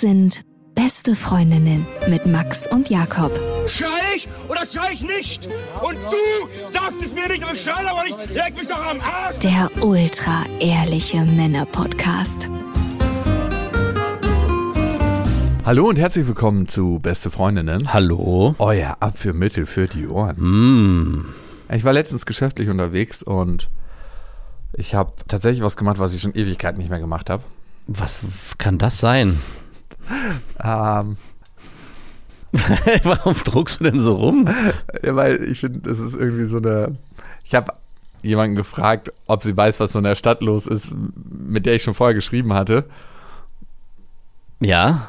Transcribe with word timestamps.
Das 0.00 0.08
sind 0.08 0.40
beste 0.74 1.14
Freundinnen 1.14 1.86
mit 2.08 2.24
Max 2.24 2.66
und 2.66 2.88
Jakob. 2.88 3.38
Schrei 3.66 4.16
ich 4.16 4.26
oder 4.48 4.64
schrei 4.64 4.92
ich 4.94 5.02
nicht? 5.02 5.46
Und 5.82 5.96
du 5.96 6.72
sagst 6.72 7.02
es 7.04 7.12
mir 7.12 7.28
nicht, 7.28 7.42
aber 7.42 7.52
ich 7.52 7.60
schrei 7.60 7.86
aber 7.86 8.04
nicht. 8.04 8.30
Leg 8.30 8.56
mich 8.56 8.66
doch 8.66 8.82
am 8.82 8.98
Arsch. 9.02 9.40
Der 9.40 9.68
ultra 9.84 10.46
ehrliche 10.58 11.18
Männer-Podcast. 11.18 12.50
Hallo 15.66 15.90
und 15.90 15.96
herzlich 15.96 16.26
willkommen 16.26 16.66
zu 16.66 16.98
Beste 17.02 17.30
Freundinnen. 17.30 17.92
Hallo. 17.92 18.54
Euer 18.58 18.96
Abführmittel 19.00 19.66
für 19.66 19.86
die 19.86 20.08
Ohren. 20.08 20.36
Mm. 20.38 21.34
Ich 21.74 21.84
war 21.84 21.92
letztens 21.92 22.24
geschäftlich 22.24 22.70
unterwegs 22.70 23.22
und 23.22 23.68
ich 24.72 24.94
habe 24.94 25.12
tatsächlich 25.28 25.62
was 25.62 25.76
gemacht, 25.76 25.98
was 25.98 26.14
ich 26.14 26.22
schon 26.22 26.34
Ewigkeiten 26.34 26.78
nicht 26.78 26.88
mehr 26.88 27.00
gemacht 27.00 27.28
habe. 27.28 27.42
Was 27.86 28.22
kann 28.56 28.78
das 28.78 28.96
sein? 28.96 29.38
Ähm, 30.62 31.16
Warum 33.04 33.34
druckst 33.44 33.80
du 33.80 33.84
denn 33.84 34.00
so 34.00 34.16
rum? 34.16 34.48
ja, 35.02 35.14
weil 35.14 35.44
ich 35.44 35.60
finde, 35.60 35.80
das 35.80 35.98
ist 36.00 36.14
irgendwie 36.16 36.46
so 36.46 36.56
eine. 36.58 36.96
Ich 37.44 37.54
habe 37.54 37.72
jemanden 38.22 38.56
gefragt, 38.56 39.12
ob 39.26 39.42
sie 39.42 39.56
weiß, 39.56 39.78
was 39.80 39.92
so 39.92 39.98
in 39.98 40.04
der 40.04 40.16
Stadt 40.16 40.42
los 40.42 40.66
ist, 40.66 40.92
mit 41.24 41.64
der 41.64 41.76
ich 41.76 41.82
schon 41.82 41.94
vorher 41.94 42.14
geschrieben 42.14 42.52
hatte. 42.52 42.84
Ja, 44.60 45.08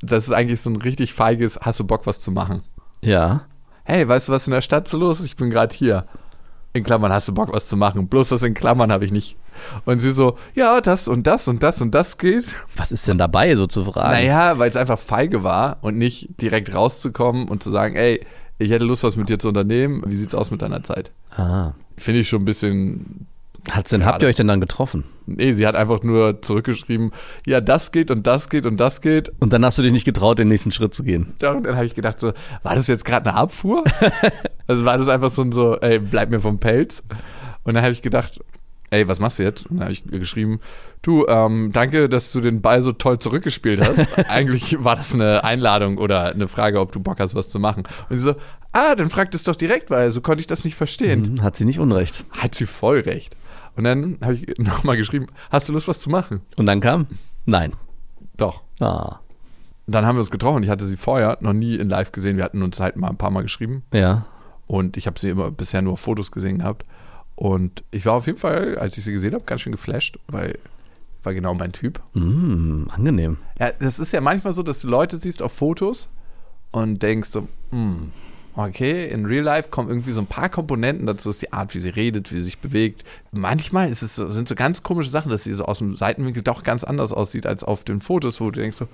Das 0.00 0.24
ist 0.24 0.32
eigentlich 0.32 0.60
so 0.60 0.70
ein 0.70 0.76
richtig 0.76 1.12
feiges, 1.14 1.58
hast 1.60 1.78
du 1.80 1.84
Bock, 1.84 2.06
was 2.06 2.20
zu 2.20 2.30
machen? 2.32 2.62
ja. 3.02 3.42
Hey, 3.84 4.06
weißt 4.06 4.28
du, 4.28 4.32
was 4.32 4.46
in 4.46 4.52
der 4.52 4.60
Stadt 4.60 4.86
so 4.86 4.98
los 4.98 5.18
ist? 5.18 5.24
Ich 5.24 5.36
bin 5.36 5.48
gerade 5.48 5.74
hier. 5.74 6.04
In 6.74 6.84
Klammern, 6.84 7.12
hast 7.12 7.28
du 7.28 7.34
Bock, 7.34 7.52
was 7.52 7.66
zu 7.66 7.76
machen? 7.76 8.08
Bloß 8.08 8.28
das 8.28 8.42
in 8.42 8.54
Klammern 8.54 8.92
habe 8.92 9.04
ich 9.04 9.10
nicht. 9.10 9.36
Und 9.84 10.00
sie 10.00 10.10
so, 10.10 10.36
ja, 10.54 10.80
das 10.80 11.08
und 11.08 11.26
das 11.26 11.48
und 11.48 11.62
das 11.62 11.80
und 11.80 11.94
das 11.94 12.18
geht. 12.18 12.54
Was 12.76 12.92
ist 12.92 13.08
denn 13.08 13.18
dabei, 13.18 13.54
so 13.56 13.66
zu 13.66 13.84
fragen? 13.84 14.12
Naja, 14.12 14.58
weil 14.58 14.70
es 14.70 14.76
einfach 14.76 14.98
feige 14.98 15.42
war 15.42 15.78
und 15.80 15.96
nicht 15.96 16.40
direkt 16.40 16.74
rauszukommen 16.74 17.48
und 17.48 17.62
zu 17.62 17.70
sagen, 17.70 17.96
ey, 17.96 18.24
ich 18.58 18.70
hätte 18.70 18.84
Lust, 18.84 19.02
was 19.02 19.16
mit 19.16 19.28
dir 19.28 19.38
zu 19.38 19.48
unternehmen. 19.48 20.02
Wie 20.06 20.16
sieht's 20.16 20.34
aus 20.34 20.50
mit 20.50 20.62
deiner 20.62 20.82
Zeit? 20.82 21.12
Ah. 21.36 21.72
Finde 21.96 22.20
ich 22.20 22.28
schon 22.28 22.42
ein 22.42 22.44
bisschen. 22.44 23.26
Hat's 23.70 23.90
denn, 23.90 24.04
habt 24.04 24.22
ihr 24.22 24.28
euch 24.28 24.36
denn 24.36 24.48
dann 24.48 24.60
getroffen? 24.60 25.04
Nee, 25.26 25.52
sie 25.52 25.66
hat 25.66 25.76
einfach 25.76 26.02
nur 26.02 26.40
zurückgeschrieben, 26.40 27.12
ja, 27.46 27.60
das 27.60 27.92
geht 27.92 28.10
und 28.10 28.26
das 28.26 28.48
geht 28.48 28.66
und 28.66 28.78
das 28.78 29.00
geht. 29.00 29.30
Und 29.40 29.52
dann 29.52 29.64
hast 29.64 29.78
du 29.78 29.82
dich 29.82 29.92
nicht 29.92 30.04
getraut, 30.04 30.38
den 30.38 30.48
nächsten 30.48 30.72
Schritt 30.72 30.94
zu 30.94 31.02
gehen. 31.02 31.34
Und 31.42 31.66
dann 31.66 31.76
habe 31.76 31.84
ich 31.84 31.94
gedacht, 31.94 32.18
so, 32.18 32.32
war 32.62 32.74
das 32.74 32.86
jetzt 32.86 33.04
gerade 33.04 33.30
eine 33.30 33.38
Abfuhr? 33.38 33.84
also 34.66 34.84
war 34.84 34.96
das 34.96 35.08
einfach 35.08 35.30
so 35.30 35.42
ein 35.42 35.52
so, 35.52 35.76
ey, 35.76 35.98
bleib 35.98 36.30
mir 36.30 36.40
vom 36.40 36.58
Pelz. 36.58 37.02
Und 37.64 37.74
dann 37.74 37.82
habe 37.82 37.92
ich 37.92 38.00
gedacht, 38.00 38.40
ey, 38.90 39.08
was 39.08 39.20
machst 39.20 39.38
du 39.38 39.42
jetzt? 39.42 39.66
Und 39.66 39.76
dann 39.76 39.84
habe 39.84 39.92
ich 39.92 40.04
geschrieben, 40.04 40.60
du, 41.02 41.26
ähm, 41.26 41.70
danke, 41.72 42.08
dass 42.08 42.32
du 42.32 42.40
den 42.40 42.62
Ball 42.62 42.82
so 42.82 42.92
toll 42.92 43.18
zurückgespielt 43.18 43.80
hast. 43.80 44.18
Eigentlich 44.30 44.82
war 44.82 44.96
das 44.96 45.14
eine 45.14 45.44
Einladung 45.44 45.98
oder 45.98 46.26
eine 46.26 46.48
Frage, 46.48 46.80
ob 46.80 46.92
du 46.92 47.00
Bock 47.00 47.20
hast, 47.20 47.34
was 47.34 47.48
zu 47.48 47.58
machen. 47.58 47.84
Und 48.08 48.16
sie 48.16 48.22
so, 48.22 48.34
ah, 48.72 48.94
dann 48.94 49.10
fragt 49.10 49.34
es 49.34 49.44
doch 49.44 49.56
direkt, 49.56 49.90
weil 49.90 50.10
so 50.10 50.20
konnte 50.20 50.40
ich 50.40 50.46
das 50.46 50.64
nicht 50.64 50.74
verstehen. 50.74 51.24
Hm, 51.24 51.42
Hat 51.42 51.56
sie 51.56 51.64
nicht 51.64 51.78
unrecht. 51.78 52.24
Hat 52.30 52.54
sie 52.54 52.66
voll 52.66 53.00
recht. 53.00 53.36
Und 53.78 53.84
dann 53.84 54.18
habe 54.22 54.34
ich 54.34 54.58
nochmal 54.58 54.96
geschrieben, 54.96 55.28
hast 55.50 55.68
du 55.68 55.72
Lust, 55.72 55.86
was 55.86 56.00
zu 56.00 56.10
machen? 56.10 56.40
Und 56.56 56.66
dann 56.66 56.80
kam? 56.80 57.06
Nein. 57.46 57.72
Doch. 58.36 58.62
Ah. 58.80 59.20
Dann 59.86 60.04
haben 60.04 60.16
wir 60.16 60.20
uns 60.20 60.32
getroffen. 60.32 60.62
Ich 60.64 60.68
hatte 60.68 60.84
sie 60.84 60.96
vorher 60.96 61.38
noch 61.40 61.52
nie 61.52 61.76
in 61.76 61.88
live 61.88 62.10
gesehen. 62.12 62.36
Wir 62.36 62.44
hatten 62.44 62.62
uns 62.62 62.80
halt 62.80 62.96
mal 62.96 63.08
ein 63.08 63.16
paar 63.16 63.30
Mal 63.30 63.42
geschrieben. 63.42 63.84
Ja. 63.92 64.26
Und 64.66 64.96
ich 64.96 65.06
habe 65.06 65.18
sie 65.18 65.30
immer 65.30 65.50
bisher 65.52 65.80
nur 65.80 65.94
auf 65.94 66.00
Fotos 66.00 66.32
gesehen 66.32 66.58
gehabt. 66.58 66.84
Und 67.36 67.84
ich 67.92 68.04
war 68.04 68.14
auf 68.14 68.26
jeden 68.26 68.38
Fall, 68.38 68.76
als 68.78 68.98
ich 68.98 69.04
sie 69.04 69.12
gesehen 69.12 69.32
habe, 69.32 69.44
ganz 69.44 69.60
schön 69.60 69.72
geflasht, 69.72 70.18
weil 70.26 70.58
war 71.22 71.34
genau 71.34 71.54
mein 71.54 71.72
Typ. 71.72 72.00
Mm, 72.14 72.84
angenehm. 72.90 73.38
Ja, 73.60 73.70
das 73.70 73.98
ist 73.98 74.12
ja 74.12 74.20
manchmal 74.20 74.52
so, 74.52 74.62
dass 74.62 74.80
du 74.80 74.88
Leute 74.88 75.16
siehst 75.16 75.42
auf 75.42 75.52
Fotos 75.52 76.08
und 76.72 77.02
denkst 77.02 77.30
so, 77.30 77.48
hm, 77.70 78.12
okay, 78.66 79.08
in 79.08 79.24
Real 79.26 79.44
Life 79.44 79.70
kommen 79.70 79.88
irgendwie 79.88 80.12
so 80.12 80.20
ein 80.20 80.26
paar 80.26 80.48
Komponenten 80.48 81.06
dazu, 81.06 81.30
ist 81.30 81.42
die 81.42 81.52
Art, 81.52 81.74
wie 81.74 81.80
sie 81.80 81.90
redet, 81.90 82.32
wie 82.32 82.36
sie 82.36 82.42
sich 82.42 82.58
bewegt. 82.58 83.04
Manchmal 83.30 83.90
es 83.90 84.00
so, 84.00 84.30
sind 84.30 84.48
so 84.48 84.54
ganz 84.54 84.82
komische 84.82 85.10
Sachen, 85.10 85.30
dass 85.30 85.44
sie 85.44 85.54
so 85.54 85.64
aus 85.64 85.78
dem 85.78 85.96
Seitenwinkel 85.96 86.42
doch 86.42 86.62
ganz 86.62 86.84
anders 86.84 87.12
aussieht 87.12 87.46
als 87.46 87.62
auf 87.62 87.84
den 87.84 88.00
Fotos, 88.00 88.40
wo 88.40 88.50
du 88.50 88.60
denkst 88.60 88.78
so, 88.78 88.88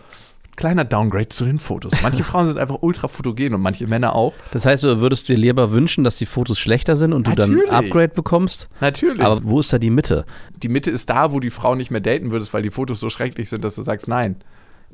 kleiner 0.57 0.85
Downgrade 0.85 1.29
zu 1.29 1.45
den 1.45 1.59
Fotos. 1.59 1.93
Manche 2.03 2.25
Frauen 2.25 2.47
sind 2.47 2.59
einfach 2.59 2.79
ultra 2.81 3.09
fotogen 3.09 3.55
und 3.55 3.61
manche 3.61 3.87
Männer 3.87 4.15
auch. 4.15 4.35
Das 4.53 4.67
heißt, 4.67 4.85
du 4.85 5.01
würdest 5.01 5.29
dir 5.29 5.37
lieber 5.37 5.73
wünschen, 5.73 6.05
dass 6.05 6.17
die 6.17 6.27
Fotos 6.27 6.59
schlechter 6.59 6.97
sind 6.97 7.13
und 7.13 7.27
du 7.27 7.31
Natürlich. 7.31 7.65
dann 7.65 7.75
ein 7.75 7.85
Upgrade 7.87 8.09
bekommst? 8.15 8.69
Natürlich. 8.81 9.23
Aber 9.23 9.41
wo 9.45 9.61
ist 9.61 9.73
da 9.73 9.79
die 9.79 9.91
Mitte? 9.91 10.25
die 10.65 10.69
Mitte 10.69 10.91
ist 10.91 11.11
da, 11.11 11.33
wo 11.33 11.41
die 11.41 11.51
Frau 11.51 11.75
nicht 11.75 11.91
mehr 11.91 12.01
daten 12.01 12.31
würdest, 12.31 12.55
weil 12.55 12.63
die 12.63 12.71
Fotos 12.71 12.99
so 13.01 13.11
schrecklich 13.11 13.49
sind, 13.49 13.65
dass 13.65 13.75
du 13.75 13.83
sagst, 13.83 14.09
nein. 14.09 14.37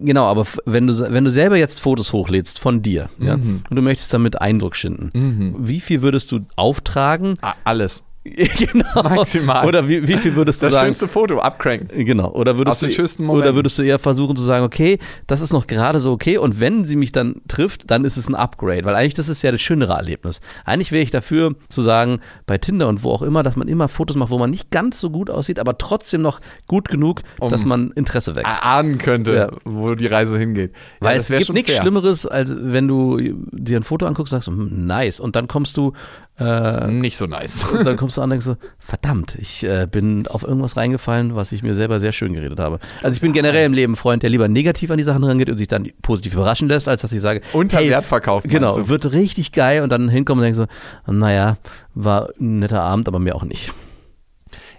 Genau, 0.02 0.26
aber 0.26 0.46
wenn 0.64 0.86
du, 0.86 0.98
wenn 1.12 1.24
du 1.24 1.30
selber 1.30 1.56
jetzt 1.56 1.80
Fotos 1.80 2.12
hochlädst 2.12 2.58
von 2.58 2.82
dir 2.82 3.10
ja, 3.18 3.36
Mhm. 3.36 3.62
und 3.68 3.76
du 3.76 3.82
möchtest 3.82 4.12
damit 4.14 4.40
Eindruck 4.40 4.74
schinden, 4.76 5.54
wie 5.58 5.80
viel 5.80 6.02
würdest 6.02 6.32
du 6.32 6.40
auftragen? 6.56 7.34
Ah, 7.42 7.54
alles. 7.64 8.02
genau. 8.24 9.02
Maximal. 9.16 9.66
Oder 9.66 9.88
wie, 9.88 10.06
wie 10.06 10.18
viel 10.18 10.36
würdest 10.36 10.60
du 10.62 10.66
Das 10.66 10.74
sagen? 10.74 10.88
schönste 10.88 11.08
Foto, 11.08 11.38
abcranken. 11.38 12.04
Genau. 12.04 12.30
Oder 12.32 12.52
Aus 12.52 12.58
würdest, 12.58 12.82
den 12.82 12.88
du, 12.90 12.94
schönsten 12.94 13.28
oder 13.30 13.54
würdest 13.54 13.78
du 13.78 13.82
eher 13.82 13.98
versuchen 13.98 14.36
zu 14.36 14.42
sagen, 14.44 14.62
okay, 14.64 14.98
das 15.26 15.40
ist 15.40 15.52
noch 15.54 15.66
gerade 15.66 16.00
so 16.00 16.12
okay 16.12 16.36
und 16.36 16.60
wenn 16.60 16.84
sie 16.84 16.96
mich 16.96 17.12
dann 17.12 17.36
trifft, 17.48 17.90
dann 17.90 18.04
ist 18.04 18.18
es 18.18 18.28
ein 18.28 18.34
Upgrade, 18.34 18.84
weil 18.84 18.94
eigentlich 18.94 19.14
das 19.14 19.30
ist 19.30 19.40
ja 19.42 19.50
das 19.52 19.62
schönere 19.62 19.94
Erlebnis. 19.94 20.40
Eigentlich 20.66 20.92
wäre 20.92 21.02
ich 21.02 21.10
dafür 21.10 21.54
zu 21.70 21.80
sagen, 21.80 22.20
bei 22.46 22.58
Tinder 22.58 22.88
und 22.88 23.02
wo 23.02 23.10
auch 23.10 23.22
immer, 23.22 23.42
dass 23.42 23.56
man 23.56 23.68
immer 23.68 23.88
Fotos 23.88 24.16
macht, 24.16 24.30
wo 24.30 24.38
man 24.38 24.50
nicht 24.50 24.70
ganz 24.70 25.00
so 25.00 25.08
gut 25.08 25.30
aussieht, 25.30 25.58
aber 25.58 25.78
trotzdem 25.78 26.20
noch 26.20 26.40
gut 26.66 26.88
genug, 26.88 27.22
dass 27.48 27.64
man 27.64 27.90
Interesse 27.92 28.36
weckt. 28.36 28.46
Erahnen 28.46 28.98
könnte, 28.98 29.34
Ja. 29.34 29.50
wo 29.64 29.94
die 29.94 30.06
Reise 30.06 30.38
hingeht. 30.38 30.72
Ja, 31.00 31.08
Weil 31.08 31.16
das 31.16 31.30
es 31.30 31.38
gibt 31.38 31.54
nichts. 31.54 31.74
Schlimmeres, 31.74 32.26
als 32.26 32.54
wenn 32.54 32.86
du 32.86 33.18
dir 33.50 33.78
ein 33.78 33.82
Foto 33.82 34.04
anguckst, 34.04 34.32
sagst, 34.32 34.48
hm, 34.48 34.86
nice. 34.86 35.20
Und 35.20 35.36
dann 35.36 35.48
kommst 35.48 35.76
du, 35.78 35.94
äh, 36.40 36.86
Nicht 36.86 37.18
so 37.18 37.26
nice. 37.26 37.62
und 37.72 37.84
dann 37.84 37.96
kommst 37.96 38.16
du 38.16 38.22
an 38.22 38.24
und 38.24 38.30
denkst 38.30 38.46
so, 38.46 38.56
verdammt, 38.78 39.36
ich 39.38 39.62
äh, 39.62 39.86
bin 39.90 40.26
auf 40.26 40.42
irgendwas 40.42 40.76
reingefallen, 40.76 41.36
was 41.36 41.52
ich 41.52 41.62
mir 41.62 41.74
selber 41.74 42.00
sehr 42.00 42.12
schön 42.12 42.32
geredet 42.32 42.58
habe. 42.58 42.80
Also 43.02 43.14
ich 43.14 43.20
bin 43.20 43.32
generell 43.32 43.66
im 43.66 43.74
Leben 43.74 43.92
ein 43.92 43.96
Freund, 43.96 44.22
der 44.22 44.30
lieber 44.30 44.48
negativ 44.48 44.90
an 44.90 44.96
die 44.96 45.04
Sachen 45.04 45.22
rangeht 45.22 45.50
und 45.50 45.58
sich 45.58 45.68
dann 45.68 45.90
positiv 46.00 46.32
überraschen 46.34 46.68
lässt, 46.68 46.88
als 46.88 47.02
dass 47.02 47.12
ich 47.12 47.20
sage, 47.20 47.42
Unter 47.52 47.76
hey, 47.76 47.90
Wert 47.90 48.06
verkauft. 48.06 48.48
Genau, 48.48 48.76
du? 48.78 48.88
wird 48.88 49.12
richtig 49.12 49.52
geil 49.52 49.82
und 49.82 49.90
dann 49.90 50.08
hinkommen 50.08 50.40
und 50.40 50.44
denken 50.54 50.68
so, 51.06 51.12
naja, 51.12 51.58
war 51.94 52.30
ein 52.40 52.60
netter 52.60 52.80
Abend, 52.80 53.06
aber 53.06 53.18
mir 53.18 53.34
auch 53.36 53.44
nicht. 53.44 53.72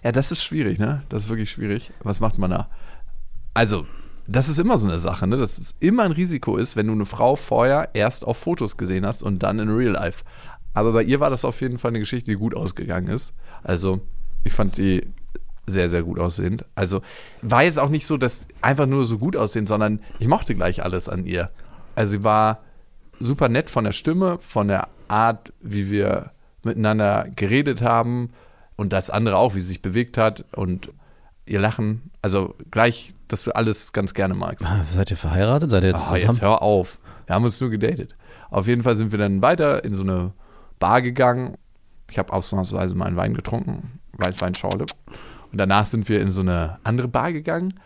Ja, 0.04 0.12
das 0.12 0.32
ist 0.32 0.44
schwierig, 0.44 0.80
ne? 0.80 1.04
Das 1.10 1.24
ist 1.24 1.30
wirklich 1.30 1.52
schwierig. 1.52 1.92
Was 2.02 2.20
macht 2.20 2.40
man 2.40 2.50
da? 2.50 2.70
Also, 3.54 3.86
das 4.28 4.50
ist 4.50 4.60
immer 4.60 4.78
so 4.78 4.88
eine 4.88 4.98
Sache, 4.98 5.28
ne? 5.28 5.38
Dass 5.38 5.58
es 5.58 5.76
immer 5.80 6.04
ein 6.04 6.12
Risiko 6.12 6.58
ist, 6.58 6.76
wenn 6.76 6.88
du 6.88 6.94
eine 6.94 7.06
Frau 7.06 7.36
vorher 7.36 7.90
erst 7.94 8.26
auf 8.26 8.38
Fotos 8.38 8.78
gesehen 8.78 9.06
hast 9.06 9.22
und 9.24 9.44
dann 9.44 9.60
in 9.60 9.70
Real 9.70 9.92
Life. 9.94 10.24
Aber 10.74 10.94
bei 10.94 11.04
ihr 11.04 11.20
war 11.20 11.30
das 11.30 11.46
auf 11.46 11.60
jeden 11.62 11.78
Fall 11.78 11.90
eine 11.90 12.00
Geschichte, 12.00 12.32
die 12.32 12.38
gut 12.38 12.56
ausgegangen 12.56 13.08
ist. 13.08 13.34
Also, 13.64 14.02
ich 14.44 14.54
fand 14.54 14.76
sie 14.76 15.08
sehr, 15.68 15.90
sehr 15.90 16.04
gut 16.04 16.20
aussehend. 16.20 16.66
Also, 16.76 17.02
war 17.42 17.64
jetzt 17.64 17.80
auch 17.80 17.90
nicht 17.90 18.08
so, 18.08 18.18
dass 18.18 18.48
einfach 18.62 18.88
nur 18.88 19.06
so 19.06 19.18
gut 19.18 19.36
aussehen, 19.36 19.68
sondern 19.68 20.00
ich 20.20 20.28
mochte 20.28 20.56
gleich 20.56 20.84
alles 20.84 21.10
an 21.10 21.26
ihr. 21.26 21.50
Also, 21.96 22.12
sie 22.12 22.24
war 22.24 22.60
super 23.20 23.50
nett 23.50 23.70
von 23.70 23.84
der 23.84 23.92
Stimme, 23.92 24.38
von 24.40 24.68
der 24.68 24.88
Art, 25.08 25.54
wie 25.62 25.92
wir 25.92 26.32
miteinander 26.64 27.28
geredet 27.36 27.82
haben 27.82 28.32
und 28.76 28.94
das 28.94 29.10
andere 29.10 29.38
auch, 29.38 29.56
wie 29.56 29.60
sie 29.60 29.68
sich 29.68 29.82
bewegt 29.82 30.18
hat 30.18 30.46
und 30.56 30.92
ihr 31.46 31.60
Lachen. 31.60 32.12
Also 32.22 32.56
gleich, 32.70 33.14
dass 33.28 33.44
du 33.44 33.56
alles 33.56 33.94
ganz 33.94 34.14
gerne 34.14 34.34
magst. 34.36 34.66
Ah, 34.66 34.86
Seid 34.94 35.12
ihr 35.12 35.18
verheiratet? 35.18 35.72
Seid 35.72 35.84
ihr 35.84 35.90
jetzt 35.90 36.04
zusammen? 36.08 36.22
jetzt 36.34 36.42
hör 36.42 36.62
auf. 36.62 37.00
Wir 37.26 37.36
haben 37.36 37.44
uns 37.44 37.60
nur 37.60 37.70
gedatet. 37.70 38.16
Auf 38.50 38.68
jeden 38.68 38.84
Fall 38.84 38.96
sind 38.96 39.12
wir 39.12 39.20
dann 39.20 39.42
weiter 39.42 39.84
in 39.84 39.94
so 39.94 40.04
eine 40.04 40.34
Bar 40.82 41.02
gegangen. 41.02 41.56
Ich 42.10 42.20
habe 42.20 42.34
ausnahmsweise 42.34 42.94
mal 42.96 43.06
einen 43.06 43.16
Wein 43.16 43.34
getrunken, 43.34 44.02
Weißweinschorle. 44.18 44.86
Und 45.52 45.58
danach 45.58 45.86
sind 45.86 46.10
wir 46.10 46.20
in 46.20 46.32
so 46.32 46.42
eine 46.42 46.80
andere 46.84 47.08
Bar 47.08 47.32
gegangen. 47.32 47.80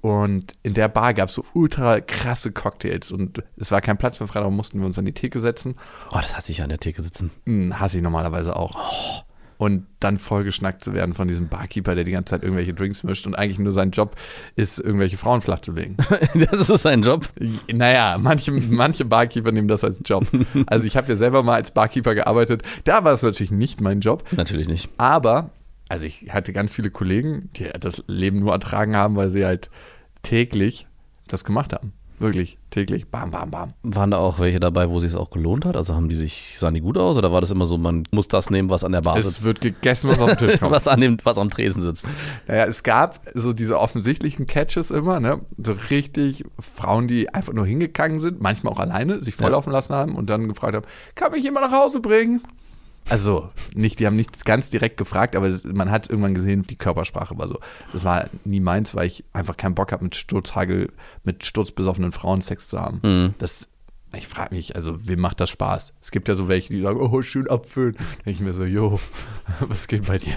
Und 0.00 0.52
in 0.62 0.74
der 0.74 0.88
Bar 0.88 1.14
gab 1.14 1.28
es 1.28 1.34
so 1.34 1.44
ultra 1.54 2.00
krasse 2.00 2.50
Cocktails. 2.50 3.12
Und 3.12 3.44
es 3.56 3.70
war 3.70 3.80
kein 3.80 3.98
Platz 3.98 4.18
mehr 4.18 4.26
frei, 4.26 4.40
darum 4.40 4.56
mussten 4.56 4.80
wir 4.80 4.86
uns 4.86 4.98
an 4.98 5.04
die 5.04 5.14
Theke 5.14 5.38
setzen. 5.38 5.76
Oh, 6.10 6.18
das 6.20 6.36
hasse 6.36 6.50
ich 6.50 6.58
ja 6.58 6.64
an 6.64 6.70
der 6.70 6.80
Theke 6.80 7.02
sitzen. 7.02 7.30
Hm, 7.46 7.78
hasse 7.78 7.98
ich 7.98 8.02
normalerweise 8.02 8.56
auch. 8.56 9.24
Und 9.58 9.86
dann 9.98 10.18
vollgeschnackt 10.18 10.84
zu 10.84 10.94
werden 10.94 11.14
von 11.14 11.26
diesem 11.26 11.48
Barkeeper, 11.48 11.96
der 11.96 12.04
die 12.04 12.12
ganze 12.12 12.30
Zeit 12.30 12.44
irgendwelche 12.44 12.74
Drinks 12.74 13.02
mischt 13.02 13.26
und 13.26 13.34
eigentlich 13.34 13.58
nur 13.58 13.72
sein 13.72 13.90
Job 13.90 14.14
ist, 14.54 14.78
irgendwelche 14.78 15.18
Frauen 15.18 15.40
flach 15.40 15.60
zu 15.60 15.72
legen. 15.72 15.96
Das 16.50 16.70
ist 16.70 16.82
sein 16.82 17.02
Job. 17.02 17.28
Naja, 17.72 18.16
manche, 18.20 18.52
manche 18.52 19.04
Barkeeper 19.04 19.50
nehmen 19.50 19.68
das 19.68 19.82
als 19.82 20.00
Job. 20.04 20.26
Also 20.66 20.86
ich 20.86 20.96
habe 20.96 21.08
ja 21.08 21.16
selber 21.16 21.42
mal 21.42 21.54
als 21.54 21.72
Barkeeper 21.72 22.14
gearbeitet. 22.14 22.62
Da 22.84 23.04
war 23.04 23.12
es 23.12 23.22
natürlich 23.22 23.50
nicht 23.50 23.80
mein 23.80 24.00
Job. 24.00 24.24
Natürlich 24.36 24.68
nicht. 24.68 24.88
Aber, 24.96 25.50
also 25.88 26.06
ich 26.06 26.32
hatte 26.32 26.52
ganz 26.52 26.74
viele 26.74 26.90
Kollegen, 26.90 27.50
die 27.56 27.68
das 27.80 28.04
Leben 28.06 28.38
nur 28.38 28.52
ertragen 28.52 28.96
haben, 28.96 29.16
weil 29.16 29.30
sie 29.30 29.44
halt 29.44 29.70
täglich 30.22 30.86
das 31.26 31.44
gemacht 31.44 31.72
haben. 31.72 31.92
Wirklich, 32.20 32.58
täglich. 32.70 33.06
Bam, 33.08 33.30
bam, 33.30 33.50
bam. 33.50 33.74
Waren 33.84 34.10
da 34.10 34.18
auch 34.18 34.40
welche 34.40 34.58
dabei, 34.58 34.90
wo 34.90 34.98
sich 34.98 35.10
es 35.10 35.16
auch 35.16 35.30
gelohnt 35.30 35.64
hat? 35.64 35.76
Also 35.76 35.94
haben 35.94 36.08
die 36.08 36.16
sich, 36.16 36.54
sahen 36.58 36.74
die 36.74 36.80
gut 36.80 36.98
aus 36.98 37.16
oder 37.16 37.30
war 37.30 37.40
das 37.40 37.50
immer 37.52 37.64
so, 37.66 37.78
man 37.78 38.04
muss 38.10 38.26
das 38.26 38.50
nehmen, 38.50 38.68
was 38.70 38.82
an 38.82 38.90
der 38.92 39.02
Bar 39.02 39.16
Es 39.18 39.26
sitzt? 39.26 39.44
wird 39.44 39.60
gegessen, 39.60 40.10
was 40.10 40.18
auf 40.20 40.34
den 40.36 40.48
Tisch 40.48 40.58
kommt. 40.60 40.72
was, 40.72 40.88
an 40.88 41.00
dem, 41.00 41.18
was 41.22 41.38
am 41.38 41.48
Tresen 41.48 41.80
sitzt. 41.80 42.06
Naja, 42.48 42.64
es 42.64 42.82
gab 42.82 43.20
so 43.34 43.52
diese 43.52 43.78
offensichtlichen 43.78 44.46
Catches 44.46 44.90
immer, 44.90 45.20
ne? 45.20 45.40
So 45.62 45.76
richtig 45.90 46.44
Frauen, 46.58 47.06
die 47.06 47.32
einfach 47.32 47.52
nur 47.52 47.66
hingegangen 47.66 48.18
sind, 48.18 48.40
manchmal 48.42 48.72
auch 48.72 48.80
alleine, 48.80 49.22
sich 49.22 49.36
volllaufen 49.36 49.72
lassen 49.72 49.94
haben 49.94 50.16
und 50.16 50.28
dann 50.28 50.48
gefragt 50.48 50.74
haben, 50.74 50.86
kann 51.14 51.30
mich 51.32 51.44
jemand 51.44 51.70
nach 51.70 51.78
Hause 51.84 52.00
bringen? 52.00 52.42
Also, 53.08 53.48
nicht, 53.74 54.00
die 54.00 54.06
haben 54.06 54.16
nicht 54.16 54.44
ganz 54.44 54.70
direkt 54.70 54.96
gefragt, 54.96 55.34
aber 55.34 55.50
man 55.64 55.90
hat 55.90 56.10
irgendwann 56.10 56.34
gesehen, 56.34 56.62
die 56.62 56.76
Körpersprache 56.76 57.38
war 57.38 57.48
so. 57.48 57.58
Das 57.92 58.04
war 58.04 58.28
nie 58.44 58.60
meins, 58.60 58.94
weil 58.94 59.06
ich 59.06 59.24
einfach 59.32 59.56
keinen 59.56 59.74
Bock 59.74 59.92
habe, 59.92 60.04
mit 60.04 60.14
Sturzhagel, 60.14 60.92
mit 61.24 61.44
sturzbesoffenen 61.44 62.12
Frauen 62.12 62.40
Sex 62.40 62.68
zu 62.68 62.78
haben. 62.78 63.00
Mhm. 63.02 63.34
Das, 63.38 63.68
ich 64.14 64.28
frage 64.28 64.54
mich, 64.54 64.74
also, 64.74 65.08
wem 65.08 65.20
macht 65.20 65.40
das 65.40 65.50
Spaß? 65.50 65.94
Es 66.02 66.10
gibt 66.10 66.28
ja 66.28 66.34
so 66.34 66.48
welche, 66.48 66.72
die 66.72 66.82
sagen, 66.82 67.00
oh, 67.00 67.22
schön 67.22 67.48
abfüllen. 67.48 67.96
Denke 68.26 68.30
ich 68.30 68.40
mir 68.40 68.54
so, 68.54 68.64
jo, 68.64 69.00
was 69.60 69.88
geht 69.88 70.06
bei 70.06 70.18
dir? 70.18 70.36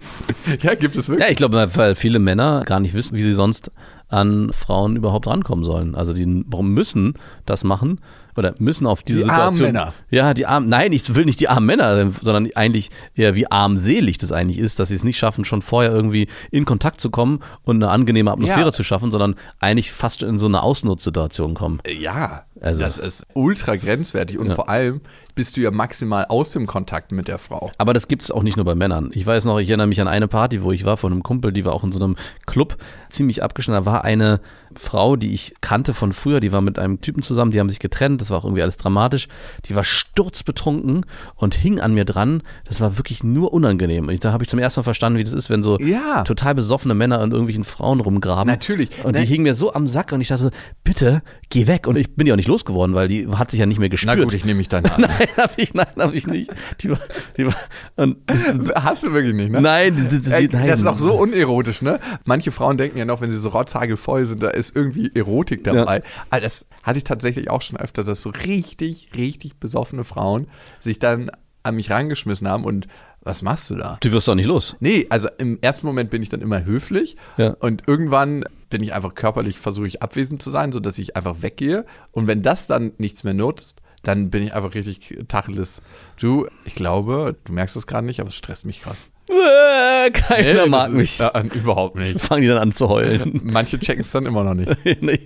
ja, 0.60 0.74
gibt 0.74 0.96
es 0.96 1.08
wirklich. 1.08 1.26
Ja, 1.26 1.30
ich 1.30 1.38
glaube, 1.38 1.70
weil 1.74 1.94
viele 1.94 2.18
Männer 2.18 2.64
gar 2.66 2.80
nicht 2.80 2.94
wissen, 2.94 3.16
wie 3.16 3.22
sie 3.22 3.34
sonst 3.34 3.70
an 4.08 4.52
Frauen 4.52 4.96
überhaupt 4.96 5.26
rankommen 5.26 5.64
sollen. 5.64 5.94
Also 5.94 6.12
die 6.12 6.44
warum 6.46 6.74
müssen 6.74 7.14
das 7.46 7.64
machen 7.64 8.00
oder 8.40 8.54
müssen 8.58 8.86
auf 8.86 9.02
diese 9.04 9.24
Die 9.24 9.30
armen 9.30 9.54
Situation. 9.54 9.72
Männer. 9.74 9.94
Ja, 10.10 10.34
die 10.34 10.46
armen. 10.46 10.68
Nein, 10.68 10.92
ich 10.92 11.14
will 11.14 11.24
nicht 11.24 11.38
die 11.40 11.48
armen 11.48 11.66
Männer, 11.66 12.10
sondern 12.22 12.48
eigentlich 12.54 12.90
eher 13.14 13.34
wie 13.36 13.50
armselig 13.50 14.18
das 14.18 14.32
eigentlich 14.32 14.58
ist, 14.58 14.80
dass 14.80 14.88
sie 14.88 14.96
es 14.96 15.04
nicht 15.04 15.18
schaffen, 15.18 15.44
schon 15.44 15.62
vorher 15.62 15.92
irgendwie 15.92 16.26
in 16.50 16.64
Kontakt 16.64 17.00
zu 17.00 17.10
kommen 17.10 17.40
und 17.62 17.76
eine 17.82 17.90
angenehme 17.92 18.32
Atmosphäre 18.32 18.66
Ja. 18.66 18.72
zu 18.72 18.82
schaffen, 18.82 19.12
sondern 19.12 19.36
eigentlich 19.60 19.92
fast 19.92 20.22
in 20.22 20.38
so 20.38 20.46
eine 20.46 20.62
Ausnutzsituation 20.62 21.54
kommen. 21.54 21.80
Ja, 21.86 22.42
Also- 22.60 22.82
das 22.82 22.98
ist 22.98 23.26
ultra 23.34 23.76
grenzwertig 23.76 24.38
und 24.38 24.48
Ja. 24.48 24.54
vor 24.54 24.68
allem 24.68 25.00
bist 25.34 25.56
du 25.56 25.60
ja 25.62 25.70
maximal 25.70 26.26
aus 26.28 26.50
dem 26.50 26.66
Kontakt 26.66 27.12
mit 27.12 27.28
der 27.28 27.38
Frau. 27.38 27.70
Aber 27.78 27.94
das 27.94 28.08
gibt 28.08 28.22
es 28.22 28.30
auch 28.30 28.42
nicht 28.42 28.56
nur 28.56 28.66
bei 28.66 28.74
Männern. 28.74 29.10
Ich 29.14 29.24
weiß 29.24 29.44
noch, 29.46 29.58
ich 29.58 29.68
erinnere 29.68 29.86
mich 29.86 30.00
an 30.00 30.08
eine 30.08 30.28
Party, 30.28 30.62
wo 30.62 30.72
ich 30.72 30.84
war 30.84 30.96
von 30.96 31.12
einem 31.12 31.22
Kumpel, 31.22 31.52
die 31.52 31.64
war 31.64 31.72
auch 31.72 31.84
in 31.84 31.92
so 31.92 32.02
einem 32.02 32.16
Club 32.46 32.76
ziemlich 33.08 33.42
abgeschnitten. 33.42 33.84
Da 33.84 33.90
war 33.90 34.04
eine 34.04 34.40
Frau, 34.74 35.16
die 35.16 35.32
ich 35.32 35.54
kannte 35.62 35.94
von 35.94 36.12
früher, 36.12 36.40
die 36.40 36.52
war 36.52 36.60
mit 36.60 36.78
einem 36.78 37.00
Typen 37.00 37.22
zusammen, 37.22 37.52
die 37.52 37.60
haben 37.60 37.70
sich 37.70 37.78
getrennt, 37.80 38.20
das 38.20 38.30
war 38.30 38.38
auch 38.38 38.44
irgendwie 38.44 38.62
alles 38.62 38.76
dramatisch. 38.76 39.28
Die 39.66 39.74
war 39.74 39.82
sturzbetrunken 39.84 41.06
und 41.36 41.54
hing 41.54 41.80
an 41.80 41.94
mir 41.94 42.04
dran. 42.04 42.42
Das 42.66 42.80
war 42.80 42.98
wirklich 42.98 43.24
nur 43.24 43.52
unangenehm. 43.52 44.08
Und 44.08 44.24
da 44.24 44.32
habe 44.32 44.44
ich 44.44 44.50
zum 44.50 44.58
ersten 44.58 44.80
Mal 44.80 44.84
verstanden, 44.84 45.18
wie 45.18 45.24
das 45.24 45.32
ist, 45.32 45.48
wenn 45.50 45.62
so 45.62 45.78
Ja. 45.80 46.22
total 46.24 46.54
besoffene 46.54 46.94
Männer 46.94 47.20
an 47.20 47.30
irgendwelchen 47.30 47.64
Frauen 47.64 48.00
rumgraben. 48.00 48.46
Natürlich. 48.52 48.90
Und 49.04 49.16
die 49.16 49.22
Ne- 49.22 49.26
hing 49.26 49.42
mir 49.42 49.54
so 49.54 49.72
am 49.72 49.88
Sack 49.88 50.12
und 50.12 50.20
ich 50.20 50.28
dachte 50.28 50.42
so, 50.44 50.50
bitte, 50.84 51.22
geh 51.48 51.66
weg. 51.66 51.86
Und 51.86 51.96
ich 51.96 52.14
bin 52.14 52.26
die 52.26 52.32
auch 52.32 52.36
nicht 52.36 52.48
losgeworden, 52.50 52.94
weil 52.94 53.08
die 53.08 53.26
hat 53.28 53.50
sich 53.50 53.60
ja 53.60 53.66
nicht 53.66 53.78
mehr 53.78 53.88
Na 53.88 53.92
gespürt. 53.92 54.18
gut, 54.22 54.32
ich 54.34 54.44
nehme 54.44 54.58
mich 54.58 54.68
dann 54.68 54.84
an. 54.86 55.00
Nein, 55.02 55.28
habe 55.36 55.52
ich, 55.56 55.72
nein, 55.74 55.86
habe 55.98 56.14
ich 56.14 56.26
nicht. 56.26 56.50
Die 56.80 56.90
war, 56.90 56.98
die 57.36 57.46
war, 57.46 57.54
und 57.96 58.18
das, 58.26 58.44
Hast 58.84 59.02
du 59.04 59.12
wirklich 59.12 59.34
nicht, 59.34 59.50
ne? 59.50 59.60
nein, 59.60 60.08
das, 60.10 60.32
Ey, 60.32 60.48
nein. 60.52 60.66
das 60.66 60.80
ist 60.80 60.86
auch 60.86 60.98
so 60.98 61.14
unerotisch, 61.14 61.82
ne? 61.82 61.98
Manche 62.24 62.50
Frauen 62.52 62.76
denken 62.76 62.98
ja 62.98 63.04
noch, 63.04 63.20
wenn 63.20 63.30
sie 63.30 63.36
so 63.38 63.48
rotzhagelvoll 63.50 64.26
sind, 64.26 64.42
da 64.42 64.48
ist 64.48 64.74
irgendwie 64.76 65.10
Erotik 65.14 65.64
dabei. 65.64 66.02
Aber 66.30 66.40
das 66.40 66.66
hatte 66.82 66.98
ich 66.98 67.04
tatsächlich 67.04 67.50
auch 67.50 67.62
schon 67.62 67.78
öfter, 67.78 68.04
dass 68.04 68.22
so 68.22 68.30
richtig, 68.30 69.10
richtig 69.16 69.56
besoffene 69.58 70.04
Frauen 70.04 70.46
sich 70.80 70.98
dann 70.98 71.30
an 71.62 71.76
mich 71.76 71.90
rangeschmissen 71.90 72.48
haben 72.48 72.64
und 72.64 72.86
was 73.22 73.42
machst 73.42 73.68
du 73.68 73.74
da? 73.76 73.98
Du 74.00 74.10
wirst 74.12 74.26
doch 74.28 74.34
nicht 74.34 74.46
los. 74.46 74.76
Nee, 74.80 75.06
also 75.10 75.28
im 75.36 75.58
ersten 75.60 75.86
Moment 75.86 76.08
bin 76.08 76.22
ich 76.22 76.30
dann 76.30 76.40
immer 76.40 76.64
höflich 76.64 77.16
Ja. 77.36 77.50
und 77.60 77.82
irgendwann 77.86 78.44
bin 78.70 78.82
ich 78.82 78.94
einfach 78.94 79.14
körperlich, 79.14 79.58
versuche 79.58 79.86
ich 79.86 80.02
abwesend 80.02 80.42
zu 80.42 80.50
sein, 80.50 80.72
sodass 80.72 80.98
ich 80.98 81.16
einfach 81.16 81.42
weggehe. 81.42 81.84
Und 82.12 82.26
wenn 82.26 82.42
das 82.42 82.66
dann 82.66 82.92
nichts 82.98 83.24
mehr 83.24 83.34
nutzt, 83.34 83.82
dann 84.02 84.30
bin 84.30 84.42
ich 84.42 84.54
einfach 84.54 84.74
richtig 84.74 85.18
tacheles. 85.28 85.82
Du, 86.18 86.46
ich 86.64 86.74
glaube, 86.74 87.36
du 87.44 87.52
merkst 87.52 87.76
es 87.76 87.86
gerade 87.86 88.06
nicht, 88.06 88.20
aber 88.20 88.28
es 88.28 88.36
stresst 88.36 88.64
mich 88.64 88.80
krass. 88.80 89.06
Äh, 89.28 90.10
keiner 90.10 90.64
Nee, 90.64 90.68
mag 90.68 90.90
mich. 90.90 91.20
Ist, 91.20 91.34
äh, 91.34 91.58
überhaupt 91.58 91.96
nicht. 91.96 92.20
Fangen 92.20 92.42
die 92.42 92.48
dann 92.48 92.58
an 92.58 92.72
zu 92.72 92.88
heulen. 92.88 93.40
Manche 93.44 93.78
checken 93.78 94.02
es 94.02 94.10
dann 94.10 94.26
immer 94.26 94.42
noch 94.42 94.54
nicht. 94.54 94.72
nee. 95.02 95.20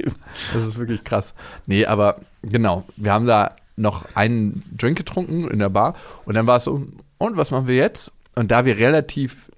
Das 0.53 0.63
ist 0.63 0.77
wirklich 0.77 1.05
krass. 1.05 1.35
Nee, 1.67 1.87
aber 1.87 2.17
genau, 2.43 2.85
wir 2.97 3.13
haben 3.13 3.27
da 3.27 3.55
noch 3.77 4.05
einen 4.15 4.63
Drink 4.77 4.99
getrunken 4.99 5.49
in 5.49 5.59
der 5.59 5.69
Bar 5.69 5.95
und 6.25 6.35
dann 6.35 6.47
war 6.47 6.57
es 6.57 6.65
so, 6.65 6.87
und 7.19 7.37
was 7.37 7.51
machen 7.51 7.67
wir 7.67 7.77
jetzt? 7.77 8.13
Und 8.37 8.51
da 8.51 8.65
wir 8.65 8.79
relativ, 8.79 9.51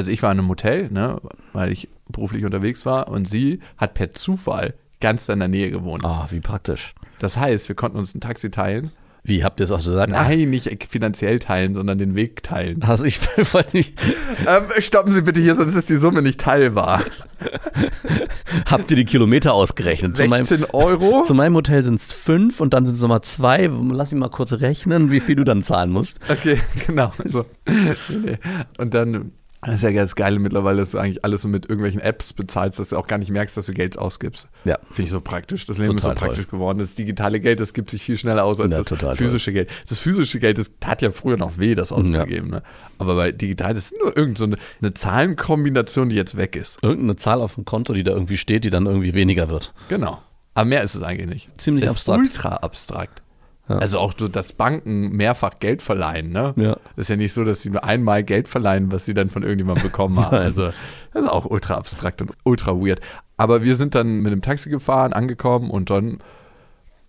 also 0.00 0.10
ich 0.10 0.22
war 0.22 0.32
in 0.32 0.38
einem 0.38 0.48
Hotel, 0.48 0.90
ne, 0.90 1.20
weil 1.52 1.70
ich 1.70 1.90
beruflich 2.08 2.46
unterwegs 2.46 2.86
war 2.86 3.08
und 3.08 3.28
sie 3.28 3.60
hat 3.76 3.92
per 3.92 4.14
Zufall 4.14 4.72
ganz 4.98 5.28
in 5.28 5.40
der 5.40 5.48
Nähe 5.48 5.70
gewohnt. 5.70 6.06
Ah, 6.06 6.26
wie 6.30 6.40
praktisch. 6.40 6.94
Das 7.18 7.36
heißt, 7.36 7.68
wir 7.68 7.76
konnten 7.76 7.98
uns 7.98 8.14
ein 8.14 8.20
Taxi 8.22 8.50
teilen. 8.50 8.92
Wie 9.22 9.44
habt 9.44 9.60
ihr 9.60 9.64
es 9.64 9.70
auch 9.70 9.80
so 9.80 9.90
gesagt? 9.90 10.10
Nein, 10.10 10.48
nicht 10.48 10.86
finanziell 10.88 11.38
teilen, 11.38 11.74
sondern 11.74 11.98
den 11.98 12.14
Weg 12.14 12.42
teilen. 12.42 12.82
Also 12.82 13.04
ich 13.04 13.20
wollte 13.52 13.76
nicht. 13.76 14.00
ähm, 14.46 14.64
stoppen 14.78 15.12
Sie 15.12 15.20
bitte 15.20 15.42
hier, 15.42 15.56
sonst 15.56 15.74
ist 15.74 15.90
die 15.90 15.96
Summe 15.96 16.22
nicht 16.22 16.40
teilbar. 16.40 17.02
Habt 18.66 18.90
ihr 18.90 18.96
die 18.96 19.04
Kilometer 19.04 19.52
ausgerechnet? 19.52 20.16
Zu 20.16 20.26
meinem, 20.28 20.46
16 20.46 20.70
Euro. 20.72 21.22
zu 21.26 21.34
meinem 21.34 21.54
Hotel 21.54 21.82
sind 21.82 21.96
es 21.96 22.14
fünf 22.14 22.60
und 22.60 22.72
dann 22.72 22.86
sind 22.86 22.94
es 22.94 23.02
nochmal 23.02 23.20
zwei. 23.20 23.66
Lass 23.90 24.12
mich 24.12 24.20
mal 24.20 24.30
kurz 24.30 24.54
rechnen, 24.54 25.10
wie 25.10 25.20
viel 25.20 25.36
du 25.36 25.44
dann 25.44 25.62
zahlen 25.62 25.90
musst. 25.90 26.20
Okay, 26.30 26.58
genau. 26.86 27.12
So. 27.24 27.44
Und 28.78 28.94
dann, 28.94 29.32
das 29.62 29.76
ist 29.76 29.82
ja 29.82 29.92
ganz 29.92 30.14
geil 30.14 30.38
mittlerweile, 30.38 30.78
dass 30.78 30.92
du 30.92 30.98
eigentlich 30.98 31.22
alles 31.22 31.42
so 31.42 31.48
mit 31.48 31.66
irgendwelchen 31.66 32.00
Apps 32.00 32.32
bezahlst, 32.32 32.78
dass 32.78 32.90
du 32.90 32.96
auch 32.96 33.06
gar 33.06 33.18
nicht 33.18 33.30
merkst, 33.30 33.56
dass 33.56 33.66
du 33.66 33.74
Geld 33.74 33.98
ausgibst. 33.98 34.48
Ja. 34.64 34.78
Finde 34.86 35.02
ich 35.02 35.10
so 35.10 35.20
praktisch. 35.20 35.66
Das 35.66 35.76
Leben 35.76 35.96
Total 35.96 36.12
ist 36.12 36.18
so 36.18 36.26
praktisch 36.26 36.48
geworden. 36.48 36.78
Das 36.78 36.94
digitale 36.94 37.40
Geld, 37.40 37.60
das 37.60 37.74
gibt 37.74 37.90
sich 37.90 38.02
viel 38.02 38.16
schneller 38.16 38.44
aus 38.44 38.58
als 38.58 38.74
Ja, 38.74 38.82
das 38.82 39.18
physische 39.18 39.52
Geld. 39.52 39.68
Das 39.88 39.98
physische 39.98 40.38
Geld, 40.38 40.56
das 40.56 40.70
tat 40.80 41.02
ja 41.02 41.10
früher 41.10 41.36
noch 41.36 41.58
weh, 41.58 41.74
das 41.74 41.92
auszugeben. 41.92 42.50
Ne? 42.50 42.62
Aber 42.96 43.16
bei 43.16 43.32
digital, 43.32 43.74
das 43.74 43.92
ist 43.92 43.94
nur 44.02 44.16
irgend 44.16 44.38
so 44.38 44.46
eine, 44.46 44.94
Zahlenkombination, 44.94 46.08
die 46.08 46.16
jetzt 46.16 46.38
weg 46.38 46.56
ist. 46.56 46.82
Irgendeine 46.82 47.16
Zahl 47.16 47.42
auf 47.42 47.56
dem 47.56 47.66
Konto, 47.66 47.92
die 47.92 48.02
da 48.02 48.12
irgendwie 48.12 48.38
steht, 48.38 48.64
die 48.64 48.70
dann 48.70 48.86
irgendwie 48.86 49.12
weniger 49.12 49.50
wird. 49.50 49.74
Genau. 49.88 50.22
Aber 50.54 50.64
mehr 50.64 50.82
ist 50.82 50.94
es 50.94 51.02
eigentlich 51.02 51.28
nicht. 51.28 51.60
Ziemlich 51.60 51.84
ist 51.84 51.90
abstrakt. 51.90 52.20
ultra 52.20 52.48
abstrakt. 52.56 53.22
Ja. 53.70 53.78
Also 53.78 54.00
auch 54.00 54.14
so, 54.18 54.26
dass 54.26 54.52
Banken 54.52 55.10
mehrfach 55.10 55.60
Geld 55.60 55.80
verleihen, 55.80 56.30
ne? 56.30 56.54
Ja. 56.56 56.76
Das 56.96 57.04
ist 57.04 57.08
ja 57.08 57.14
nicht 57.14 57.32
so, 57.32 57.44
dass 57.44 57.62
sie 57.62 57.70
nur 57.70 57.84
einmal 57.84 58.24
Geld 58.24 58.48
verleihen, 58.48 58.90
was 58.90 59.04
sie 59.04 59.14
dann 59.14 59.30
von 59.30 59.44
irgendjemandem 59.44 59.84
bekommen 59.84 60.18
haben. 60.18 60.36
Also 60.36 60.72
das 61.12 61.22
ist 61.22 61.28
auch 61.28 61.46
ultra 61.46 61.74
abstrakt 61.74 62.20
und 62.20 62.32
ultra 62.42 62.72
weird. 62.72 63.00
Aber 63.36 63.62
wir 63.62 63.76
sind 63.76 63.94
dann 63.94 64.22
mit 64.22 64.32
dem 64.32 64.42
Taxi 64.42 64.70
gefahren, 64.70 65.12
angekommen 65.12 65.70
und 65.70 65.88
dann 65.88 66.18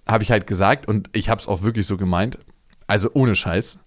habe 0.07 0.23
ich 0.23 0.29
halt 0.29 0.45
gesagt, 0.45 0.87
und 0.87 1.09
ich 1.13 1.29
habe 1.29 1.41
es 1.41 1.47
auch 1.47 1.63
wirklich 1.63 1.87
so 1.87 1.97
gemeint, 1.97 2.37
also 2.85 3.09
ohne 3.13 3.35
Scheiß, 3.35 3.79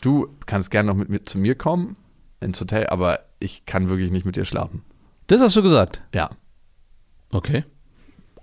du 0.00 0.28
kannst 0.46 0.70
gerne 0.70 0.88
noch 0.88 0.96
mit 0.96 1.10
mir 1.10 1.24
zu 1.26 1.36
mir 1.36 1.54
kommen 1.54 1.96
ins 2.40 2.58
Hotel, 2.62 2.86
aber 2.86 3.20
ich 3.40 3.66
kann 3.66 3.90
wirklich 3.90 4.10
nicht 4.10 4.24
mit 4.24 4.36
dir 4.36 4.46
schlafen. 4.46 4.82
Das 5.26 5.42
hast 5.42 5.54
du 5.54 5.62
gesagt. 5.62 6.00
Ja. 6.14 6.30
Okay. 7.30 7.64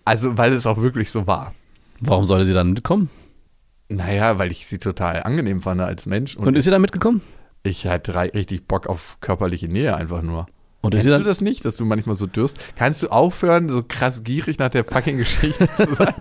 Also, 0.05 0.37
weil 0.37 0.53
es 0.53 0.67
auch 0.67 0.77
wirklich 0.77 1.11
so 1.11 1.25
war. 1.25 1.55
Warum 1.99 2.25
sollte 2.25 2.45
sie 2.45 2.53
dann 2.53 2.73
mitkommen? 2.73 3.09
Naja, 3.89 4.37
weil 4.37 4.51
ich 4.51 4.67
sie 4.67 4.77
total 4.77 5.23
angenehm 5.23 5.61
fand 5.61 5.81
als 5.81 6.05
Mensch 6.05 6.35
und, 6.35 6.47
Und 6.47 6.55
ist 6.55 6.65
sie 6.65 6.71
dann 6.71 6.81
mitgekommen? 6.81 7.21
ich 7.63 7.85
hatte 7.87 8.15
richtig 8.15 8.67
Bock 8.67 8.87
auf 8.87 9.17
körperliche 9.21 9.67
Nähe 9.67 9.95
einfach 9.95 10.21
nur. 10.21 10.47
Und 10.81 10.91
Kennst 10.91 11.09
du 11.09 11.23
das 11.23 11.41
nicht, 11.41 11.65
dass 11.65 11.75
du 11.75 11.83
manchmal 11.83 12.15
so 12.15 12.25
dürst? 12.25 12.57
Kannst 12.77 13.03
du 13.03 13.09
aufhören, 13.09 13.67
so 13.67 13.83
krass 13.85 14.23
gierig 14.23 14.59
nach 14.59 14.69
der 14.69 14.85
fucking 14.85 15.17
Geschichte 15.17 15.67
zu 15.75 15.93
sein? 15.93 16.13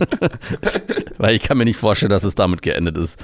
weil 1.19 1.37
ich 1.37 1.43
kann 1.43 1.59
mir 1.59 1.65
nicht 1.65 1.77
vorstellen, 1.77 2.11
dass 2.11 2.25
es 2.25 2.35
damit 2.35 2.63
geendet 2.63 2.99
ist. 2.99 3.23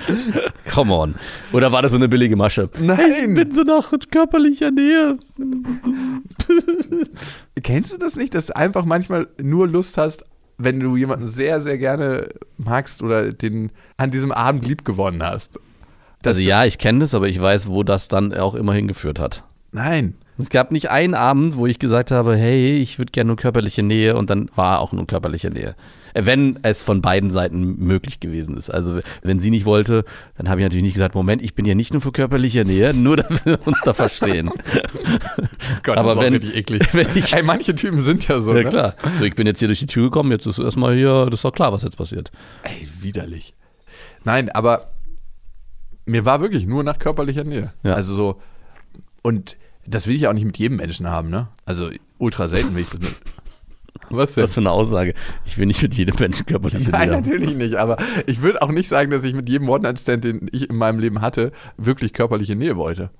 Come 0.73 0.95
on. 0.95 1.17
Oder 1.53 1.73
war 1.73 1.83
das 1.83 1.91
so 1.91 1.97
eine 1.97 2.09
billige 2.09 2.37
Masche? 2.37 2.71
Nein! 2.81 3.35
Bin 3.35 3.53
so 3.53 3.63
nach 3.63 3.93
körperlicher 4.13 4.71
Nähe. 4.71 5.19
Kennst 7.65 7.93
du 7.93 7.99
das 7.99 8.15
nicht, 8.15 8.35
dass 8.35 8.47
du 8.47 8.57
einfach 8.57 8.85
manchmal 8.85 9.27
nur 9.43 9.67
Lust 9.67 9.99
hast, 9.99 10.25
wenn 10.59 10.81
du 10.81 10.97
jemanden 10.97 11.27
sehr, 11.27 11.61
sehr 11.61 11.79
gerne 11.79 12.29
magst 12.57 13.03
oder 13.03 13.33
den 13.33 13.71
an 13.97 14.11
diesem 14.11 14.33
Abend 14.33 14.67
lieb 14.67 14.85
gewonnen 14.85 15.23
hast? 15.23 15.59
Also 16.25 16.41
ja, 16.41 16.65
ich 16.65 16.79
kenne 16.79 17.01
das, 17.01 17.15
aber 17.15 17.29
ich 17.29 17.41
weiß, 17.41 17.69
wo 17.69 17.83
das 17.83 18.09
dann 18.09 18.33
auch 18.33 18.55
immer 18.55 18.73
hingeführt 18.73 19.19
hat. 19.19 19.45
Nein. 19.73 20.15
Es 20.37 20.51
gab 20.51 20.73
nicht 20.73 20.91
einen 20.91 21.15
Abend, 21.15 21.57
wo 21.57 21.67
ich 21.67 21.79
gesagt 21.79 22.11
habe, 22.11 22.37
hey, 22.37 22.79
ich 22.79 22.99
würde 22.99 23.13
gerne 23.13 23.29
nur 23.29 23.37
körperliche 23.37 23.85
Nähe 23.85 24.17
und 24.17 24.31
dann 24.31 24.51
war 24.57 24.81
auch 24.81 24.93
nur 24.93 25.07
körperliche 25.07 25.51
Nähe. 25.51 25.77
Äh, 26.13 26.27
Wenn 26.27 26.59
es 26.63 26.83
von 26.83 27.03
beiden 27.03 27.31
Seiten 27.31 27.77
möglich 27.79 28.19
gewesen 28.19 28.57
ist. 28.57 28.69
Also 28.69 28.99
wenn 29.23 29.39
sie 29.39 29.51
nicht 29.51 29.65
wollte, 29.65 30.05
dann 30.37 30.49
habe 30.49 30.61
ich 30.61 30.65
natürlich 30.65 30.83
nicht 30.83 30.95
gesagt, 30.95 31.15
Moment, 31.15 31.41
ich 31.41 31.55
bin 31.55 31.67
ja 31.67 31.77
nicht 31.77 31.93
nur 31.93 32.03
für 32.03 32.11
körperliche 32.11 32.65
Nähe, 32.65 32.93
nur 32.95 33.17
damit 33.19 33.47
wir 33.47 33.65
uns 33.65 33.81
da 33.85 33.93
verstehen. 33.93 34.51
Gott, 35.85 35.99
Aber 35.99 36.19
wenn- 36.19 36.43
wenn 36.43 37.09
ich- 37.17 37.33
Ey, 37.35 37.43
manche 37.43 37.75
Typen 37.75 38.01
sind 38.01 38.27
ja 38.27 38.41
so. 38.41 38.55
ja 38.57 38.63
ne? 38.65 38.69
klar. 38.69 38.95
So, 39.19 39.25
ich 39.25 39.35
bin 39.35 39.47
jetzt 39.47 39.59
hier 39.61 39.69
durch 39.69 39.79
die 39.81 39.87
Tür 39.87 40.05
gekommen, 40.05 40.31
jetzt 40.33 40.47
ist 40.47 40.59
erstmal 40.59 40.95
hier, 40.97 41.27
das 41.27 41.35
ist 41.41 41.45
doch 41.45 41.53
klar, 41.53 41.73
was 41.73 41.83
jetzt 41.83 41.97
passiert. 41.97 42.33
Ey, 42.63 42.89
widerlich. 43.01 43.55
Nein, 44.25 44.51
aber 44.51 44.91
mir 46.07 46.25
war 46.25 46.41
wirklich 46.41 46.67
nur 46.67 46.83
nach 46.83 46.99
körperlicher 46.99 47.45
Nähe. 47.45 47.73
Ja. 47.83 47.95
Also 47.95 48.15
so, 48.15 48.41
und 49.23 49.57
das 49.87 50.07
will 50.07 50.15
ich 50.17 50.23
ja 50.23 50.31
auch 50.31 50.35
nicht 50.35 50.47
mit 50.47 50.59
jedem 50.59 50.79
Menschen 50.79 51.09
haben, 51.09 51.29
ne? 51.31 51.49
Also 51.67 51.91
ultra 52.19 52.49
selten 52.49 52.75
will 52.75 52.83
ich 52.83 52.89
das 52.91 53.01
mit. 53.01 53.15
Was 54.11 54.35
denn? 54.35 54.45
Was 54.45 54.55
für 54.55 54.61
eine 54.61 54.71
Aussage. 54.71 55.15
Ich 55.45 55.57
will 55.59 55.67
nicht 55.67 55.83
mit 55.83 55.95
jedem 55.95 56.17
Menschen 56.19 56.45
körperliche 56.47 56.91
Nein, 56.91 57.09
natürlich 57.11 57.55
nicht. 57.55 57.77
Aber 57.77 57.97
ich 58.27 58.43
würde 58.43 58.61
auch 58.63 58.71
nicht 58.71 58.89
sagen, 58.89 59.11
dass 59.11 59.25
ich 59.25 59.35
mit 59.35 59.49
jedem 59.49 59.69
One-Night-Stand, 59.69 60.25
den 60.25 60.49
ich 60.53 60.69
in 60.69 60.77
meinem 60.77 60.99
Leben 60.99 61.21
hatte, 61.23 61.53
wirklich 61.79 62.13
körperliche 62.13 62.55
Nähe 62.55 62.77
wollte. 62.77 63.11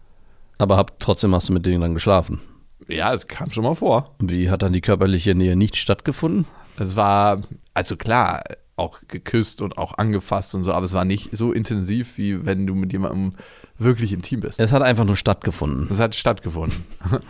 Aber 0.59 0.77
hab, 0.77 0.99
trotzdem 1.01 1.35
hast 1.35 1.49
du 1.49 1.53
mit 1.53 1.65
denen 1.67 1.81
dann 1.81 1.95
geschlafen. 1.95 2.41
Ja, 2.89 3.13
es 3.13 3.27
kam 3.27 3.51
schon 3.51 3.65
mal 3.65 3.75
vor. 3.75 4.05
Wie 4.19 4.51
hat 4.51 4.63
dann 4.63 4.73
die 4.73 4.81
körperliche 4.81 5.35
Nähe 5.35 5.57
nicht 5.57 5.77
stattgefunden? 5.77 6.47
Es 6.79 6.97
war, 6.97 7.41
also 7.73 7.97
klar, 7.97 8.43
auch 8.77 9.01
geküsst 9.09 9.63
und 9.63 9.79
auch 9.79 9.99
angefasst 9.99 10.55
und 10.55 10.65
so, 10.65 10.73
aber 10.73 10.85
es 10.85 10.95
war 10.95 11.05
nicht 11.05 11.37
so 11.37 11.53
intensiv, 11.53 12.19
wie 12.19 12.45
wenn 12.45 12.67
du 12.67 12.75
mit 12.75 12.93
jemandem 12.93 13.35
wirklich 13.79 14.13
intim 14.13 14.41
bist. 14.41 14.61
Es 14.61 14.73
hat 14.73 14.83
einfach 14.83 15.05
nur 15.05 15.17
stattgefunden. 15.17 15.89
Das 15.89 16.01
hat 16.01 16.15
stattgefunden. 16.15 16.85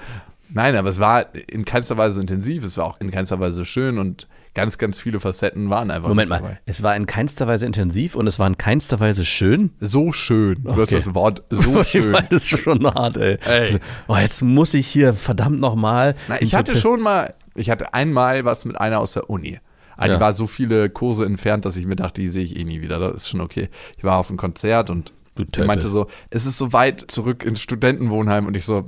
Nein, 0.50 0.76
aber 0.76 0.88
es 0.88 1.00
war 1.00 1.34
in 1.34 1.64
keinster 1.64 1.96
Weise 1.96 2.20
intensiv, 2.20 2.64
es 2.64 2.76
war 2.76 2.84
auch 2.84 3.00
in 3.00 3.10
keinster 3.10 3.40
Weise 3.40 3.64
schön 3.64 3.98
und 3.98 4.28
ganz, 4.54 4.78
ganz 4.78 4.98
viele 4.98 5.20
Facetten 5.20 5.68
waren 5.70 5.90
einfach 5.90 6.08
Moment 6.08 6.30
mal, 6.30 6.38
dabei. 6.40 6.60
es 6.66 6.82
war 6.82 6.94
in 6.96 7.06
keinster 7.06 7.46
Weise 7.46 7.66
intensiv 7.66 8.14
und 8.14 8.26
es 8.26 8.38
war 8.38 8.46
in 8.46 8.56
keinster 8.56 9.00
Weise 9.00 9.24
schön. 9.24 9.70
So 9.80 10.12
schön. 10.12 10.62
Du 10.64 10.70
hast 10.72 10.78
Okay. 10.92 10.96
das 10.96 11.14
Wort 11.14 11.42
so 11.50 11.80
Ich 11.80 11.88
schön. 11.88 12.10
meine, 12.12 12.28
das 12.30 12.42
ist 12.44 12.58
schon 12.60 12.84
hart, 12.86 13.16
ey. 13.16 13.38
Ey. 13.46 13.78
Oh, 14.08 14.16
jetzt 14.16 14.42
muss 14.42 14.74
ich 14.74 14.86
hier 14.86 15.12
verdammt 15.14 15.60
nochmal. 15.60 16.14
Ich 16.40 16.54
hatte 16.54 16.76
schon 16.76 17.00
mal, 17.00 17.34
ich 17.54 17.70
hatte 17.70 17.92
einmal 17.94 18.44
was 18.44 18.64
mit 18.64 18.80
einer 18.80 19.00
aus 19.00 19.12
der 19.12 19.28
Uni. 19.28 19.58
Aber 19.96 20.08
Ja. 20.08 20.14
Die 20.14 20.20
war 20.20 20.32
so 20.32 20.46
viele 20.46 20.90
Kurse 20.90 21.24
entfernt, 21.24 21.64
dass 21.64 21.76
ich 21.76 21.86
mir 21.86 21.96
dachte, 21.96 22.20
die 22.20 22.28
sehe 22.28 22.42
ich 22.44 22.56
eh 22.56 22.64
nie 22.64 22.80
wieder. 22.80 22.98
Das 22.98 23.14
ist 23.22 23.28
schon 23.28 23.40
okay. 23.40 23.68
Ich 23.96 24.04
war 24.04 24.18
auf 24.18 24.28
einem 24.28 24.38
Konzert 24.38 24.90
und 24.90 25.12
Du 25.36 25.42
die 25.44 25.62
meinte 25.62 25.88
so, 25.88 26.06
es 26.30 26.46
ist 26.46 26.58
so 26.58 26.72
weit 26.72 27.04
zurück 27.08 27.44
ins 27.44 27.60
Studentenwohnheim 27.60 28.46
und 28.46 28.56
ich 28.56 28.64
so, 28.64 28.86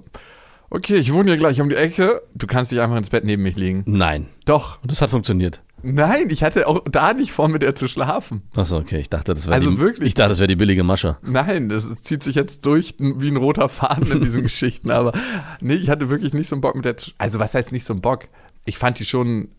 okay, 0.71 0.97
ich 0.97 1.13
wohne 1.13 1.31
hier 1.31 1.39
gleich 1.39 1.61
um 1.61 1.69
die 1.69 1.77
Ecke. 1.77 2.23
Du 2.35 2.47
kannst 2.47 2.73
dich 2.73 2.81
einfach 2.81 2.97
ins 2.97 3.11
Bett 3.11 3.25
neben 3.25 3.43
mich 3.43 3.57
legen. 3.57 3.83
Nein. 3.87 4.27
Doch. 4.45 4.81
Und 4.83 4.91
das 4.91 5.01
hat 5.03 5.11
funktioniert. 5.11 5.63
Nein, 5.83 6.31
ich 6.31 6.43
hatte 6.43 6.67
auch 6.67 6.83
da 6.91 7.13
nicht 7.13 7.33
vor, 7.33 7.49
mit 7.49 7.63
der 7.63 7.77
zu 7.77 7.87
schlafen. 7.87 8.43
Achso, 8.57 8.79
okay. 8.79 8.99
Ich 8.99 9.11
dachte, 9.11 9.35
das 9.35 9.47
wäre 9.47 9.55
Also 9.55 9.71
die, 9.71 9.79
wirklich? 9.79 10.09
Ich 10.09 10.15
dachte, 10.15 10.31
das 10.31 10.39
wäre 10.39 10.49
die 10.49 10.57
billige 10.57 10.83
Masche. 10.83 11.19
Nein, 11.23 11.69
das 11.69 12.03
zieht 12.03 12.25
sich 12.25 12.35
jetzt 12.35 12.65
durch 12.67 12.95
wie 12.99 13.29
ein 13.29 13.37
roter 13.37 13.69
Faden 13.69 14.11
in 14.11 14.21
diesen 14.23 14.43
Geschichten. 14.45 14.91
Aber 14.91 15.13
nee, 15.61 15.75
ich 15.75 15.89
hatte 15.91 16.09
wirklich 16.11 16.33
nicht 16.33 16.49
so 16.49 16.57
einen 16.57 16.63
Bock 16.63 16.75
mit 16.75 16.85
der. 16.87 16.97
zu- 16.97 17.13
Also, 17.19 17.39
was 17.39 17.55
heißt 17.55 17.71
nicht 17.73 17.85
so 17.85 17.93
einen 17.93 18.01
Bock? 18.01 18.27
Ich 18.65 18.79
fand 18.79 18.99
die 18.99 19.05
schon 19.05 19.51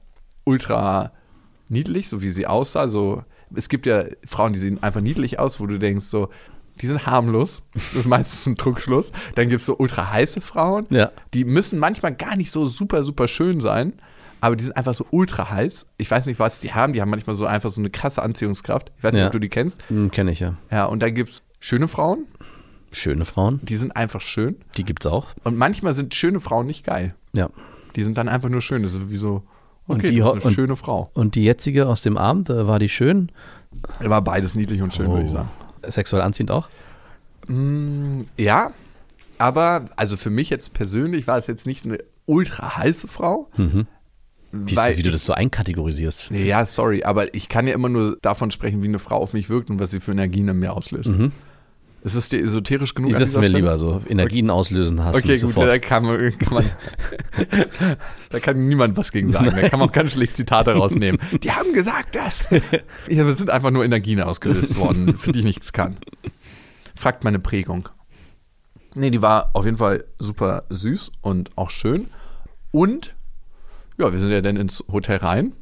ultra 0.44 1.12
niedlich, 1.70 2.10
so 2.10 2.22
wie 2.22 2.30
sie 2.30 2.48
aussah. 2.48 2.88
So, 2.88 3.24
es 3.56 3.70
gibt 3.70 3.86
ja 3.86 4.04
Frauen, 4.26 4.54
die 4.54 4.60
sehen 4.60 4.82
einfach 4.84 5.02
niedlich 5.02 5.40
aus, 5.40 5.60
wo 5.60 5.66
du 5.68 5.78
denkst, 5.78 6.06
so, 6.08 6.30
die 6.82 6.88
sind 6.88 7.06
harmlos. 7.08 7.62
Das 7.74 7.94
ist 7.96 8.08
meistens 8.08 8.46
ein 8.46 8.56
Druckschluss. 8.56 9.12
Dann 9.36 9.50
gibt 9.50 9.62
es 9.62 9.66
so 9.66 9.78
ultra 9.78 10.12
heiße 10.12 10.42
Frauen. 10.42 10.86
Ja. 10.90 11.12
Die 11.34 11.44
müssen 11.46 11.80
manchmal 11.80 12.14
gar 12.16 12.36
nicht 12.38 12.52
so 12.52 12.68
super, 12.68 13.04
super 13.04 13.28
schön 13.28 13.60
sein. 13.60 13.94
Aber 14.40 14.56
die 14.56 14.64
sind 14.64 14.78
einfach 14.78 14.94
so 14.94 15.06
ultra 15.10 15.50
heiß. 15.50 15.88
Ich 15.98 16.12
weiß 16.12 16.28
nicht, 16.28 16.40
was 16.40 16.60
die 16.60 16.72
haben. 16.74 16.94
Die 16.94 17.02
haben 17.02 17.10
manchmal 17.10 17.36
so 17.36 17.46
einfach 17.48 17.72
so 17.72 17.82
eine 17.82 17.90
krasse 17.90 18.22
Anziehungskraft. 18.22 18.92
Ich 18.98 19.04
weiß 19.04 19.14
nicht, 19.14 19.22
Ja. 19.22 19.26
ob 19.28 19.32
du 19.34 19.40
die 19.40 19.50
kennst. 19.50 19.82
Hm, 19.90 20.12
Kenne 20.12 20.32
ich 20.32 20.40
ja. 20.40 20.56
Ja, 20.70 20.86
und 20.86 21.02
dann 21.02 21.14
gibt 21.16 21.30
es 21.32 21.44
schöne 21.60 21.88
Frauen, 21.88 22.26
Schöne 22.92 23.26
Frauen, 23.26 23.60
die 23.64 23.76
sind 23.76 23.96
einfach 23.98 24.22
schön. 24.22 24.56
die 24.78 24.84
gibt's 24.86 25.06
auch. 25.06 25.28
Und 25.44 25.58
manchmal 25.58 25.94
sind 25.94 26.16
schöne 26.16 26.40
Frauen 26.40 26.66
nicht 26.68 26.86
geil. 26.86 27.16
Ja. 27.34 27.50
Die 27.96 28.04
sind 28.04 28.18
dann 28.18 28.30
einfach 28.30 28.48
nur 28.50 28.62
schön. 28.62 28.82
Das 28.84 28.94
ist 28.94 29.10
wie 29.10 29.18
so, 29.18 29.44
Und 29.88 29.98
okay, 29.98 30.10
die 30.12 30.24
ho- 30.24 30.30
ist 30.30 30.36
eine 30.36 30.44
und- 30.46 30.54
schöne 30.54 30.76
Frau. 30.78 31.10
Und 31.14 31.36
die 31.36 31.44
jetzige 31.44 31.88
aus 31.88 32.02
dem 32.02 32.16
Abend, 32.18 32.50
äh, 32.50 32.66
war 32.68 32.80
die 32.80 32.88
schön? 32.90 33.30
War 34.00 34.22
beides 34.22 34.56
niedlich 34.56 34.82
und 34.82 34.94
schön, 34.94 35.10
würde 35.12 35.24
ich 35.26 35.32
Oh. 35.32 35.34
sagen. 35.34 35.50
Sexuell 35.92 36.22
anziehend 36.22 36.52
auch? 36.52 36.70
Ja, 38.38 38.72
aber 39.38 39.86
also 39.96 40.18
für 40.18 40.30
mich 40.30 40.50
jetzt 40.50 40.74
persönlich 40.74 41.28
war 41.28 41.38
es 41.38 41.48
jetzt 41.48 41.66
nicht 41.66 41.86
eine 41.86 42.00
ultra 42.26 42.78
heiße 42.78 43.08
Frau. 43.08 43.50
Mhm. 43.56 43.88
Wie, 44.52 44.76
Weil 44.76 44.98
wie 44.98 45.04
du 45.04 45.12
das 45.12 45.26
so 45.26 45.34
einkategorisierst. 45.34 46.32
Ja, 46.32 46.66
sorry, 46.66 47.04
aber 47.04 47.34
ich 47.36 47.50
kann 47.50 47.68
ja 47.68 47.74
immer 47.74 47.90
nur 47.90 48.18
davon 48.22 48.50
sprechen, 48.50 48.82
wie 48.82 48.88
eine 48.88 49.00
Frau 49.00 49.18
auf 49.18 49.34
mich 49.34 49.50
wirkt 49.50 49.70
und 49.70 49.80
was 49.80 49.92
sie 49.92 50.00
für 50.00 50.12
Energien 50.12 50.48
in 50.48 50.58
mir 50.58 50.74
auslöst. 50.74 51.12
Ist 52.04 52.16
es 52.16 52.30
dir 52.30 52.42
esoterisch 52.42 52.94
genug? 52.94 53.12
Das 53.14 53.30
ist 53.30 53.36
mir 53.36 53.44
Stelle? 53.44 53.58
lieber 53.58 53.78
so. 53.78 54.02
Energien 54.08 54.50
auslösen 54.50 55.04
hast 55.04 55.16
Okay, 55.16 55.34
gut, 55.34 55.40
sofort. 55.40 55.68
da 55.68 55.80
kann, 55.80 56.06
man, 56.06 56.38
kann 56.38 56.54
man, 56.54 56.64
da 58.30 58.40
kann 58.40 58.68
niemand 58.68 58.96
was 58.96 59.12
gegen 59.12 59.32
sagen. 59.32 59.52
Da 59.60 59.68
kann 59.68 59.80
man 59.80 59.90
auch 59.90 59.94
ganz 59.94 60.14
schlecht 60.14 60.38
Zitate 60.38 60.74
rausnehmen. 60.74 61.20
Die 61.44 61.52
haben 61.52 61.74
gesagt 61.74 62.16
das. 62.16 62.50
Ja, 63.10 63.28
es 63.28 63.38
sind 63.38 63.50
einfach 63.50 63.72
nur 63.72 63.84
Energien 63.84 64.22
ausgelöst 64.22 64.78
worden, 64.78 65.18
für 65.18 65.32
die 65.32 65.40
ich 65.40 65.46
nichts 65.46 65.74
kann. 65.74 65.98
Fragt 66.96 67.24
meine 67.24 67.40
Prägung. 67.40 67.90
Nee, 68.96 69.10
die 69.12 69.22
war 69.22 69.52
auf 69.54 69.66
jeden 69.66 69.78
Fall 69.78 70.06
super 70.18 70.64
süß 70.70 71.12
und 71.22 71.52
auch 71.56 71.70
schön. 71.70 72.08
Und 72.72 73.16
ja, 74.00 74.12
wir 74.12 74.20
sind 74.20 74.32
ja 74.32 74.42
dann 74.42 74.58
ins 74.58 74.84
Hotel 74.92 75.18
rein, 75.18 75.54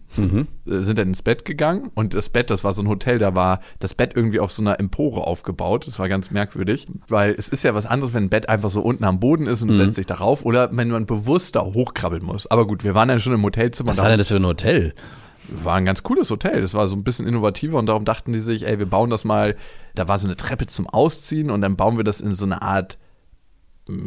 äh, 0.68 0.82
sind 0.82 0.98
dann 0.98 1.10
ins 1.10 1.22
Bett 1.22 1.46
gegangen 1.46 1.92
und 1.96 2.13
das 2.13 2.30
Bett, 2.30 2.50
das 2.50 2.63
war 2.63 2.74
so 2.74 2.82
ein 2.82 2.88
Hotel, 2.88 3.18
da 3.18 3.34
war 3.36 3.62
das 3.80 3.94
Bett 3.94 4.13
irgendwie 4.15 4.39
auf 4.39 4.51
so 4.51 4.62
einer 4.62 4.80
Empore 4.80 5.25
aufgebaut. 5.25 5.88
Das 5.88 6.00
war 6.00 6.10
ganz 6.10 6.32
merkwürdig, 6.32 6.88
weil 7.08 7.34
es 7.38 7.48
ist 7.50 7.63
ja 7.63 7.74
was 7.75 7.86
anderes, 7.86 8.13
wenn 8.13 8.25
ein 8.25 8.30
Bett 8.30 8.50
einfach 8.50 8.70
so 8.70 8.82
unten 8.82 9.04
am 9.06 9.20
Boden 9.20 9.48
ist 9.48 9.62
und 9.62 9.70
du 9.70 9.75
setzt 9.75 9.98
dich 9.98 10.06
darauf 10.06 10.46
oder 10.46 10.70
wenn 10.74 10.89
man 10.89 11.06
bewusst 11.06 11.56
da 11.56 11.62
hochkrabbeln 11.62 12.24
muss. 12.24 12.48
Aber 12.48 12.68
gut, 12.68 12.84
wir 12.84 12.94
waren 12.96 13.08
dann 13.08 13.20
schon 13.20 13.34
im 13.34 13.44
Hotelzimmer. 13.44 13.92
Was 13.92 13.98
war 13.98 14.10
denn 14.10 14.18
das 14.18 14.27
für 14.27 14.36
ein 14.36 14.46
Hotel? 14.46 14.94
war 15.48 15.75
ein 15.75 15.86
ganz 15.86 16.04
cooles 16.04 16.30
Hotel. 16.32 16.62
Das 16.62 16.74
war 16.74 16.88
so 16.88 16.96
ein 16.96 17.04
bisschen 17.04 17.27
innovativer 17.27 17.77
und 17.77 17.86
darum 17.86 18.06
dachten 18.06 18.34
die 18.34 18.39
sich, 18.39 18.68
ey, 18.68 18.80
wir 18.80 18.86
bauen 18.86 19.10
das 19.10 19.25
mal. 19.25 19.56
Da 19.94 20.08
war 20.08 20.18
so 20.18 20.27
eine 20.27 20.36
Treppe 20.36 20.68
zum 20.68 20.88
Ausziehen 20.88 21.50
und 21.50 21.62
dann 21.62 21.75
bauen 21.75 21.98
wir 21.98 22.04
das 22.04 22.22
in 22.22 22.34
so 22.34 22.46
eine 22.46 22.62
Art 22.62 22.98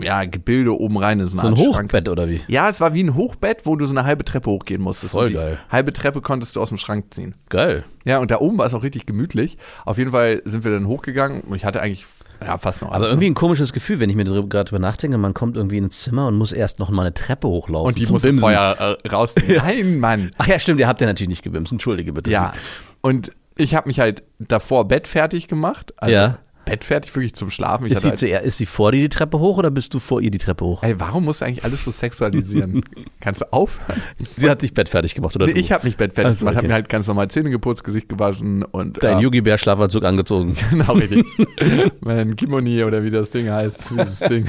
ja, 0.01 0.25
Gebilde 0.25 0.77
oben 0.79 0.99
rein 0.99 1.21
in 1.21 1.27
so 1.29 1.39
ein 1.39 1.57
Schrank. 1.57 1.59
Hochbett 1.59 2.09
oder 2.09 2.29
wie? 2.29 2.41
Ja, 2.49 2.69
es 2.69 2.81
war 2.81 2.95
wie 2.95 3.03
ein 3.05 3.15
Hochbett, 3.15 3.65
wo 3.65 3.77
du 3.77 3.87
so 3.87 3.93
eine 3.93 4.05
halbe 4.05 4.25
Treppe 4.25 4.51
hochgehen 4.51 4.83
musstest. 4.83 5.13
Voll 5.13 5.31
geil. 5.33 5.59
Halbe 5.71 5.93
Treppe 5.93 6.21
konntest 6.21 6.57
du 6.57 6.61
aus 6.61 6.69
dem 6.71 6.79
Schrank 6.79 7.07
ziehen. 7.15 7.35
Geil. 7.49 7.85
Ja, 8.05 8.19
und 8.19 8.31
da 8.31 8.39
oben 8.41 8.59
war 8.59 8.67
es 8.67 8.75
auch 8.75 8.83
richtig 8.83 9.07
gemütlich. 9.07 9.57
Auf 9.85 9.97
jeden 9.99 10.11
Fall 10.11 10.43
sind 10.45 10.65
wir 10.65 10.73
dann 10.73 10.89
hochgegangen 10.89 11.43
und 11.43 11.55
ich 11.55 11.65
hatte 11.65 11.81
eigentlich 11.81 12.05
ja, 12.45 12.57
fast 12.59 12.81
noch 12.83 12.89
Aber 12.89 12.97
alles. 12.97 13.09
irgendwie 13.11 13.27
ein 13.31 13.35
komisches 13.35 13.73
Gefühl, 13.73 14.01
wenn 14.01 14.11
ich 14.11 14.17
mir 14.17 14.25
darüber- 14.25 14.49
gerade 14.49 14.69
drüber 14.71 14.79
nachdenke, 14.81 15.17
man 15.19 15.35
kommt 15.35 15.57
irgendwie 15.57 15.79
ins 15.79 16.01
Zimmer 16.03 16.27
und 16.29 16.37
muss 16.37 16.53
erst 16.53 16.79
noch 16.81 16.91
mal 16.91 17.03
eine 17.03 17.15
Treppe 17.15 17.47
hochlaufen. 17.49 17.87
und 17.89 17.99
die 17.99 18.07
Bimsen. 18.07 18.39
vorher 18.41 18.97
äh, 19.05 19.09
rausziehen. 19.09 19.57
Nein, 19.65 19.99
Mann. 20.01 20.31
Ach 20.39 20.47
ja, 20.49 20.59
stimmt, 20.59 20.81
ihr 20.81 20.89
habt 20.89 21.01
ja 21.01 21.07
natürlich 21.07 21.29
nicht 21.29 21.43
gebimst. 21.43 21.71
Entschuldige 21.73 22.13
bitte. 22.13 22.31
Ja. 22.31 22.53
Und 23.01 23.31
ich 23.57 23.75
habe 23.75 23.89
mich 23.89 23.99
halt 24.01 24.23
davor 24.39 24.87
bettfertig 24.89 25.49
gemacht. 25.49 25.93
Also 25.97 26.15
Ja. 26.15 26.39
Bettfertig 26.69 27.15
wirklich 27.15 27.35
zum 27.35 27.51
Schlafen. 27.51 27.87
Ich 27.87 27.93
Ist 27.93 28.03
sie, 28.03 28.09
halt, 28.09 28.19
zuerst, 28.19 28.47
ist 28.47 28.59
sie 28.59 28.67
vor 28.67 28.93
dir 28.93 29.01
die 29.01 29.09
Treppe 29.09 29.39
hoch 29.39 29.57
oder 29.59 29.71
bist 29.71 29.95
du 29.95 29.99
vor 29.99 30.21
ihr 30.21 30.31
die 30.31 30.39
Treppe 30.39 30.65
hoch? 30.65 30.83
ey, 30.83 30.99
warum 30.99 31.25
musst 31.25 31.41
du 31.41 31.47
eigentlich 31.47 31.65
alles 31.65 31.85
so 31.85 31.91
sexualisieren? 31.91 32.83
Kannst 33.21 33.43
du 33.43 33.53
aufhören? 33.53 34.01
Sie 34.37 34.49
hat 34.49 34.61
sich 34.61 34.75
bettfertig 34.75 35.15
gemacht, 35.15 35.35
oder 35.37 35.47
Nee, 35.47 35.55
du? 35.55 35.61
ich 35.61 35.73
habe 35.73 35.87
mich 35.87 35.97
bettfertig 35.97 36.33
Ach 36.33 36.35
so, 36.35 36.41
gemacht, 36.41 36.57
habe 36.57 36.65
okay. 36.65 36.69
mir 36.69 36.75
halt 36.75 36.89
ganz 36.89 37.07
normal 37.07 37.29
Zähne 37.29 37.51
geputzt, 37.51 37.85
Gesicht 37.85 38.09
gewaschen 38.09 38.65
und 38.65 39.03
Dein 39.03 39.19
äh, 39.19 39.23
Yogi-Bär-Schlafanzug 39.23 40.05
angezogen. 40.05 40.57
Genau, 40.71 40.93
richtig. 40.93 41.25
mein 42.01 42.37
Kimoni 42.37 42.85
oder 42.85 43.03
wie 43.03 43.11
das 43.11 43.31
Ding 43.31 43.49
heißt, 43.49 43.91
dieses 43.91 44.19
Ding, 44.21 44.47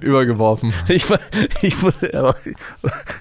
übergeworfen. 0.00 0.72
Ich 0.88 1.08
war, 1.08 1.20
ich 1.62 1.76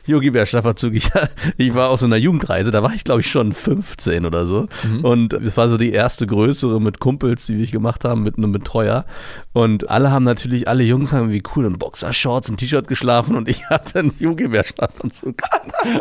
Yogi-Bär-Schlafanzug, 0.05 0.96
ich, 0.96 1.10
ich 1.58 1.74
war 1.75 1.89
auf 1.89 2.00
so 2.00 2.05
einer 2.05 2.17
Jugendreise, 2.17 2.72
da 2.72 2.82
war 2.84 2.94
ich 2.94 3.03
glaube 3.03 3.22
ich 3.22 3.29
schon 3.29 3.53
15 3.53 4.25
oder 4.25 4.48
so. 4.48 4.67
Mhm. 4.84 5.05
Und 5.05 5.34
es 5.34 5.55
war 5.55 5.67
so 5.67 5.77
die 5.77 5.91
erste 5.91 6.25
größere 6.27 6.82
mit 6.82 7.00
Kumpels, 7.00 7.46
die 7.46 7.58
wir 7.58 7.65
gemacht 7.67 8.05
haben, 8.15 8.24
mit 8.24 8.38
einem 8.38 8.51
Betreuer. 8.51 9.05
Und 9.53 9.89
alle 9.89 10.12
haben 10.12 10.24
natürlich, 10.24 10.67
alle 10.67 10.84
Jungs 10.84 11.13
haben 11.13 11.31
wie 11.31 11.43
cool 11.55 11.65
in 11.65 11.77
Boxershorts 11.77 12.50
und 12.50 12.57
T-Shirt 12.57 12.88
geschlafen 12.88 13.36
und 13.36 13.50
ich 13.50 13.65
hatte 13.69 14.00
einen 14.00 14.13
Yogi-Bär-Schlafanzug. 14.17 15.36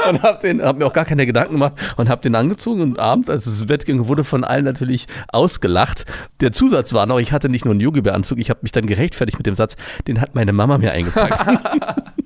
und 0.09 0.23
hab, 0.23 0.40
den, 0.40 0.62
hab 0.62 0.78
mir 0.78 0.87
auch 0.87 0.92
gar 0.92 1.04
keine 1.04 1.26
Gedanken 1.26 1.54
gemacht 1.54 1.75
und 1.97 2.09
hab 2.09 2.23
den 2.23 2.35
angezogen 2.35 2.80
und 2.80 2.99
abends, 2.99 3.28
als 3.28 3.47
es 3.47 3.54
ins 3.54 3.66
Bett 3.66 3.85
ging, 3.85 4.06
wurde 4.06 4.25
von 4.25 4.44
allen 4.44 4.64
natürlich 4.64 5.06
ausgelacht. 5.28 6.04
Der 6.40 6.52
Zusatz 6.52 6.92
war 6.92 7.06
noch, 7.06 7.18
ich 7.18 7.33
hatte 7.33 7.49
nicht 7.49 7.64
nur 7.64 7.73
einen 7.73 7.80
Yogi-Bär-Anzug, 7.80 8.38
ich 8.38 8.50
habe 8.50 8.61
mich 8.62 8.73
dann 8.73 8.87
gerechtfertigt 8.87 9.38
mit 9.38 9.47
dem 9.47 9.54
Satz, 9.54 9.76
den 10.06 10.21
hat 10.21 10.35
meine 10.35 10.52
Mama 10.52 10.78
mir 10.78 10.92
eingepackt. 10.92 11.44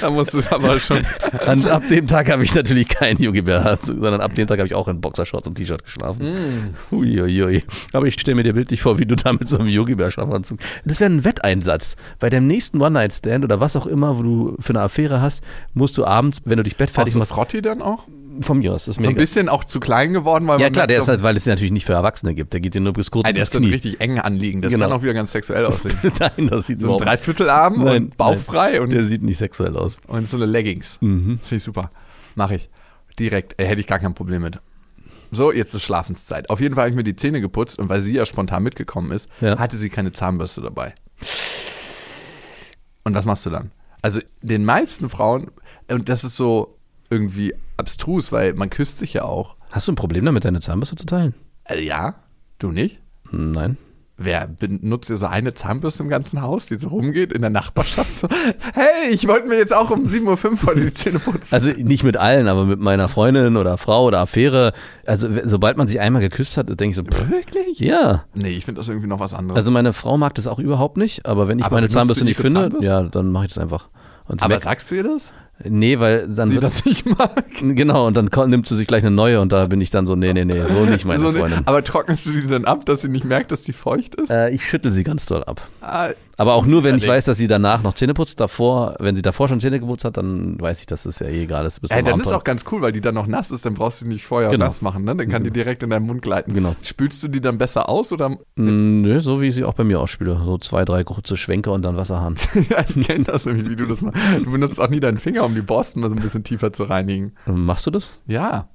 Da 0.00 0.10
musst 0.10 0.34
du 0.34 0.42
aber 0.50 0.78
schon. 0.78 1.04
Und 1.46 1.66
ab 1.68 1.82
dem 1.88 2.06
Tag 2.06 2.30
habe 2.30 2.44
ich 2.44 2.54
natürlich 2.54 2.88
keinen 2.88 3.20
Yogi 3.20 3.42
Bär, 3.42 3.78
sondern 3.80 4.20
ab 4.20 4.34
dem 4.34 4.46
Tag 4.46 4.58
habe 4.58 4.66
ich 4.66 4.74
auch 4.74 4.88
in 4.88 5.00
Boxershorts 5.00 5.48
und 5.48 5.54
T-Shirt 5.54 5.84
geschlafen. 5.84 6.74
Uiuiui. 6.90 7.62
Aber 7.92 8.06
ich 8.06 8.14
stelle 8.14 8.36
mir 8.36 8.44
dir 8.44 8.54
bildlich 8.54 8.82
vor, 8.82 8.98
wie 8.98 9.06
du 9.06 9.16
da 9.16 9.32
mit 9.32 9.48
so 9.48 9.58
einem 9.58 9.68
Yogi 9.68 9.94
Bär 9.94 10.10
Schlafanzug. 10.10 10.58
Das 10.84 11.00
wäre 11.00 11.10
ein 11.10 11.24
Wetteinsatz. 11.24 11.96
Bei 12.18 12.30
dem 12.30 12.46
nächsten 12.46 12.80
One-Night-Stand 12.80 13.44
oder 13.44 13.60
was 13.60 13.76
auch 13.76 13.86
immer, 13.86 14.18
wo 14.18 14.22
du 14.22 14.56
für 14.60 14.70
eine 14.70 14.80
Affäre 14.80 15.20
hast, 15.20 15.42
musst 15.74 15.98
du 15.98 16.04
abends, 16.04 16.42
wenn 16.44 16.56
du 16.56 16.62
dich 16.62 16.76
bettfertig 16.76 17.14
du 17.14 17.18
machst, 17.18 17.32
Frotti 17.32 17.62
dann 17.62 17.82
auch? 17.82 18.04
Von 18.40 18.58
mir 18.58 18.72
aus, 18.74 18.84
das 18.86 18.96
ist 18.98 19.04
So 19.04 19.10
ein 19.10 19.16
bisschen 19.16 19.48
auch 19.48 19.64
zu 19.64 19.80
klein 19.80 20.12
geworden, 20.12 20.46
weil 20.46 20.60
Ja 20.60 20.70
klar, 20.70 20.86
der 20.86 20.98
ist 21.00 21.08
halt, 21.08 21.22
weil 21.22 21.36
es 21.36 21.44
ja 21.44 21.52
natürlich 21.52 21.72
nicht 21.72 21.86
für 21.86 21.92
Erwachsene 21.92 22.34
gibt. 22.34 22.52
Der 22.52 22.60
geht 22.60 22.74
dir 22.74 22.80
nur 22.80 22.92
bis 22.92 23.10
kurz 23.10 23.26
Ey, 23.26 23.32
der 23.34 23.42
ist 23.42 23.54
dann 23.54 23.64
richtig 23.64 24.00
eng 24.00 24.18
anliegend. 24.18 24.64
Das 24.64 24.72
Genau. 24.72 24.86
kann 24.86 24.96
auch 24.98 25.02
wieder 25.02 25.14
ganz 25.14 25.32
sexuell 25.32 25.64
aussehen. 25.66 25.96
Nein, 26.18 26.46
das 26.48 26.66
sieht 26.66 26.80
So 26.80 26.96
ein 26.98 27.04
Dreiviertelarm 27.04 27.82
Nein, 27.84 28.04
und 28.04 28.16
bauchfrei 28.16 28.80
und, 28.80 28.90
Der 28.92 29.04
sieht 29.04 29.22
nicht 29.22 29.38
sexuell 29.38 29.76
aus. 29.76 29.96
und 30.06 30.26
so 30.26 30.36
eine 30.36 30.46
Leggings. 30.46 30.98
Mhm. 31.00 31.38
Finde 31.42 31.56
ich 31.56 31.64
super. 31.64 31.90
Mache 32.34 32.56
ich. 32.56 32.68
Direkt. 33.18 33.60
Äh, 33.60 33.66
hätte 33.66 33.80
ich 33.80 33.86
gar 33.86 33.98
kein 33.98 34.14
Problem 34.14 34.42
mit. 34.42 34.58
So, 35.30 35.52
jetzt 35.52 35.74
ist 35.74 35.82
Schlafenszeit. 35.82 36.48
Auf 36.48 36.60
jeden 36.60 36.74
Fall 36.74 36.82
habe 36.84 36.90
ich 36.90 36.96
mir 36.96 37.04
die 37.04 37.16
Zähne 37.16 37.40
geputzt 37.40 37.78
und 37.78 37.88
weil 37.90 38.00
sie 38.00 38.14
ja 38.14 38.24
spontan 38.24 38.62
mitgekommen 38.62 39.10
ist, 39.12 39.28
Ja. 39.40 39.58
hatte 39.58 39.76
sie 39.76 39.90
keine 39.90 40.12
Zahnbürste 40.12 40.62
dabei. 40.62 40.94
Und 43.04 43.14
was 43.14 43.24
machst 43.24 43.44
du 43.46 43.50
dann? 43.50 43.70
Also 44.02 44.20
den 44.42 44.64
meisten 44.64 45.08
Frauen, 45.08 45.50
und 45.90 46.08
das 46.08 46.24
ist 46.24 46.36
so 46.36 46.78
irgendwie 47.10 47.54
abstrus, 47.78 48.32
weil 48.32 48.54
man 48.54 48.70
küsst 48.70 48.98
sich 48.98 49.14
ja 49.14 49.22
auch. 49.24 49.56
Hast 49.70 49.88
du 49.88 49.92
ein 49.92 49.96
Problem 49.96 50.24
damit, 50.24 50.44
deine 50.44 50.60
Zahnbürste 50.60 50.96
zu 50.96 51.06
teilen? 51.06 51.34
Äh, 51.64 51.82
ja, 51.84 52.14
du 52.58 52.70
nicht? 52.72 53.00
Nein. 53.30 53.76
Wer 54.20 54.48
benutzt 54.48 55.10
ihr 55.10 55.16
so 55.16 55.26
eine 55.26 55.54
Zahnbürste 55.54 56.02
im 56.02 56.08
ganzen 56.08 56.42
Haus, 56.42 56.66
die 56.66 56.76
so 56.76 56.88
rumgeht 56.88 57.32
in 57.32 57.40
der 57.40 57.50
Nachbarschaft? 57.50 58.12
So, 58.12 58.26
hey, 58.74 59.10
ich 59.12 59.28
wollte 59.28 59.46
mir 59.46 59.56
jetzt 59.58 59.72
auch 59.72 59.90
um 59.90 60.06
7.05 60.06 60.66
Uhr 60.66 60.74
die 60.74 60.92
Zähne 60.92 61.20
putzen. 61.20 61.54
Also 61.54 61.68
nicht 61.70 62.02
mit 62.02 62.16
allen, 62.16 62.48
aber 62.48 62.64
mit 62.64 62.80
meiner 62.80 63.06
Freundin 63.06 63.56
oder 63.56 63.78
Frau 63.78 64.06
oder 64.06 64.18
Affäre. 64.18 64.72
Also 65.06 65.28
sobald 65.44 65.76
man 65.76 65.86
sich 65.86 66.00
einmal 66.00 66.20
geküsst 66.20 66.56
hat, 66.56 66.68
denke 66.68 66.88
ich 66.88 66.96
so, 66.96 67.04
pff, 67.04 67.30
Wirklich? 67.30 67.78
ja. 67.78 68.24
Nee, 68.34 68.48
ich 68.56 68.64
finde 68.64 68.80
das 68.80 68.88
irgendwie 68.88 69.06
noch 69.06 69.20
was 69.20 69.34
anderes. 69.34 69.56
Also 69.56 69.70
meine 69.70 69.92
Frau 69.92 70.18
mag 70.18 70.34
das 70.34 70.48
auch 70.48 70.58
überhaupt 70.58 70.96
nicht, 70.96 71.24
aber 71.24 71.46
wenn 71.46 71.60
ich 71.60 71.64
Aber 71.66 71.76
meine 71.76 71.88
Zahnbürste 71.88 72.24
nicht 72.24 72.38
finde, 72.40 72.62
Zahnbürste? 72.62 72.86
ja, 72.90 73.02
dann 73.04 73.30
mache 73.30 73.44
ich 73.44 73.54
das 73.54 73.58
einfach. 73.62 73.88
Aber 74.26 74.48
merkt- 74.48 74.64
sagst 74.64 74.90
du 74.90 74.96
ihr 74.96 75.04
das? 75.04 75.32
Nee, 75.64 75.98
weil 75.98 76.28
dann 76.28 76.48
Sie 76.50 76.54
wird 76.56 76.64
das 76.64 76.84
nicht 76.84 77.06
mag? 77.06 77.44
Genau, 77.60 78.06
und 78.06 78.16
dann 78.16 78.30
nimmt 78.50 78.66
sie 78.66 78.76
sich 78.76 78.86
gleich 78.86 79.02
eine 79.04 79.14
neue 79.14 79.40
und 79.40 79.50
da 79.52 79.66
bin 79.66 79.80
ich 79.80 79.90
dann 79.90 80.06
so, 80.06 80.14
nee, 80.16 80.32
nee, 80.32 80.44
nee, 80.44 80.64
so 80.66 80.84
nicht 80.84 81.04
meine 81.04 81.22
So, 81.22 81.32
Freundin. 81.32 81.62
aber 81.66 81.82
trocknest 81.82 82.26
du 82.26 82.30
die 82.32 82.46
dann 82.46 82.64
ab, 82.64 82.86
dass 82.86 83.02
sie 83.02 83.08
nicht 83.08 83.24
merkt, 83.24 83.50
dass 83.52 83.62
die 83.62 83.72
feucht 83.72 84.14
ist? 84.14 84.30
Äh, 84.30 84.50
ich 84.50 84.64
schüttel 84.64 84.92
sie 84.92 85.02
ganz 85.04 85.26
doll 85.26 85.42
ab. 85.44 85.60
Ah, 85.80 86.10
Aber 86.40 86.54
auch 86.54 86.66
nur, 86.66 86.84
wenn 86.84 86.94
ich 86.94 87.06
weiß, 87.06 87.24
dass 87.24 87.36
sie 87.36 87.48
danach 87.48 87.82
noch 87.82 87.94
Zähne 87.94 88.14
putzt. 88.14 88.38
Davor, 88.38 88.94
wenn 89.00 89.16
sie 89.16 89.22
davor 89.22 89.48
schon 89.48 89.58
Zähne 89.58 89.80
geputzt 89.80 90.04
hat, 90.04 90.16
dann 90.16 90.58
weiß 90.60 90.78
ich, 90.78 90.86
dass 90.86 91.02
das 91.02 91.18
ja 91.18 91.26
eh 91.26 91.42
egal 91.42 91.66
ist. 91.66 91.80
Bis 91.80 91.90
Ey, 91.90 92.04
dann 92.04 92.20
ist 92.20 92.28
Abend. 92.28 92.38
auch 92.38 92.44
ganz 92.44 92.64
cool, 92.70 92.80
weil 92.80 92.92
die 92.92 93.00
dann 93.00 93.16
noch 93.16 93.26
nass 93.26 93.50
ist, 93.50 93.66
dann 93.66 93.74
brauchst 93.74 94.00
du 94.00 94.04
die 94.04 94.12
nicht 94.12 94.24
vorher 94.24 94.48
Genau. 94.48 94.66
nass 94.66 94.80
machen, 94.80 95.04
ne? 95.04 95.16
Dann 95.16 95.28
kann 95.28 95.42
die 95.42 95.50
direkt 95.50 95.82
in 95.82 95.90
deinen 95.90 96.06
Mund 96.06 96.22
gleiten. 96.22 96.54
Genau. 96.54 96.76
Spülst 96.82 97.24
du 97.24 97.28
die 97.28 97.40
dann 97.40 97.58
besser 97.58 97.88
aus 97.88 98.12
oder? 98.12 98.28
Mm, 98.54 99.00
Nö, 99.02 99.20
so 99.20 99.40
wie 99.40 99.48
ich 99.48 99.56
sie 99.56 99.64
auch 99.64 99.74
bei 99.74 99.82
mir 99.82 99.98
ausspüle. 99.98 100.40
So 100.44 100.58
zwei, 100.58 100.84
drei 100.84 101.02
kurze 101.02 101.36
Schwenke 101.36 101.72
und 101.72 101.82
dann 101.82 101.96
Wasserhahn. 101.96 102.36
ja, 102.70 102.84
ich 102.88 103.04
kenne 103.04 103.24
das 103.24 103.44
nämlich, 103.44 103.68
wie 103.68 103.74
du 103.76 103.86
das 103.86 104.00
machst. 104.00 104.18
Du 104.38 104.50
benutzt 104.52 104.80
auch 104.80 104.90
nie 104.90 105.00
deinen 105.00 105.18
Finger, 105.18 105.44
um 105.44 105.56
die 105.56 105.60
Borsten 105.62 106.00
mal 106.00 106.08
so 106.08 106.14
ein 106.14 106.22
bisschen 106.22 106.44
tiefer 106.44 106.72
zu 106.72 106.84
reinigen. 106.84 107.32
Machst 107.46 107.84
du 107.86 107.90
das? 107.90 108.20
Ja. 108.28 108.68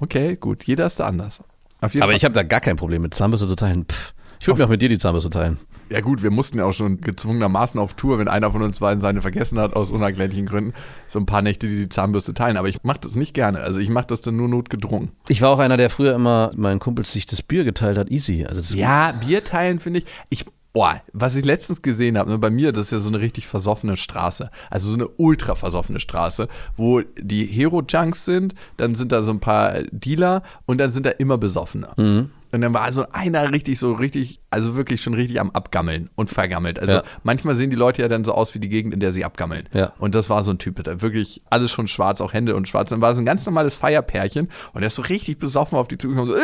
Okay, 0.00 0.36
gut. 0.36 0.62
Jeder 0.64 0.86
ist 0.86 1.00
da 1.00 1.06
anders. 1.06 1.42
Aber 1.80 1.90
Fall. 1.90 2.12
ich 2.14 2.24
habe 2.24 2.34
da 2.34 2.44
gar 2.44 2.60
kein 2.60 2.76
Problem 2.76 3.02
mit 3.02 3.14
Zahnbürste 3.14 3.48
zu 3.48 3.56
teilen. 3.56 3.86
Pff. 3.90 4.14
Ich 4.40 4.46
würde 4.46 4.60
mir 4.60 4.66
auch 4.66 4.70
mit 4.70 4.82
dir 4.82 4.88
die 4.88 4.98
Zahnbürste 4.98 5.30
teilen. 5.30 5.58
Ja 5.88 6.00
gut, 6.00 6.22
wir 6.24 6.32
mussten 6.32 6.58
ja 6.58 6.64
auch 6.64 6.72
schon 6.72 7.00
gezwungenermaßen 7.00 7.78
auf 7.78 7.94
Tour, 7.94 8.18
wenn 8.18 8.26
einer 8.26 8.50
von 8.50 8.62
uns 8.62 8.80
beiden 8.80 9.00
seine 9.00 9.22
vergessen 9.22 9.58
hat, 9.60 9.76
aus 9.76 9.90
unerklärlichen 9.90 10.46
Gründen, 10.46 10.74
so 11.06 11.20
ein 11.20 11.26
paar 11.26 11.42
Nächte 11.42 11.68
die, 11.68 11.76
die 11.76 11.88
Zahnbürste 11.88 12.34
teilen. 12.34 12.56
Aber 12.56 12.68
ich 12.68 12.82
mache 12.82 12.98
das 13.02 13.14
nicht 13.14 13.34
gerne. 13.34 13.60
Also 13.60 13.78
ich 13.78 13.88
mache 13.88 14.08
das 14.08 14.20
dann 14.20 14.36
nur 14.36 14.48
notgedrungen. 14.48 15.12
Ich 15.28 15.42
war 15.42 15.50
auch 15.50 15.60
einer, 15.60 15.76
der 15.76 15.90
früher 15.90 16.14
immer 16.14 16.50
meinen 16.56 16.80
Kumpels 16.80 17.12
sich 17.12 17.26
das 17.26 17.40
Bier 17.42 17.62
geteilt 17.62 17.98
hat. 17.98 18.10
Easy. 18.10 18.44
Also 18.44 18.76
Ja, 18.76 19.12
Bier 19.12 19.44
teilen 19.44 19.78
finde 19.78 20.00
ich. 20.00 20.06
Ich, 20.28 20.44
boah, 20.72 21.00
was 21.12 21.36
ich 21.36 21.44
letztens 21.44 21.82
gesehen 21.82 22.18
habe, 22.18 22.30
ne, 22.30 22.38
bei 22.38 22.50
mir, 22.50 22.72
das 22.72 22.86
ist 22.86 22.90
ja 22.90 22.98
so 22.98 23.08
eine 23.08 23.20
richtig 23.20 23.46
versoffene 23.46 23.96
Straße. 23.96 24.50
Also 24.70 24.88
so 24.88 24.94
eine 24.94 25.06
ultra 25.06 25.54
versoffene 25.54 26.00
Straße, 26.00 26.48
wo 26.76 27.00
die 27.16 27.46
Hero-Junks 27.46 28.24
sind, 28.24 28.56
dann 28.76 28.96
sind 28.96 29.12
da 29.12 29.22
so 29.22 29.30
ein 29.30 29.40
paar 29.40 29.74
Dealer 29.92 30.42
und 30.66 30.78
dann 30.80 30.90
sind 30.90 31.06
da 31.06 31.10
immer 31.10 31.38
Besoffene. 31.38 32.28
Und 32.56 32.62
dann 32.62 32.72
war 32.72 32.80
also 32.82 33.04
einer 33.12 33.52
richtig 33.52 33.78
so 33.78 33.92
richtig, 33.92 34.40
also 34.48 34.76
wirklich 34.76 35.02
schon 35.02 35.12
richtig 35.12 35.38
am 35.42 35.50
Abgammeln 35.50 36.08
und 36.14 36.30
vergammelt. 36.30 36.78
Also 36.80 36.94
Ja. 36.94 37.02
manchmal 37.22 37.54
sehen 37.54 37.68
die 37.68 37.76
Leute 37.76 38.00
ja 38.00 38.08
dann 38.08 38.24
so 38.24 38.32
aus 38.32 38.54
wie 38.54 38.58
die 38.58 38.70
Gegend, 38.70 38.94
in 38.94 39.00
der 39.00 39.12
sie 39.12 39.26
abgammeln. 39.26 39.68
Ja. 39.74 39.92
Und 39.98 40.14
das 40.14 40.30
war 40.30 40.42
so 40.42 40.52
ein 40.52 40.56
Typ, 40.58 40.82
der 40.82 41.02
wirklich 41.02 41.42
alles 41.50 41.70
schon 41.70 41.86
schwarz, 41.86 42.22
auch 42.22 42.32
Hände 42.32 42.56
und 42.56 42.66
schwarz. 42.66 42.88
Dann 42.88 43.02
war 43.02 43.14
so 43.14 43.20
ein 43.20 43.26
ganz 43.26 43.44
normales 43.44 43.74
Feierpärchen 43.76 44.48
und 44.72 44.80
er 44.82 44.86
ist 44.86 44.94
so 44.94 45.02
richtig 45.02 45.36
besoffen 45.38 45.76
auf 45.76 45.86
die 45.86 45.98
zugekommen. 45.98 46.30
So, 46.34 46.38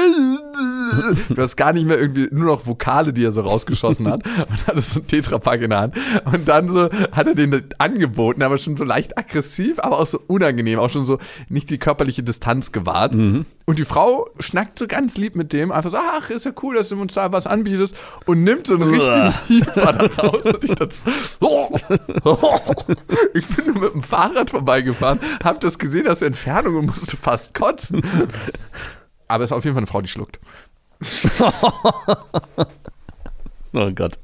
du 1.35 1.41
hast 1.41 1.57
gar 1.57 1.73
nicht 1.73 1.87
mehr 1.87 1.99
irgendwie, 1.99 2.29
nur 2.31 2.45
noch 2.45 2.67
Vokale, 2.67 3.15
die 3.15 3.25
er 3.25 3.33
so 3.33 3.41
rausgeschossen 3.41 4.07
hat 4.07 4.23
und 4.51 4.67
hatte 4.67 4.83
so 4.83 5.01
ein 5.01 5.07
Tetrapack 5.07 5.63
in 5.63 5.71
der 5.71 5.81
Hand. 5.81 5.95
Und 6.31 6.47
dann 6.47 6.69
so 6.69 6.91
hat 7.13 7.27
er 7.27 7.35
den 7.35 7.63
angeboten, 7.79 8.43
aber 8.43 8.59
schon 8.59 8.77
so 8.77 8.85
leicht 8.85 9.17
aggressiv, 9.17 9.79
aber 9.79 9.99
auch 9.99 10.07
so 10.07 10.21
unangenehm, 10.27 10.79
auch 10.79 10.91
schon 10.91 11.07
so 11.07 11.17
nicht 11.49 11.71
die 11.71 11.79
körperliche 11.79 12.23
Distanz 12.23 12.71
gewahrt. 12.71 13.15
Und 13.15 13.79
die 13.79 13.85
Frau 13.87 14.29
schnackt 14.41 14.79
so 14.79 14.87
ganz 14.87 15.17
lieb 15.17 15.37
mit 15.37 15.55
dem, 15.55 15.73
einfach 15.73 15.91
so, 15.91 15.97
ach, 16.15 16.31
ist 16.31 16.45
ja 16.45 16.53
cool, 16.63 16.75
dass 16.77 16.89
du 16.89 17.01
uns 17.01 17.15
da 17.15 17.33
was 17.33 17.47
anbietest 17.47 17.95
und 18.27 18.45
nimmt 18.45 18.67
so 18.67 18.75
einen 18.75 18.91
richtigen 18.91 19.35
Hieber 19.47 19.93
da 19.93 20.23
raus. 20.23 20.43
Und 20.45 20.65
ich 20.65 20.75
dachte, 20.75 20.95
ich 23.35 23.49
bin 23.49 23.67
nur 23.67 23.79
mit 23.79 23.95
dem 23.95 24.03
Fahrrad 24.03 24.51
vorbeigefahren, 24.51 25.21
hab 25.43 25.61
das 25.61 25.79
gesehen 25.79 26.09
aus 26.09 26.21
der 26.21 26.29
Entfernung 26.29 26.77
und 26.77 26.87
musste 26.87 27.17
fast 27.17 27.55
kotzen. 27.55 28.03
Aber 29.29 29.45
es 29.45 29.51
ist 29.51 29.57
auf 29.57 29.65
jeden 29.65 29.75
Fall 29.75 29.83
eine 29.83 29.87
Frau, 29.87 30.01
die 30.03 30.09
schluckt. 30.09 30.39
Oh 33.75 33.91
Gott. 33.95 34.19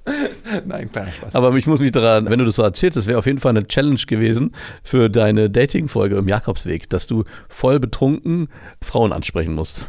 Nein, 0.66 0.90
Spaß. 0.90 1.34
Aber 1.34 1.54
ich 1.56 1.66
muss 1.66 1.80
mich 1.80 1.92
daran, 1.92 2.28
wenn 2.28 2.38
du 2.38 2.44
das 2.44 2.56
so 2.56 2.62
erzählst, 2.62 2.98
das 2.98 3.06
wäre 3.06 3.18
auf 3.18 3.24
jeden 3.24 3.38
Fall 3.38 3.50
eine 3.50 3.66
Challenge 3.66 4.00
gewesen 4.06 4.54
für 4.82 5.08
deine 5.08 5.48
Dating-Folge 5.48 6.16
im 6.16 6.28
Jakobsweg, 6.28 6.90
dass 6.90 7.06
du 7.06 7.24
voll 7.48 7.80
betrunken 7.80 8.48
Frauen 8.82 9.12
ansprechen 9.12 9.54
musst. 9.54 9.88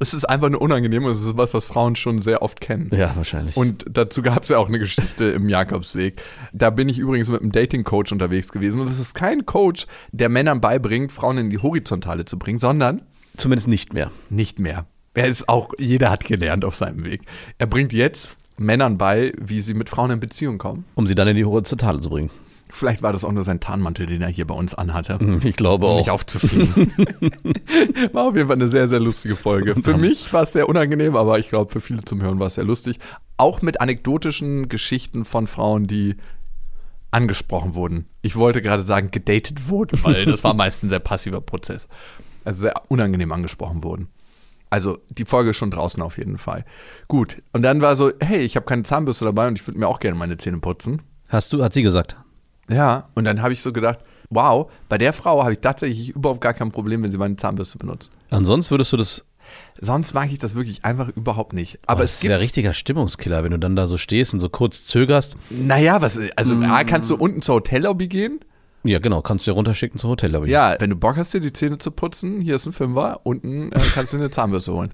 Es 0.00 0.14
ist 0.14 0.24
einfach 0.24 0.48
nur 0.48 0.62
unangenehm 0.62 1.04
und 1.04 1.12
es 1.12 1.24
ist 1.24 1.36
was, 1.36 1.54
was 1.54 1.66
Frauen 1.66 1.96
schon 1.96 2.22
sehr 2.22 2.42
oft 2.42 2.60
kennen. 2.60 2.88
Ja, 2.92 3.16
wahrscheinlich. 3.16 3.56
Und 3.56 3.84
dazu 3.90 4.22
gab 4.22 4.44
es 4.44 4.48
ja 4.48 4.58
auch 4.58 4.68
eine 4.68 4.78
Geschichte 4.78 5.24
im 5.24 5.48
Jakobsweg. 5.48 6.22
Da 6.52 6.70
bin 6.70 6.88
ich 6.88 6.98
übrigens 6.98 7.28
mit 7.28 7.40
einem 7.40 7.50
Dating-Coach 7.50 8.12
unterwegs 8.12 8.52
gewesen. 8.52 8.80
Und 8.80 8.88
das 8.88 9.00
ist 9.00 9.14
kein 9.14 9.44
Coach, 9.44 9.86
der 10.12 10.28
Männern 10.28 10.60
beibringt, 10.60 11.10
Frauen 11.10 11.38
in 11.38 11.50
die 11.50 11.58
Horizontale 11.58 12.24
zu 12.24 12.38
bringen, 12.38 12.58
sondern 12.60 13.02
Zumindest 13.36 13.66
nicht 13.68 13.92
mehr. 13.92 14.10
nicht 14.30 14.58
mehr. 14.60 14.86
Er 15.14 15.26
ist 15.26 15.48
auch, 15.48 15.70
jeder 15.78 16.10
hat 16.10 16.24
gelernt 16.24 16.64
auf 16.64 16.76
seinem 16.76 17.04
Weg. 17.04 17.22
Er 17.58 17.66
bringt 17.66 17.92
jetzt 17.92 18.36
Männern 18.56 18.98
bei, 18.98 19.32
wie 19.40 19.60
sie 19.60 19.74
mit 19.74 19.88
Frauen 19.88 20.12
in 20.12 20.20
Beziehung 20.20 20.58
kommen. 20.58 20.84
Um 20.94 21.06
sie 21.08 21.14
dann 21.16 21.26
in 21.26 21.36
die 21.36 21.44
Horizontale 21.44 22.00
zu 22.00 22.10
bringen. 22.10 22.30
Vielleicht 22.70 23.02
war 23.02 23.12
das 23.12 23.24
auch 23.24 23.32
nur 23.32 23.44
sein 23.44 23.60
Tarnmantel, 23.60 24.06
den 24.06 24.22
er 24.22 24.28
hier 24.28 24.46
bei 24.46 24.54
uns 24.54 24.74
anhatte. 24.74 25.18
Ich 25.44 25.56
glaube 25.56 25.86
Um 25.86 25.96
mich 25.96 26.10
auch. 26.10 26.14
aufzufliegen. 26.14 26.92
war 28.12 28.28
auf 28.28 28.36
jeden 28.36 28.48
Fall 28.48 28.56
eine 28.56 28.68
sehr, 28.68 28.88
sehr 28.88 29.00
lustige 29.00 29.36
Folge. 29.36 29.74
Für 29.82 29.96
mich 29.96 30.32
war 30.32 30.42
es 30.42 30.52
sehr 30.52 30.68
unangenehm, 30.68 31.16
aber 31.16 31.38
ich 31.38 31.48
glaube, 31.48 31.72
für 31.72 31.80
viele 31.80 32.04
zum 32.04 32.20
Hören 32.22 32.38
war 32.38 32.48
es 32.48 32.54
sehr 32.54 32.64
lustig. 32.64 32.98
Auch 33.36 33.62
mit 33.62 33.80
anekdotischen 33.80 34.68
Geschichten 34.68 35.24
von 35.24 35.46
Frauen, 35.46 35.86
die 35.86 36.16
angesprochen 37.10 37.74
wurden. 37.74 38.06
Ich 38.22 38.36
wollte 38.36 38.60
gerade 38.60 38.82
sagen, 38.82 39.10
gedatet 39.10 39.68
wurden, 39.68 39.98
weil 40.02 40.26
das 40.26 40.44
war 40.44 40.54
meist 40.54 40.82
ein 40.84 40.90
sehr 40.90 40.98
passiver 40.98 41.40
Prozess. 41.40 41.88
Also 42.44 42.62
sehr 42.62 42.74
unangenehm 42.88 43.32
angesprochen 43.32 43.82
wurden. 43.82 44.08
Also 44.70 44.98
die 45.10 45.24
Folge 45.24 45.50
ist 45.50 45.56
schon 45.56 45.70
draußen 45.70 46.02
auf 46.02 46.18
jeden 46.18 46.36
Fall. 46.38 46.64
Gut. 47.08 47.42
Und 47.52 47.62
dann 47.62 47.80
war 47.80 47.96
so, 47.96 48.12
hey, 48.20 48.40
ich 48.40 48.56
habe 48.56 48.66
keine 48.66 48.82
Zahnbürste 48.82 49.24
dabei 49.24 49.48
und 49.48 49.58
ich 49.58 49.66
würde 49.66 49.78
mir 49.78 49.88
auch 49.88 50.00
gerne 50.00 50.18
meine 50.18 50.36
Zähne 50.36 50.58
putzen. 50.58 51.02
Hast 51.28 51.52
du, 51.52 51.62
hat 51.62 51.72
sie 51.72 51.82
gesagt. 51.82 52.16
Ja, 52.68 53.08
und 53.14 53.24
dann 53.24 53.42
habe 53.42 53.52
ich 53.52 53.62
so 53.62 53.72
gedacht, 53.72 54.00
wow, 54.30 54.70
bei 54.88 54.98
der 54.98 55.12
Frau 55.12 55.42
habe 55.42 55.52
ich 55.52 55.60
tatsächlich 55.60 56.10
überhaupt 56.10 56.40
gar 56.40 56.54
kein 56.54 56.70
Problem, 56.70 57.02
wenn 57.02 57.10
sie 57.10 57.18
meine 57.18 57.36
Zahnbürste 57.36 57.78
benutzt. 57.78 58.10
Ansonsten 58.30 58.72
würdest 58.72 58.92
du 58.92 58.96
das. 58.96 59.24
Sonst 59.80 60.12
mag 60.12 60.30
ich 60.30 60.38
das 60.38 60.54
wirklich 60.54 60.84
einfach 60.84 61.08
überhaupt 61.08 61.54
nicht. 61.54 61.78
Aber 61.86 62.02
das 62.02 62.10
es 62.10 62.16
ist 62.16 62.22
ja 62.24 62.30
gibt, 62.32 62.42
richtiger 62.42 62.74
Stimmungskiller, 62.74 63.44
wenn 63.44 63.52
du 63.52 63.58
dann 63.58 63.76
da 63.76 63.86
so 63.86 63.96
stehst 63.96 64.34
und 64.34 64.40
so 64.40 64.50
kurz 64.50 64.84
zögerst. 64.84 65.36
naja, 65.48 66.02
was, 66.02 66.20
also 66.36 66.56
A, 66.56 66.84
kannst 66.84 67.08
du 67.08 67.16
unten 67.16 67.40
zur 67.40 67.56
Hotellobby 67.56 68.08
gehen? 68.08 68.40
Ja, 68.84 68.98
genau, 68.98 69.22
kannst 69.22 69.46
du 69.46 69.50
ja 69.50 69.54
runterschicken 69.54 69.98
zur 69.98 70.10
Hotellobby. 70.10 70.50
Ja, 70.50 70.76
wenn 70.78 70.90
du 70.90 70.96
Bock 70.96 71.16
hast, 71.16 71.32
dir 71.32 71.40
die 71.40 71.52
Zähne 71.52 71.78
zu 71.78 71.90
putzen, 71.90 72.40
hier 72.42 72.56
ist 72.56 72.66
ein 72.66 72.72
Fünfer, 72.74 73.20
unten 73.24 73.72
äh, 73.72 73.80
kannst 73.94 74.12
du 74.12 74.18
eine 74.18 74.30
Zahnbürste 74.30 74.72
holen. 74.72 74.92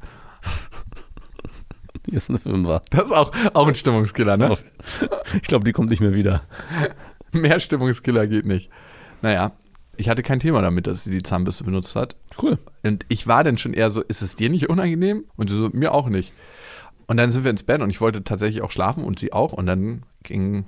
Hier 2.06 2.18
ist 2.18 2.28
eine 2.28 2.38
Fünfer. 2.38 2.82
Das 2.90 3.04
ist 3.06 3.12
auch, 3.12 3.32
auch 3.54 3.66
ein 3.66 3.74
Stimmungskiller, 3.74 4.36
ne? 4.36 4.58
Ich 5.34 5.48
glaube, 5.48 5.64
die 5.64 5.72
kommt 5.72 5.90
nicht 5.90 6.00
mehr 6.00 6.12
wieder. 6.12 6.42
Mehr 7.40 7.60
Stimmungskiller 7.60 8.26
geht 8.26 8.46
nicht. 8.46 8.70
Naja, 9.22 9.52
ich 9.96 10.08
hatte 10.08 10.22
kein 10.22 10.40
Thema 10.40 10.62
damit, 10.62 10.86
dass 10.86 11.04
sie 11.04 11.10
die 11.10 11.22
Zahnbürste 11.22 11.64
benutzt 11.64 11.96
hat. 11.96 12.16
Cool. 12.40 12.58
Und 12.84 13.04
ich 13.08 13.26
war 13.26 13.44
dann 13.44 13.58
schon 13.58 13.74
eher 13.74 13.90
so, 13.90 14.02
ist 14.02 14.22
es 14.22 14.36
dir 14.36 14.50
nicht 14.50 14.68
unangenehm? 14.68 15.24
Und 15.36 15.50
sie 15.50 15.56
so, 15.56 15.70
mir 15.72 15.92
auch 15.92 16.08
nicht. 16.08 16.32
Und 17.06 17.16
dann 17.16 17.30
sind 17.30 17.44
wir 17.44 17.50
ins 17.50 17.62
Bett 17.62 17.82
und 17.82 17.90
ich 17.90 18.00
wollte 18.00 18.24
tatsächlich 18.24 18.62
auch 18.62 18.70
schlafen 18.70 19.04
und 19.04 19.18
sie 19.18 19.32
auch. 19.32 19.52
Und 19.52 19.66
dann 19.66 20.04
ging 20.22 20.66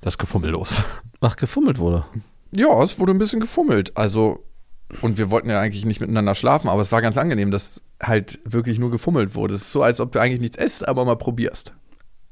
das 0.00 0.18
Gefummel 0.18 0.50
los. 0.50 0.80
Ach, 1.20 1.36
gefummelt 1.36 1.78
wurde. 1.78 2.04
Ja, 2.52 2.82
es 2.82 2.98
wurde 2.98 3.12
ein 3.12 3.18
bisschen 3.18 3.40
gefummelt. 3.40 3.96
Also, 3.96 4.44
und 5.00 5.18
wir 5.18 5.30
wollten 5.30 5.50
ja 5.50 5.60
eigentlich 5.60 5.84
nicht 5.84 6.00
miteinander 6.00 6.34
schlafen, 6.34 6.68
aber 6.68 6.82
es 6.82 6.92
war 6.92 7.02
ganz 7.02 7.18
angenehm, 7.18 7.50
dass 7.50 7.82
halt 8.02 8.40
wirklich 8.44 8.78
nur 8.78 8.90
gefummelt 8.90 9.34
wurde. 9.34 9.54
Es 9.54 9.62
ist 9.62 9.72
so, 9.72 9.82
als 9.82 10.00
ob 10.00 10.12
du 10.12 10.20
eigentlich 10.20 10.40
nichts 10.40 10.56
isst, 10.56 10.86
aber 10.86 11.04
mal 11.04 11.16
probierst. 11.16 11.72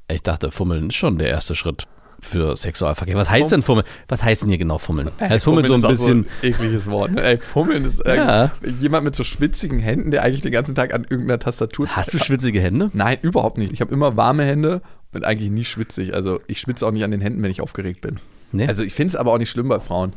Ich 0.08 0.22
dachte, 0.22 0.50
Fummeln 0.50 0.88
ist 0.88 0.96
schon 0.96 1.18
der 1.18 1.28
erste 1.28 1.54
Schritt 1.54 1.86
für 2.24 2.56
Sexualverkehr. 2.56 3.16
Was 3.16 3.28
heißt 3.28 3.52
denn 3.52 3.62
Fummeln? 3.62 3.86
Was 4.08 4.22
heißt 4.24 4.42
denn 4.42 4.48
hier 4.48 4.58
genau 4.58 4.78
Fummeln? 4.78 5.10
heißt 5.20 5.44
Fummeln 5.44 5.66
so 5.66 5.74
ein 5.74 5.82
bisschen. 5.82 6.24
So 6.24 6.46
ein 6.46 6.50
ekliges 6.50 6.88
Wort. 6.88 7.12
Ne? 7.12 7.22
Ey, 7.22 7.38
Fummeln 7.38 7.84
ist 7.84 8.02
Ja. 8.06 8.52
irgendwie 8.60 8.82
jemand 8.82 9.04
mit 9.04 9.14
so 9.16 9.24
schwitzigen 9.24 9.78
Händen, 9.80 10.10
der 10.10 10.22
eigentlich 10.22 10.40
den 10.42 10.52
ganzen 10.52 10.74
Tag 10.74 10.94
an 10.94 11.02
irgendeiner 11.08 11.38
Tastatur 11.38 11.88
Hast 11.88 12.14
du 12.14 12.18
schwitzige 12.18 12.60
Hände? 12.60 12.90
Nein, 12.94 13.18
überhaupt 13.22 13.58
nicht. 13.58 13.72
Ich 13.72 13.80
habe 13.80 13.92
immer 13.92 14.16
warme 14.16 14.44
Hände 14.44 14.82
und 15.12 15.24
eigentlich 15.24 15.50
nie 15.50 15.64
schwitzig. 15.64 16.14
Also 16.14 16.40
ich 16.46 16.60
schwitze 16.60 16.86
auch 16.86 16.92
nicht 16.92 17.04
an 17.04 17.10
den 17.10 17.20
Händen, 17.20 17.42
wenn 17.42 17.50
ich 17.50 17.60
aufgeregt 17.60 18.00
bin. 18.00 18.18
Nee. 18.52 18.66
Also 18.66 18.82
ich 18.82 18.94
finde 18.94 19.10
es 19.10 19.16
aber 19.16 19.32
auch 19.32 19.38
nicht 19.38 19.50
schlimm 19.50 19.68
bei 19.68 19.80
Frauen. 19.80 20.12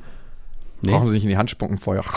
Nee. 0.81 0.91
Brauchen 0.91 1.07
sie 1.07 1.13
nicht 1.13 1.23
in 1.23 1.29
die 1.29 1.37
Hand 1.37 1.49
spucken 1.49 1.77
vorher. 1.77 2.03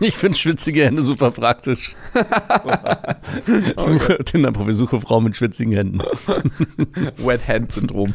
Ich 0.00 0.16
finde 0.16 0.36
schwitzige 0.36 0.84
Hände 0.84 1.02
super 1.04 1.30
praktisch. 1.30 1.94
Suche 3.76 4.18
Tinder-Profil, 4.24 4.74
suche 4.74 5.00
Frau 5.00 5.20
mit 5.20 5.36
schwitzigen 5.36 5.72
Händen. 5.72 6.00
Wet 7.18 7.46
Hand 7.46 7.72
Syndrom. 7.72 8.14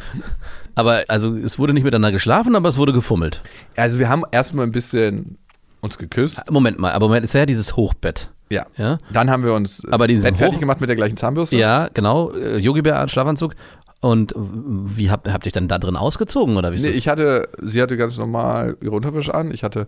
Aber 0.80 1.04
also 1.08 1.36
es 1.36 1.58
wurde 1.58 1.72
nicht 1.74 1.84
miteinander 1.84 2.12
geschlafen, 2.12 2.56
aber 2.56 2.68
es 2.68 2.78
wurde 2.78 2.92
gefummelt. 2.92 3.42
Also 3.76 3.98
wir 3.98 4.08
haben 4.08 4.22
erstmal 4.32 4.66
ein 4.66 4.72
bisschen 4.72 5.38
uns 5.80 5.98
geküsst. 5.98 6.50
Moment 6.50 6.78
mal, 6.78 6.92
aber 6.92 7.06
Moment, 7.08 7.24
es 7.24 7.34
wäre 7.34 7.42
ja 7.42 7.46
dieses 7.46 7.76
Hochbett. 7.76 8.30
Ja. 8.50 8.66
Ja, 8.76 8.98
Dann 9.12 9.30
haben 9.30 9.44
wir 9.44 9.54
uns 9.54 9.84
Aber 9.92 10.06
Bett 10.08 10.36
fertig 10.36 10.58
gemacht 10.58 10.80
mit 10.80 10.88
der 10.88 10.96
gleichen 10.96 11.16
Zahnbürste. 11.16 11.56
ja 11.56 11.88
genau. 11.94 12.32
äh, 12.32 12.58
Yogi-Bär, 12.58 13.06
Schlafanzug. 13.08 13.54
Und 14.00 14.34
wie 14.36 15.10
habt, 15.10 15.28
habt 15.30 15.44
ihr 15.44 15.48
euch 15.50 15.52
dann 15.52 15.68
da 15.68 15.78
drin 15.78 15.96
ausgezogen 15.96 16.56
oder 16.56 16.70
wie 16.72 16.74
ist 16.76 16.82
Nee, 16.82 16.88
das? 16.88 16.96
ich 16.96 17.06
hatte, 17.08 17.48
sie 17.62 17.80
hatte 17.82 17.96
ganz 17.96 18.16
normal 18.18 18.76
ihre 18.80 18.96
Unterwäsche 18.96 19.34
an. 19.34 19.52
Ich 19.52 19.62
hatte 19.62 19.86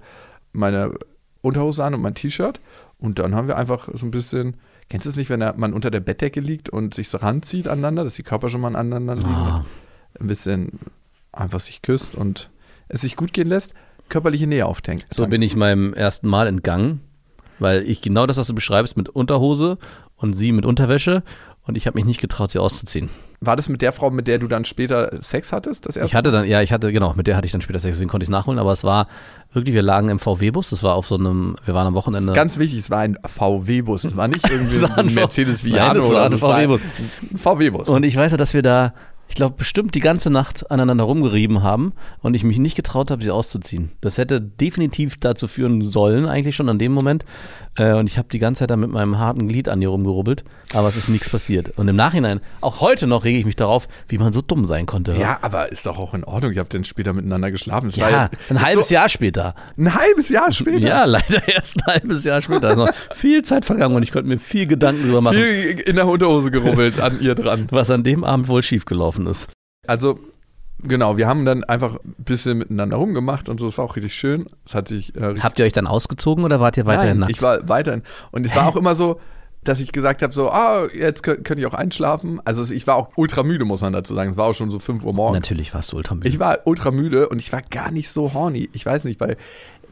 meine 0.52 0.92
Unterhose 1.40 1.82
an 1.82 1.94
und 1.94 2.02
mein 2.02 2.14
T-Shirt. 2.14 2.60
Und 2.98 3.18
dann 3.18 3.34
haben 3.34 3.48
wir 3.48 3.56
einfach 3.56 3.88
so 3.92 4.06
ein 4.06 4.10
bisschen, 4.12 4.56
kennst 4.90 5.06
du 5.06 5.10
es 5.10 5.16
nicht, 5.16 5.28
wenn 5.30 5.40
man 5.56 5.72
unter 5.72 5.90
der 5.90 6.00
Bettdecke 6.00 6.40
liegt 6.40 6.68
und 6.68 6.94
sich 6.94 7.08
so 7.08 7.18
ranzieht 7.18 7.66
aneinander, 7.66 8.04
dass 8.04 8.14
die 8.14 8.22
Körper 8.22 8.48
schon 8.48 8.60
mal 8.60 8.68
aneinander 8.76 9.16
liegen? 9.16 9.28
Ah. 9.30 9.64
Ein 10.20 10.26
bisschen 10.26 10.78
einfach 11.32 11.60
sich 11.60 11.82
küsst 11.82 12.14
und 12.14 12.50
es 12.88 13.00
sich 13.00 13.16
gut 13.16 13.32
gehen 13.32 13.48
lässt, 13.48 13.74
körperliche 14.08 14.46
Nähe 14.46 14.66
auftankt. 14.66 15.06
So 15.14 15.26
bin 15.26 15.40
ich 15.42 15.56
meinem 15.56 15.94
ersten 15.94 16.28
Mal 16.28 16.46
entgangen, 16.46 17.00
weil 17.58 17.82
ich 17.82 18.02
genau 18.02 18.26
das, 18.26 18.36
was 18.36 18.46
du 18.46 18.54
beschreibst, 18.54 18.96
mit 18.96 19.08
Unterhose 19.08 19.78
und 20.16 20.34
sie 20.34 20.52
mit 20.52 20.66
Unterwäsche 20.66 21.22
und 21.64 21.76
ich 21.76 21.86
habe 21.86 21.94
mich 21.96 22.04
nicht 22.04 22.20
getraut, 22.20 22.50
sie 22.50 22.58
auszuziehen. 22.58 23.08
War 23.40 23.56
das 23.56 23.68
mit 23.68 23.82
der 23.82 23.92
Frau, 23.92 24.10
mit 24.10 24.26
der 24.28 24.38
du 24.38 24.48
dann 24.48 24.64
später 24.64 25.22
Sex 25.22 25.52
hattest? 25.52 25.86
Das 25.86 25.96
erste 25.96 26.06
Ich 26.06 26.14
hatte 26.14 26.30
dann, 26.32 26.46
ja, 26.46 26.60
ich 26.60 26.72
hatte, 26.72 26.92
genau, 26.92 27.12
mit 27.14 27.26
der 27.26 27.36
hatte 27.36 27.46
ich 27.46 27.52
dann 27.52 27.62
später 27.62 27.80
Sex, 27.80 27.96
deswegen 27.96 28.10
konnte 28.10 28.24
ich 28.24 28.28
es 28.28 28.32
nachholen, 28.32 28.58
aber 28.58 28.72
es 28.72 28.84
war 28.84 29.06
wirklich, 29.52 29.74
wir 29.74 29.82
lagen 29.82 30.08
im 30.08 30.18
VW-Bus, 30.18 30.70
das 30.70 30.82
war 30.82 30.94
auf 30.94 31.06
so 31.06 31.16
einem, 31.16 31.56
wir 31.64 31.74
waren 31.74 31.86
am 31.86 31.94
Das 31.94 32.04
Wochenende. 32.04 32.32
ist 32.32 32.36
ganz 32.36 32.58
wichtig, 32.58 32.80
es 32.80 32.90
war 32.90 33.00
ein 33.00 33.16
VW-Bus. 33.24 34.04
Es 34.04 34.16
war 34.16 34.28
nicht 34.28 34.48
irgendwie 34.50 34.74
so 34.74 34.86
ein 34.86 34.92
ein 34.92 35.14
Mercedes 35.14 35.62
Nein, 35.62 35.72
Viano 35.72 35.94
das 35.94 36.02
war 36.04 36.10
oder 36.10 36.24
ein 36.24 36.32
so. 36.36 36.40
War 36.42 36.56
VW-Bus. 36.56 36.82
Ein 37.30 37.36
VW-Bus. 37.38 37.88
Und 37.88 38.02
ich 38.04 38.16
weiß 38.16 38.32
ja, 38.32 38.38
dass 38.38 38.54
wir 38.54 38.62
da, 38.62 38.92
ich 39.32 39.36
glaube, 39.36 39.54
bestimmt 39.56 39.94
die 39.94 40.00
ganze 40.00 40.28
Nacht 40.28 40.70
aneinander 40.70 41.04
rumgerieben 41.04 41.62
haben 41.62 41.94
und 42.20 42.34
ich 42.34 42.44
mich 42.44 42.58
nicht 42.58 42.74
getraut 42.74 43.10
habe, 43.10 43.22
sie 43.22 43.30
auszuziehen. 43.30 43.92
Das 44.02 44.18
hätte 44.18 44.42
definitiv 44.42 45.16
dazu 45.18 45.48
führen 45.48 45.80
sollen, 45.80 46.26
eigentlich 46.26 46.54
schon 46.54 46.68
an 46.68 46.78
dem 46.78 46.92
Moment. 46.92 47.24
Äh, 47.76 47.94
und 47.94 48.06
ich 48.10 48.18
habe 48.18 48.28
die 48.30 48.38
ganze 48.38 48.60
Zeit 48.60 48.70
da 48.70 48.76
mit 48.76 48.90
meinem 48.90 49.18
harten 49.18 49.48
Glied 49.48 49.68
an 49.68 49.80
ihr 49.80 49.88
rumgerubbelt, 49.88 50.44
aber 50.74 50.88
es 50.88 50.96
ist 50.96 51.08
nichts 51.08 51.30
passiert. 51.30 51.70
Und 51.78 51.88
im 51.88 51.96
Nachhinein, 51.96 52.40
auch 52.60 52.80
heute 52.80 53.06
noch, 53.06 53.24
rege 53.24 53.38
ich 53.38 53.44
mich 53.46 53.56
darauf, 53.56 53.88
wie 54.08 54.18
man 54.18 54.32
so 54.34 54.42
dumm 54.42 54.66
sein 54.66 54.84
konnte. 54.84 55.14
Ja, 55.14 55.38
aber 55.40 55.72
ist 55.72 55.86
doch 55.86 55.98
auch 55.98 56.12
in 56.12 56.24
Ordnung. 56.24 56.52
Ihr 56.52 56.60
habt 56.60 56.74
dann 56.74 56.84
später 56.84 57.12
miteinander 57.14 57.50
geschlafen. 57.50 57.86
Das 57.86 57.96
Ja, 57.96 58.10
war 58.12 58.30
ein 58.50 58.60
halbes 58.62 58.88
so, 58.88 58.94
Jahr 58.94 59.08
später. 59.08 59.54
Ein 59.78 59.94
halbes 59.94 60.28
Jahr 60.28 60.52
später. 60.52 60.86
Ja, 60.86 61.04
leider 61.06 61.48
erst 61.54 61.78
ein 61.78 61.94
halbes 61.94 62.24
Jahr 62.24 62.42
später. 62.42 62.68
Also 62.68 62.88
viel 63.14 63.42
Zeit 63.42 63.64
vergangen 63.64 63.96
und 63.96 64.02
ich 64.02 64.12
konnte 64.12 64.28
mir 64.28 64.38
viel 64.38 64.66
Gedanken 64.66 65.04
drüber 65.04 65.22
machen, 65.22 65.36
Viel 65.38 65.80
in 65.80 65.96
der 65.96 66.06
Unterhose 66.06 66.50
gerubbelt 66.50 67.00
an 67.00 67.20
ihr 67.20 67.34
dran. 67.34 67.68
was 67.70 67.90
an 67.90 68.02
dem 68.04 68.22
Abend 68.24 68.48
wohl 68.48 68.62
schiefgelaufen 68.62 69.26
ist. 69.26 69.48
Also, 69.86 70.18
genau, 70.82 71.16
wir 71.16 71.26
haben 71.26 71.44
dann 71.44 71.64
einfach 71.64 71.94
ein 71.96 72.14
bisschen 72.18 72.58
miteinander 72.58 72.96
rumgemacht 72.96 73.48
und 73.48 73.58
so. 73.60 73.66
Es 73.66 73.78
war 73.78 73.84
auch 73.84 73.96
richtig 73.96 74.14
schön. 74.14 74.46
Es 74.66 74.74
hat 74.74 74.88
sich. 74.88 75.14
Äh, 75.16 75.34
Habt 75.40 75.58
ihr 75.58 75.64
euch 75.64 75.72
dann 75.72 75.86
ausgezogen 75.86 76.44
oder 76.44 76.60
wart 76.60 76.76
ihr 76.76 76.86
weiterhin 76.86 77.10
Nein, 77.18 77.18
nackt? 77.20 77.30
Ich 77.32 77.42
war 77.42 77.68
weiterhin. 77.68 78.02
Und 78.30 78.46
es 78.46 78.54
war 78.56 78.66
auch 78.68 78.76
immer 78.76 78.94
so, 78.94 79.20
dass 79.64 79.80
ich 79.80 79.92
gesagt 79.92 80.22
habe: 80.22 80.32
so, 80.32 80.50
ah, 80.50 80.86
jetzt 80.92 81.22
könnt, 81.22 81.44
könnt 81.44 81.60
ihr 81.60 81.68
auch 81.68 81.74
einschlafen. 81.74 82.40
Also, 82.44 82.72
ich 82.72 82.86
war 82.86 82.96
auch 82.96 83.10
ultra 83.16 83.42
müde, 83.42 83.64
muss 83.64 83.80
man 83.80 83.92
dazu 83.92 84.14
sagen. 84.14 84.30
Es 84.30 84.36
war 84.36 84.46
auch 84.46 84.54
schon 84.54 84.70
so 84.70 84.78
5 84.78 85.04
Uhr 85.04 85.12
morgens. 85.14 85.36
Natürlich 85.48 85.72
warst 85.74 85.92
du 85.92 85.96
ultra 85.96 86.14
müde. 86.14 86.28
Ich 86.28 86.38
war 86.38 86.58
ultra 86.66 86.90
müde 86.90 87.28
und 87.28 87.40
ich 87.40 87.52
war 87.52 87.62
gar 87.62 87.90
nicht 87.90 88.10
so 88.10 88.34
horny. 88.34 88.68
Ich 88.72 88.84
weiß 88.84 89.04
nicht, 89.04 89.20
weil 89.20 89.36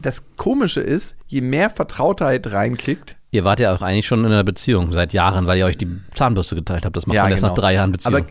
das 0.03 0.25
Komische 0.37 0.81
ist, 0.81 1.15
je 1.29 1.41
mehr 1.43 1.71
Vertrautheit 1.71 2.51
reinkickt, 2.53 3.17
Ihr 3.33 3.45
wart 3.45 3.61
ja 3.61 3.73
auch 3.73 3.81
eigentlich 3.83 4.09
schon 4.09 4.21
in 4.25 4.33
einer 4.33 4.43
Beziehung 4.43 4.91
seit 4.91 5.13
Jahren, 5.13 5.47
weil 5.47 5.57
ihr 5.57 5.65
euch 5.67 5.79
die 5.79 5.87
Zahnbürste 6.15 6.57
geteilt 6.57 6.85
habt. 6.85 6.97
Das 6.97 7.07
macht 7.07 7.15
Ja, 7.15 7.23
man 7.23 7.31
erst 7.31 7.43
genau. 7.45 7.53
nach 7.55 7.61
drei 7.61 7.75
Jahren 7.75 7.93
Beziehung. 7.93 8.17
aber 8.17 8.27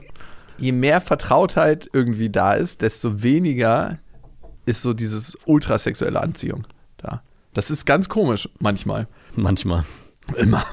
je 0.59 0.71
mehr 0.71 1.01
Vertrautheit 1.01 1.89
irgendwie 1.93 2.29
da 2.29 2.53
ist, 2.53 2.81
desto 2.81 3.23
weniger 3.23 3.99
ist 4.65 4.81
so 4.81 4.93
dieses 4.93 5.37
ultrasexuelle 5.45 6.21
Anziehung 6.21 6.65
da. 6.97 7.23
Das 7.53 7.71
ist 7.71 7.85
ganz 7.85 8.09
komisch 8.09 8.47
manchmal. 8.59 9.07
Manchmal. 9.35 9.85
Immer. 10.35 10.63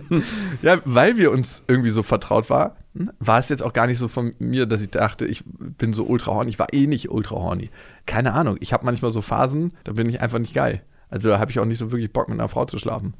ja, 0.62 0.80
weil 0.84 1.16
wir 1.16 1.32
uns 1.32 1.64
irgendwie 1.66 1.90
so 1.90 2.04
vertraut 2.04 2.48
waren, 2.48 2.72
war 3.18 3.38
es 3.38 3.48
jetzt 3.48 3.62
auch 3.62 3.72
gar 3.72 3.86
nicht 3.86 3.98
so 3.98 4.08
von 4.08 4.32
mir, 4.38 4.66
dass 4.66 4.80
ich 4.80 4.90
dachte, 4.90 5.24
ich 5.24 5.42
bin 5.46 5.92
so 5.92 6.04
ultra 6.04 6.32
horny. 6.32 6.50
Ich 6.50 6.58
war 6.58 6.72
eh 6.72 6.86
nicht 6.86 7.10
ultra 7.10 7.36
horny. 7.36 7.70
Keine 8.06 8.34
Ahnung. 8.34 8.56
Ich 8.60 8.72
habe 8.72 8.84
manchmal 8.84 9.12
so 9.12 9.20
Phasen, 9.20 9.72
da 9.84 9.92
bin 9.92 10.08
ich 10.08 10.20
einfach 10.20 10.38
nicht 10.38 10.54
geil. 10.54 10.82
Also 11.10 11.28
da 11.30 11.38
habe 11.38 11.50
ich 11.50 11.58
auch 11.58 11.64
nicht 11.64 11.78
so 11.78 11.90
wirklich 11.90 12.12
Bock, 12.12 12.28
mit 12.28 12.38
einer 12.38 12.48
Frau 12.48 12.64
zu 12.66 12.78
schlafen. 12.78 13.14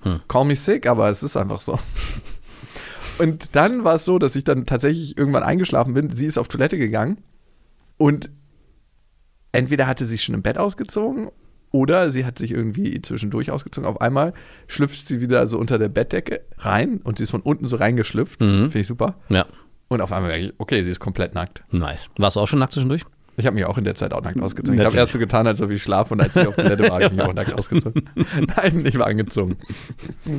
Hm. 0.00 0.20
Call 0.28 0.44
me 0.44 0.56
sick, 0.56 0.86
aber 0.86 1.08
es 1.08 1.22
ist 1.22 1.36
einfach 1.36 1.60
so. 1.60 1.78
Und 3.18 3.56
dann 3.56 3.84
war 3.84 3.96
es 3.96 4.04
so, 4.04 4.18
dass 4.18 4.36
ich 4.36 4.44
dann 4.44 4.66
tatsächlich 4.66 5.16
irgendwann 5.18 5.42
eingeschlafen 5.42 5.94
bin. 5.94 6.10
Sie 6.10 6.26
ist 6.26 6.38
auf 6.38 6.48
Toilette 6.48 6.78
gegangen 6.78 7.18
und 7.96 8.30
entweder 9.52 9.86
hatte 9.86 10.06
sie 10.06 10.18
schon 10.18 10.34
im 10.34 10.42
Bett 10.42 10.58
ausgezogen 10.58 11.30
oder 11.70 12.10
sie 12.10 12.24
hat 12.24 12.38
sich 12.38 12.50
irgendwie 12.52 13.00
zwischendurch 13.02 13.50
ausgezogen. 13.50 13.88
Auf 13.88 14.00
einmal 14.00 14.32
schlüpft 14.66 15.06
sie 15.06 15.20
wieder 15.20 15.46
so 15.46 15.58
unter 15.58 15.78
der 15.78 15.88
Bettdecke 15.88 16.42
rein 16.58 17.00
und 17.02 17.18
sie 17.18 17.24
ist 17.24 17.30
von 17.30 17.42
unten 17.42 17.66
so 17.68 17.76
reingeschlüpft. 17.76 18.40
Mhm. 18.40 18.64
Finde 18.70 18.78
ich 18.80 18.86
super. 18.86 19.16
Ja, 19.28 19.46
Und 19.88 20.00
auf 20.00 20.12
einmal 20.12 20.30
merke 20.30 20.46
ich, 20.46 20.54
okay, 20.58 20.82
sie 20.82 20.90
ist 20.90 21.00
komplett 21.00 21.34
nackt. 21.34 21.62
nice. 21.70 22.08
Warst 22.18 22.36
du 22.36 22.40
auch 22.40 22.48
schon 22.48 22.58
nackt 22.58 22.72
zwischendurch? 22.72 23.02
Ich 23.38 23.46
habe 23.46 23.54
mich 23.54 23.64
auch 23.64 23.78
in 23.78 23.84
der 23.84 23.94
Zeit 23.94 24.12
auch 24.12 24.22
nackt 24.22 24.40
ausgezogen. 24.42 24.78
Ich 24.80 24.84
habe 24.84 24.96
erst 24.96 25.12
so 25.12 25.18
getan, 25.18 25.46
als 25.46 25.62
ob 25.62 25.70
ich 25.70 25.82
schlafe 25.82 26.12
und 26.12 26.20
als 26.20 26.34
ich 26.34 26.46
auf 26.46 26.56
Toilette 26.56 26.82
war, 26.82 26.90
habe 26.94 27.04
ich 27.04 27.12
mich 27.12 27.22
auch 27.22 27.32
nackt 27.32 27.52
ausgezogen. 27.52 28.02
Nein, 28.56 28.84
ich 28.84 28.98
war 28.98 29.06
angezogen. 29.06 29.56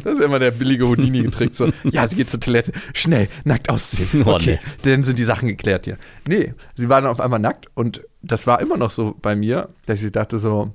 Das 0.04 0.20
ist 0.20 0.22
immer 0.22 0.38
der 0.38 0.52
billige 0.52 0.86
Houdini-Trick. 0.86 1.56
So, 1.56 1.72
ja, 1.86 2.08
sie 2.08 2.18
geht 2.18 2.30
zur 2.30 2.42
Toilette. 2.42 2.74
Schnell, 2.94 3.30
nackt 3.46 3.70
ausziehen. 3.70 4.24
Oh, 4.26 4.34
Okay, 4.34 4.60
nee. 4.84 4.92
dann 4.92 5.04
sind 5.04 5.18
die 5.18 5.24
Sachen 5.24 5.48
geklärt 5.48 5.86
hier. 5.86 5.98
Nee, 6.28 6.54
sie 6.76 6.90
war 6.90 7.02
dann 7.02 7.10
auf 7.10 7.22
einmal 7.22 7.40
nackt 7.40 7.68
und 7.74 8.02
das 8.22 8.46
war 8.48 8.60
immer 8.60 8.76
noch 8.78 8.92
so 8.92 9.16
bei 9.22 9.36
mir, 9.36 9.70
dass 9.86 10.04
ich 10.04 10.12
dachte 10.12 10.38
so, 10.38 10.74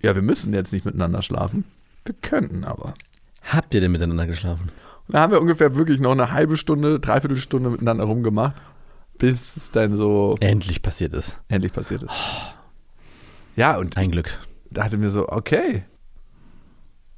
ja, 0.00 0.14
wir 0.14 0.22
müssen 0.22 0.54
jetzt 0.54 0.72
nicht 0.72 0.84
miteinander 0.84 1.22
schlafen. 1.22 1.64
Wir 2.04 2.14
könnten 2.22 2.64
aber. 2.64 2.94
Habt 3.42 3.74
ihr 3.74 3.80
denn 3.80 3.90
miteinander 3.92 4.26
geschlafen? 4.28 4.68
Da 5.08 5.20
haben 5.20 5.32
wir 5.32 5.40
ungefähr 5.40 5.74
wirklich 5.74 5.98
noch 6.00 6.12
eine 6.12 6.30
halbe 6.32 6.56
Stunde, 6.56 7.00
dreiviertel 7.00 7.36
Stunde 7.36 7.70
miteinander 7.70 8.04
rumgemacht, 8.04 8.54
bis 9.18 9.56
es 9.56 9.70
dann 9.70 9.96
so 9.96 10.36
Endlich 10.40 10.82
passiert 10.82 11.12
ist. 11.12 11.40
endlich 11.48 11.72
passiert 11.72 12.02
ist. 12.04 12.12
Ja, 13.56 13.76
und 13.76 13.96
Ein 13.96 14.10
Glück. 14.10 14.38
dachte 14.70 14.96
mir 14.98 15.10
so, 15.10 15.28
okay, 15.28 15.82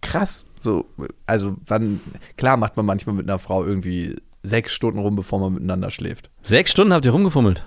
krass. 0.01 0.47
So, 0.59 0.87
also 1.27 1.57
wann, 1.67 2.01
klar 2.37 2.57
macht 2.57 2.77
man 2.77 2.87
manchmal 2.87 3.15
mit 3.15 3.29
einer 3.29 3.39
Frau 3.39 3.65
irgendwie 3.65 4.17
sechs 4.43 4.73
Stunden 4.73 4.99
rum, 5.01 5.17
bevor 5.17 5.39
man 5.41 5.53
miteinander 5.55 5.91
schläft. 5.91 6.31
Sechs 6.43 6.71
Stunden 6.71 6.93
habt 6.95 7.05
ihr 7.05 7.13
rumgefummelt. 7.13 7.65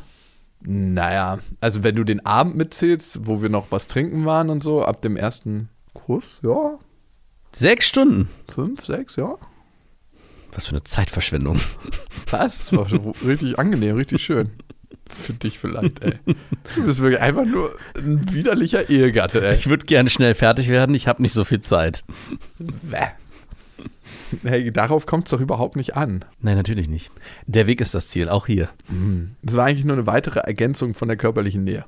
Naja, 0.65 1.39
also 1.61 1.83
wenn 1.83 1.95
du 1.95 2.03
den 2.03 2.25
Abend 2.25 2.55
mitzählst, 2.55 3.27
wo 3.27 3.41
wir 3.41 3.49
noch 3.49 3.67
was 3.69 3.87
trinken 3.87 4.25
waren 4.25 4.49
und 4.49 4.63
so, 4.63 4.83
ab 4.83 5.01
dem 5.01 5.17
ersten 5.17 5.69
Kuss, 5.93 6.41
ja, 6.43 6.79
Sechs 7.51 7.87
Stunden? 7.87 8.29
fünf, 8.51 8.83
sechs, 8.85 9.15
ja. 9.15 9.35
Was 10.55 10.67
für 10.67 10.71
eine 10.71 10.83
Zeitverschwendung. 10.83 11.59
Das 12.31 12.73
war 12.73 12.89
schon 12.89 13.11
richtig 13.25 13.59
angenehm, 13.59 13.95
richtig 13.95 14.23
schön. 14.23 14.49
Für 15.07 15.33
dich 15.33 15.59
vielleicht, 15.59 16.01
ey. 16.01 16.17
Du 16.75 16.85
bist 16.85 16.99
wirklich 16.99 17.21
einfach 17.21 17.45
nur 17.45 17.75
ein 17.95 18.33
widerlicher 18.33 18.89
Ehegatte, 18.89 19.45
ey. 19.47 19.55
Ich 19.55 19.69
würde 19.69 19.85
gerne 19.85 20.09
schnell 20.09 20.33
fertig 20.33 20.69
werden, 20.69 20.95
ich 20.95 21.07
habe 21.07 21.21
nicht 21.21 21.33
so 21.33 21.43
viel 21.43 21.61
Zeit. 21.61 22.03
Bäh. 22.57 23.09
Hey, 24.41 24.71
darauf 24.71 25.05
kommt 25.05 25.25
es 25.25 25.31
doch 25.31 25.41
überhaupt 25.41 25.75
nicht 25.75 25.95
an. 25.95 26.25
Nein, 26.39 26.57
natürlich 26.57 26.87
nicht. 26.87 27.11
Der 27.45 27.67
Weg 27.67 27.81
ist 27.81 27.93
das 27.93 28.07
Ziel, 28.07 28.29
auch 28.29 28.47
hier. 28.47 28.69
Das 29.43 29.55
war 29.55 29.65
eigentlich 29.65 29.85
nur 29.85 29.95
eine 29.95 30.07
weitere 30.07 30.39
Ergänzung 30.39 30.95
von 30.95 31.07
der 31.07 31.17
körperlichen 31.17 31.63
Nähe. 31.63 31.85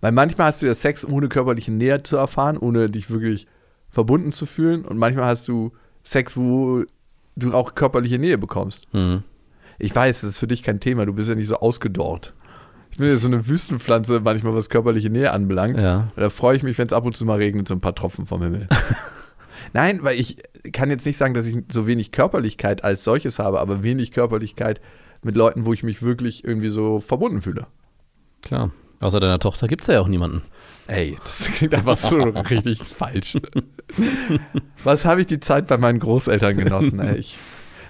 Weil 0.00 0.10
manchmal 0.12 0.48
hast 0.48 0.62
du 0.62 0.66
ja 0.66 0.74
Sex, 0.74 1.04
ohne 1.04 1.28
körperliche 1.28 1.70
Nähe 1.70 2.02
zu 2.02 2.16
erfahren, 2.16 2.58
ohne 2.58 2.90
dich 2.90 3.10
wirklich 3.10 3.46
verbunden 3.88 4.32
zu 4.32 4.46
fühlen. 4.46 4.84
Und 4.84 4.98
manchmal 4.98 5.26
hast 5.26 5.46
du 5.46 5.72
Sex, 6.02 6.36
wo 6.36 6.84
du 7.36 7.52
auch 7.52 7.74
körperliche 7.74 8.18
Nähe 8.18 8.38
bekommst. 8.38 8.92
Mhm. 8.92 9.22
Ich 9.78 9.94
weiß, 9.94 10.22
das 10.22 10.30
ist 10.30 10.38
für 10.38 10.46
dich 10.46 10.62
kein 10.62 10.80
Thema, 10.80 11.04
du 11.06 11.12
bist 11.12 11.28
ja 11.28 11.34
nicht 11.34 11.48
so 11.48 11.56
ausgedorrt. 11.56 12.32
Ich 12.90 12.98
bin 12.98 13.08
ja 13.08 13.16
so 13.16 13.28
eine 13.28 13.46
Wüstenpflanze, 13.46 14.20
manchmal 14.20 14.54
was 14.54 14.70
körperliche 14.70 15.10
Nähe 15.10 15.32
anbelangt. 15.32 15.80
Ja. 15.80 16.08
Da 16.16 16.30
freue 16.30 16.56
ich 16.56 16.62
mich, 16.62 16.78
wenn 16.78 16.86
es 16.86 16.94
ab 16.94 17.04
und 17.04 17.16
zu 17.16 17.26
mal 17.26 17.36
regnet, 17.36 17.68
so 17.68 17.74
ein 17.74 17.80
paar 17.80 17.94
Tropfen 17.94 18.24
vom 18.24 18.42
Himmel. 18.42 18.68
Nein, 19.74 20.02
weil 20.02 20.18
ich 20.18 20.38
kann 20.72 20.88
jetzt 20.88 21.04
nicht 21.04 21.18
sagen, 21.18 21.34
dass 21.34 21.46
ich 21.46 21.58
so 21.70 21.86
wenig 21.86 22.12
Körperlichkeit 22.12 22.84
als 22.84 23.04
solches 23.04 23.38
habe, 23.38 23.60
aber 23.60 23.82
wenig 23.82 24.12
Körperlichkeit 24.12 24.80
mit 25.22 25.36
Leuten, 25.36 25.66
wo 25.66 25.74
ich 25.74 25.82
mich 25.82 26.02
wirklich 26.02 26.44
irgendwie 26.44 26.68
so 26.70 27.00
verbunden 27.00 27.42
fühle. 27.42 27.66
Klar. 28.42 28.70
Außer 29.00 29.20
deiner 29.20 29.40
Tochter 29.40 29.68
gibt 29.68 29.82
es 29.82 29.88
ja 29.88 30.00
auch 30.00 30.08
niemanden. 30.08 30.42
Ey, 30.88 31.16
das 31.24 31.50
klingt 31.52 31.74
einfach 31.74 31.96
so 31.96 32.16
richtig 32.22 32.82
falsch. 32.82 33.36
Was 34.84 35.04
habe 35.04 35.20
ich 35.22 35.26
die 35.26 35.40
Zeit 35.40 35.66
bei 35.66 35.78
meinen 35.78 35.98
Großeltern 35.98 36.56
genossen, 36.56 37.00
ey? 37.00 37.16
Ich, 37.16 37.36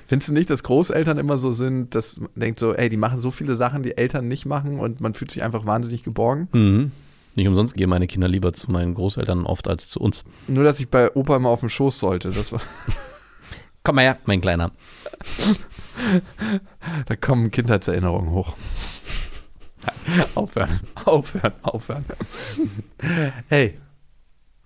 findest 0.07 0.31
du 0.31 0.33
nicht, 0.33 0.49
dass 0.49 0.63
Großeltern 0.63 1.19
immer 1.19 1.37
so 1.37 1.53
sind, 1.53 1.95
dass 1.95 2.19
man 2.19 2.31
denkt 2.35 2.59
so, 2.59 2.75
ey, 2.75 2.89
die 2.89 2.97
machen 2.97 3.21
so 3.21 3.31
viele 3.31 3.55
Sachen, 3.55 3.83
die 3.83 3.97
Eltern 3.99 4.29
nicht 4.29 4.47
machen 4.47 4.79
und 4.79 5.01
man 5.01 5.15
fühlt 5.15 5.31
sich 5.31 5.43
einfach 5.43 5.67
wahnsinnig 5.67 6.03
geborgen? 6.05 6.49
Mhm. 6.53 6.93
Nicht 7.35 7.49
umsonst 7.49 7.75
gehen 7.75 7.91
meine 7.91 8.07
Kinder 8.07 8.29
lieber 8.29 8.55
zu 8.55 8.71
meinen 8.71 8.95
Großeltern 8.95 9.45
oft 9.45 9.69
als 9.69 9.91
zu 9.91 10.01
uns. 10.01 10.25
Nur, 10.49 10.65
dass 10.65 10.81
ich 10.81 10.89
bei 10.89 11.15
Opa 11.15 11.37
immer 11.37 11.51
auf 11.51 11.61
dem 11.61 11.69
Schoß 11.69 11.99
sollte. 11.99 12.31
Das 12.31 12.51
war, 12.51 12.63
Komm 13.83 13.97
mal 13.97 14.03
her, 14.03 14.17
mein 14.25 14.41
Kleiner. 14.41 14.73
da 17.07 17.17
kommen 17.17 17.51
Kindheitserinnerungen 17.51 18.31
hoch. 18.31 18.57
aufhören, 20.35 20.81
aufhören, 21.05 21.53
aufhören. 21.63 22.05
Hey, 23.49 23.79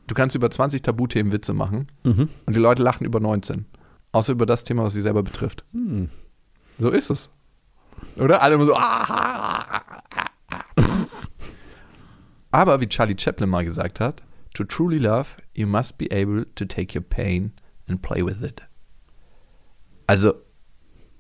du 0.06 0.14
kannst 0.14 0.37
über 0.37 0.50
20 0.50 0.83
Tabuthemen 0.83 1.33
Witze 1.33 1.52
machen 1.54 1.88
Mhm. 2.04 2.28
und 2.46 2.56
die 2.56 2.61
Leute 2.61 2.83
lachen 2.83 3.04
über 3.04 3.20
19. 3.20 3.66
Außer 4.12 4.33
über 4.33 4.46
das 4.46 4.64
Thema, 4.64 4.83
was 4.85 4.92
sie 4.94 5.02
selber 5.02 5.22
betrifft. 5.22 5.64
Hm. 5.72 6.11
So 6.78 6.90
ist 6.90 7.11
es. 7.11 7.30
Oder? 8.16 8.42
Alle 8.42 8.54
immer 8.56 8.64
so. 8.64 8.74
"Ah, 8.74 9.04
ah, 9.09 9.66
ah, 9.70 9.83
ah, 10.16 10.24
ah." 10.76 11.06
Aber 12.50 12.80
wie 12.80 12.88
Charlie 12.88 13.16
Chaplin 13.18 13.48
mal 13.48 13.64
gesagt 13.64 14.00
hat, 14.00 14.22
to 14.54 14.64
truly 14.64 14.98
love, 14.98 15.28
you 15.54 15.66
must 15.66 15.96
be 15.98 16.06
able 16.11 16.46
to 16.56 16.64
take 16.64 16.98
your 16.98 17.04
pain 17.04 17.52
and 17.88 18.02
play 18.02 18.24
with 18.24 18.42
it. 18.42 18.62
Also, 20.09 20.35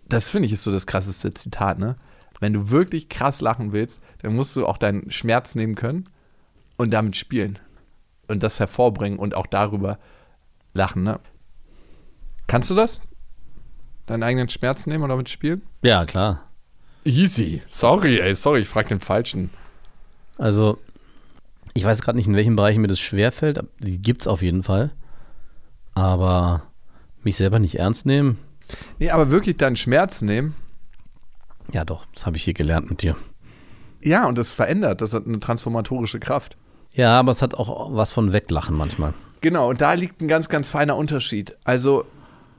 das 0.08 0.28
finde 0.28 0.46
ich 0.46 0.52
ist 0.52 0.64
so 0.64 0.72
das 0.72 0.86
krasseste 0.86 1.32
Zitat, 1.34 1.78
ne? 1.78 1.94
Wenn 2.40 2.52
du 2.52 2.70
wirklich 2.70 3.08
krass 3.08 3.40
lachen 3.40 3.72
willst, 3.72 4.00
dann 4.22 4.34
musst 4.34 4.56
du 4.56 4.66
auch 4.66 4.78
deinen 4.78 5.10
Schmerz 5.10 5.54
nehmen 5.54 5.74
können 5.74 6.08
und 6.76 6.90
damit 6.90 7.16
spielen. 7.16 7.58
Und 8.28 8.42
das 8.42 8.60
hervorbringen 8.60 9.18
und 9.18 9.34
auch 9.34 9.46
darüber 9.46 9.98
lachen, 10.72 11.02
ne? 11.02 11.20
Kannst 12.46 12.70
du 12.70 12.74
das? 12.74 13.02
Deinen 14.06 14.22
eigenen 14.22 14.48
Schmerz 14.48 14.86
nehmen 14.86 15.04
und 15.04 15.10
damit 15.10 15.28
spielen? 15.28 15.62
Ja, 15.82 16.04
klar. 16.04 16.48
Easy. 17.04 17.62
Sorry, 17.68 18.20
ey, 18.20 18.34
sorry, 18.34 18.60
ich 18.60 18.68
frag 18.68 18.88
den 18.88 19.00
Falschen. 19.00 19.50
Also, 20.38 20.78
ich 21.74 21.84
weiß 21.84 22.02
gerade 22.02 22.16
nicht, 22.16 22.26
in 22.26 22.34
welchen 22.34 22.56
Bereichen 22.56 22.80
mir 22.80 22.88
das 22.88 23.00
schwerfällt. 23.00 23.62
Die 23.78 24.00
gibt 24.00 24.22
es 24.22 24.26
auf 24.26 24.42
jeden 24.42 24.62
Fall. 24.62 24.90
Aber 25.94 26.62
mich 27.22 27.36
selber 27.36 27.58
nicht 27.58 27.76
ernst 27.78 28.06
nehmen, 28.06 28.38
Nee, 28.98 29.10
aber 29.10 29.30
wirklich 29.30 29.56
deinen 29.56 29.76
Schmerz 29.76 30.22
nehmen. 30.22 30.54
Ja 31.72 31.84
doch, 31.84 32.06
das 32.14 32.26
habe 32.26 32.36
ich 32.36 32.44
hier 32.44 32.54
gelernt 32.54 32.90
mit 32.90 33.02
dir. 33.02 33.16
Ja, 34.02 34.26
und 34.26 34.38
das 34.38 34.50
verändert. 34.50 35.00
Das 35.00 35.14
hat 35.14 35.26
eine 35.26 35.40
transformatorische 35.40 36.20
Kraft. 36.20 36.56
Ja, 36.94 37.18
aber 37.18 37.30
es 37.30 37.42
hat 37.42 37.54
auch 37.54 37.94
was 37.94 38.12
von 38.12 38.32
Weglachen 38.32 38.76
manchmal. 38.76 39.14
Genau, 39.40 39.68
und 39.70 39.80
da 39.80 39.94
liegt 39.94 40.20
ein 40.20 40.28
ganz, 40.28 40.48
ganz 40.48 40.68
feiner 40.68 40.96
Unterschied. 40.96 41.56
Also 41.64 42.04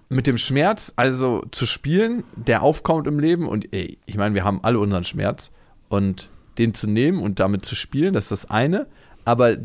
mit 0.09 0.27
dem 0.27 0.37
Schmerz, 0.37 0.93
also 0.95 1.43
zu 1.51 1.65
spielen, 1.65 2.23
der 2.35 2.63
aufkommt 2.63 3.07
im 3.07 3.19
Leben 3.19 3.47
und 3.47 3.73
ey, 3.73 3.97
ich 4.05 4.17
meine, 4.17 4.35
wir 4.35 4.43
haben 4.43 4.59
alle 4.63 4.79
unseren 4.79 5.03
Schmerz 5.03 5.51
und 5.89 6.29
den 6.57 6.73
zu 6.73 6.89
nehmen 6.89 7.21
und 7.21 7.39
damit 7.39 7.65
zu 7.65 7.75
spielen, 7.75 8.13
das 8.13 8.25
ist 8.25 8.31
das 8.31 8.49
eine, 8.49 8.87
aber 9.25 9.57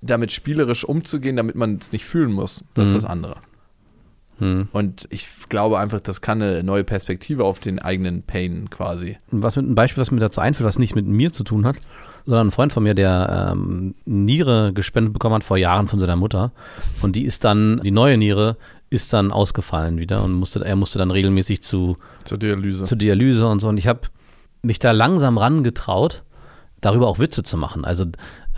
damit 0.00 0.30
spielerisch 0.30 0.84
umzugehen, 0.84 1.36
damit 1.36 1.56
man 1.56 1.78
es 1.80 1.92
nicht 1.92 2.04
fühlen 2.04 2.32
muss, 2.32 2.64
das 2.74 2.88
ist 2.88 2.94
das 2.94 3.04
andere. 3.04 3.36
Hm. 4.42 4.68
Und 4.72 5.06
ich 5.10 5.28
glaube 5.48 5.78
einfach, 5.78 6.00
das 6.00 6.20
kann 6.20 6.42
eine 6.42 6.64
neue 6.64 6.82
Perspektive 6.82 7.44
auf 7.44 7.60
den 7.60 7.78
eigenen 7.78 8.24
Pain 8.24 8.68
quasi. 8.70 9.16
Was 9.30 9.54
mit 9.54 9.66
ein 9.66 9.76
Beispiel, 9.76 10.00
was 10.00 10.10
mir 10.10 10.18
dazu 10.18 10.40
einfällt, 10.40 10.66
was 10.66 10.80
nicht 10.80 10.96
mit 10.96 11.06
mir 11.06 11.32
zu 11.32 11.44
tun 11.44 11.64
hat, 11.64 11.76
sondern 12.26 12.48
ein 12.48 12.50
Freund 12.50 12.72
von 12.72 12.82
mir, 12.82 12.94
der 12.94 13.52
ähm, 13.52 13.94
Niere 14.04 14.72
gespendet 14.72 15.12
bekommen 15.12 15.36
hat 15.36 15.44
vor 15.44 15.58
Jahren 15.58 15.86
von 15.86 16.00
seiner 16.00 16.16
Mutter. 16.16 16.50
Und 17.02 17.14
die 17.14 17.24
ist 17.24 17.44
dann, 17.44 17.80
die 17.84 17.92
neue 17.92 18.18
Niere 18.18 18.56
ist 18.90 19.12
dann 19.12 19.30
ausgefallen 19.30 19.98
wieder 19.98 20.24
und 20.24 20.32
musste, 20.32 20.64
er 20.64 20.74
musste 20.76 20.98
dann 20.98 21.12
regelmäßig 21.12 21.62
zu, 21.62 21.96
Zur 22.24 22.38
Dialyse. 22.38 22.82
zur 22.82 22.98
Dialyse 22.98 23.46
und 23.46 23.60
so. 23.60 23.68
Und 23.68 23.76
ich 23.76 23.86
habe 23.86 24.00
mich 24.62 24.80
da 24.80 24.90
langsam 24.90 25.38
rangetraut, 25.38 26.24
darüber 26.82 27.08
auch 27.08 27.18
Witze 27.18 27.42
zu 27.42 27.56
machen. 27.56 27.86
Also 27.86 28.04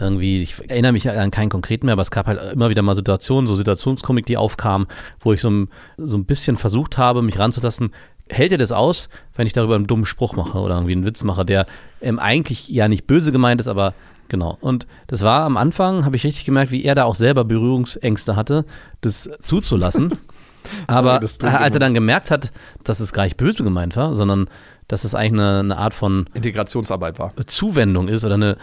irgendwie, 0.00 0.42
ich 0.42 0.56
erinnere 0.68 0.92
mich 0.92 1.08
an 1.08 1.30
keinen 1.30 1.50
konkreten 1.50 1.87
mehr, 1.87 1.92
aber 1.92 2.02
es 2.02 2.10
gab 2.10 2.26
halt 2.26 2.52
immer 2.52 2.70
wieder 2.70 2.82
mal 2.82 2.96
Situationen, 2.96 3.46
so 3.46 3.54
Situationskomik, 3.54 4.26
die 4.26 4.37
aufkamen, 4.37 4.88
wo 5.20 5.32
ich 5.32 5.40
so 5.40 5.50
ein, 5.50 5.68
so 5.98 6.16
ein 6.16 6.24
bisschen 6.24 6.56
versucht 6.56 6.98
habe, 6.98 7.22
mich 7.22 7.38
ranzutasten. 7.38 7.92
Hält 8.28 8.52
er 8.52 8.58
das 8.58 8.72
aus, 8.72 9.10
wenn 9.37 9.46
ich 9.46 9.52
darüber 9.52 9.76
einen 9.76 9.87
dummen 9.87 10.06
Spruch 10.06 10.34
mache 10.34 10.58
oder 10.58 10.74
irgendwie 10.74 10.92
einen 10.92 11.06
Witz 11.06 11.22
mache, 11.22 11.44
der 11.44 11.66
ähm, 12.00 12.18
eigentlich 12.18 12.68
ja 12.70 12.88
nicht 12.88 13.06
böse 13.06 13.30
gemeint 13.30 13.60
ist, 13.60 13.68
aber 13.68 13.92
genau. 14.28 14.56
Und 14.62 14.87
das 15.06 15.20
war 15.20 15.42
am 15.42 15.58
Anfang, 15.58 16.06
habe 16.06 16.16
ich 16.16 16.24
richtig 16.24 16.46
gemerkt, 16.46 16.72
wie 16.72 16.82
er 16.82 16.94
da 16.94 17.04
auch 17.04 17.14
selber 17.14 17.44
Berührungsängste 17.44 18.34
hatte, 18.34 18.64
das 19.02 19.30
zuzulassen. 19.42 20.18
aber 20.87 21.20
das 21.20 21.37
tut 21.37 21.50
als 21.50 21.76
er 21.76 21.80
dann 21.80 21.92
gemerkt 21.92 22.30
hat, 22.30 22.50
dass 22.82 23.00
es 23.00 23.12
gar 23.12 23.24
nicht 23.24 23.37
böse 23.37 23.62
gemeint 23.62 23.94
war, 23.96 24.14
sondern 24.14 24.48
dass 24.88 25.04
es 25.04 25.14
eigentlich 25.14 25.40
eine, 25.40 25.60
eine 25.60 25.78
Art 25.78 25.94
von 25.94 26.26
Integrationsarbeit 26.34 27.18
war. 27.18 27.32
Zuwendung 27.46 28.08
ist 28.08 28.24
oder 28.24 28.34
eine, 28.34 28.56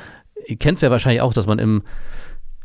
ihr 0.46 0.58
kennt 0.58 0.78
es 0.78 0.82
ja 0.82 0.92
wahrscheinlich 0.92 1.22
auch, 1.22 1.34
dass 1.34 1.48
man 1.48 1.60
im, 1.60 1.84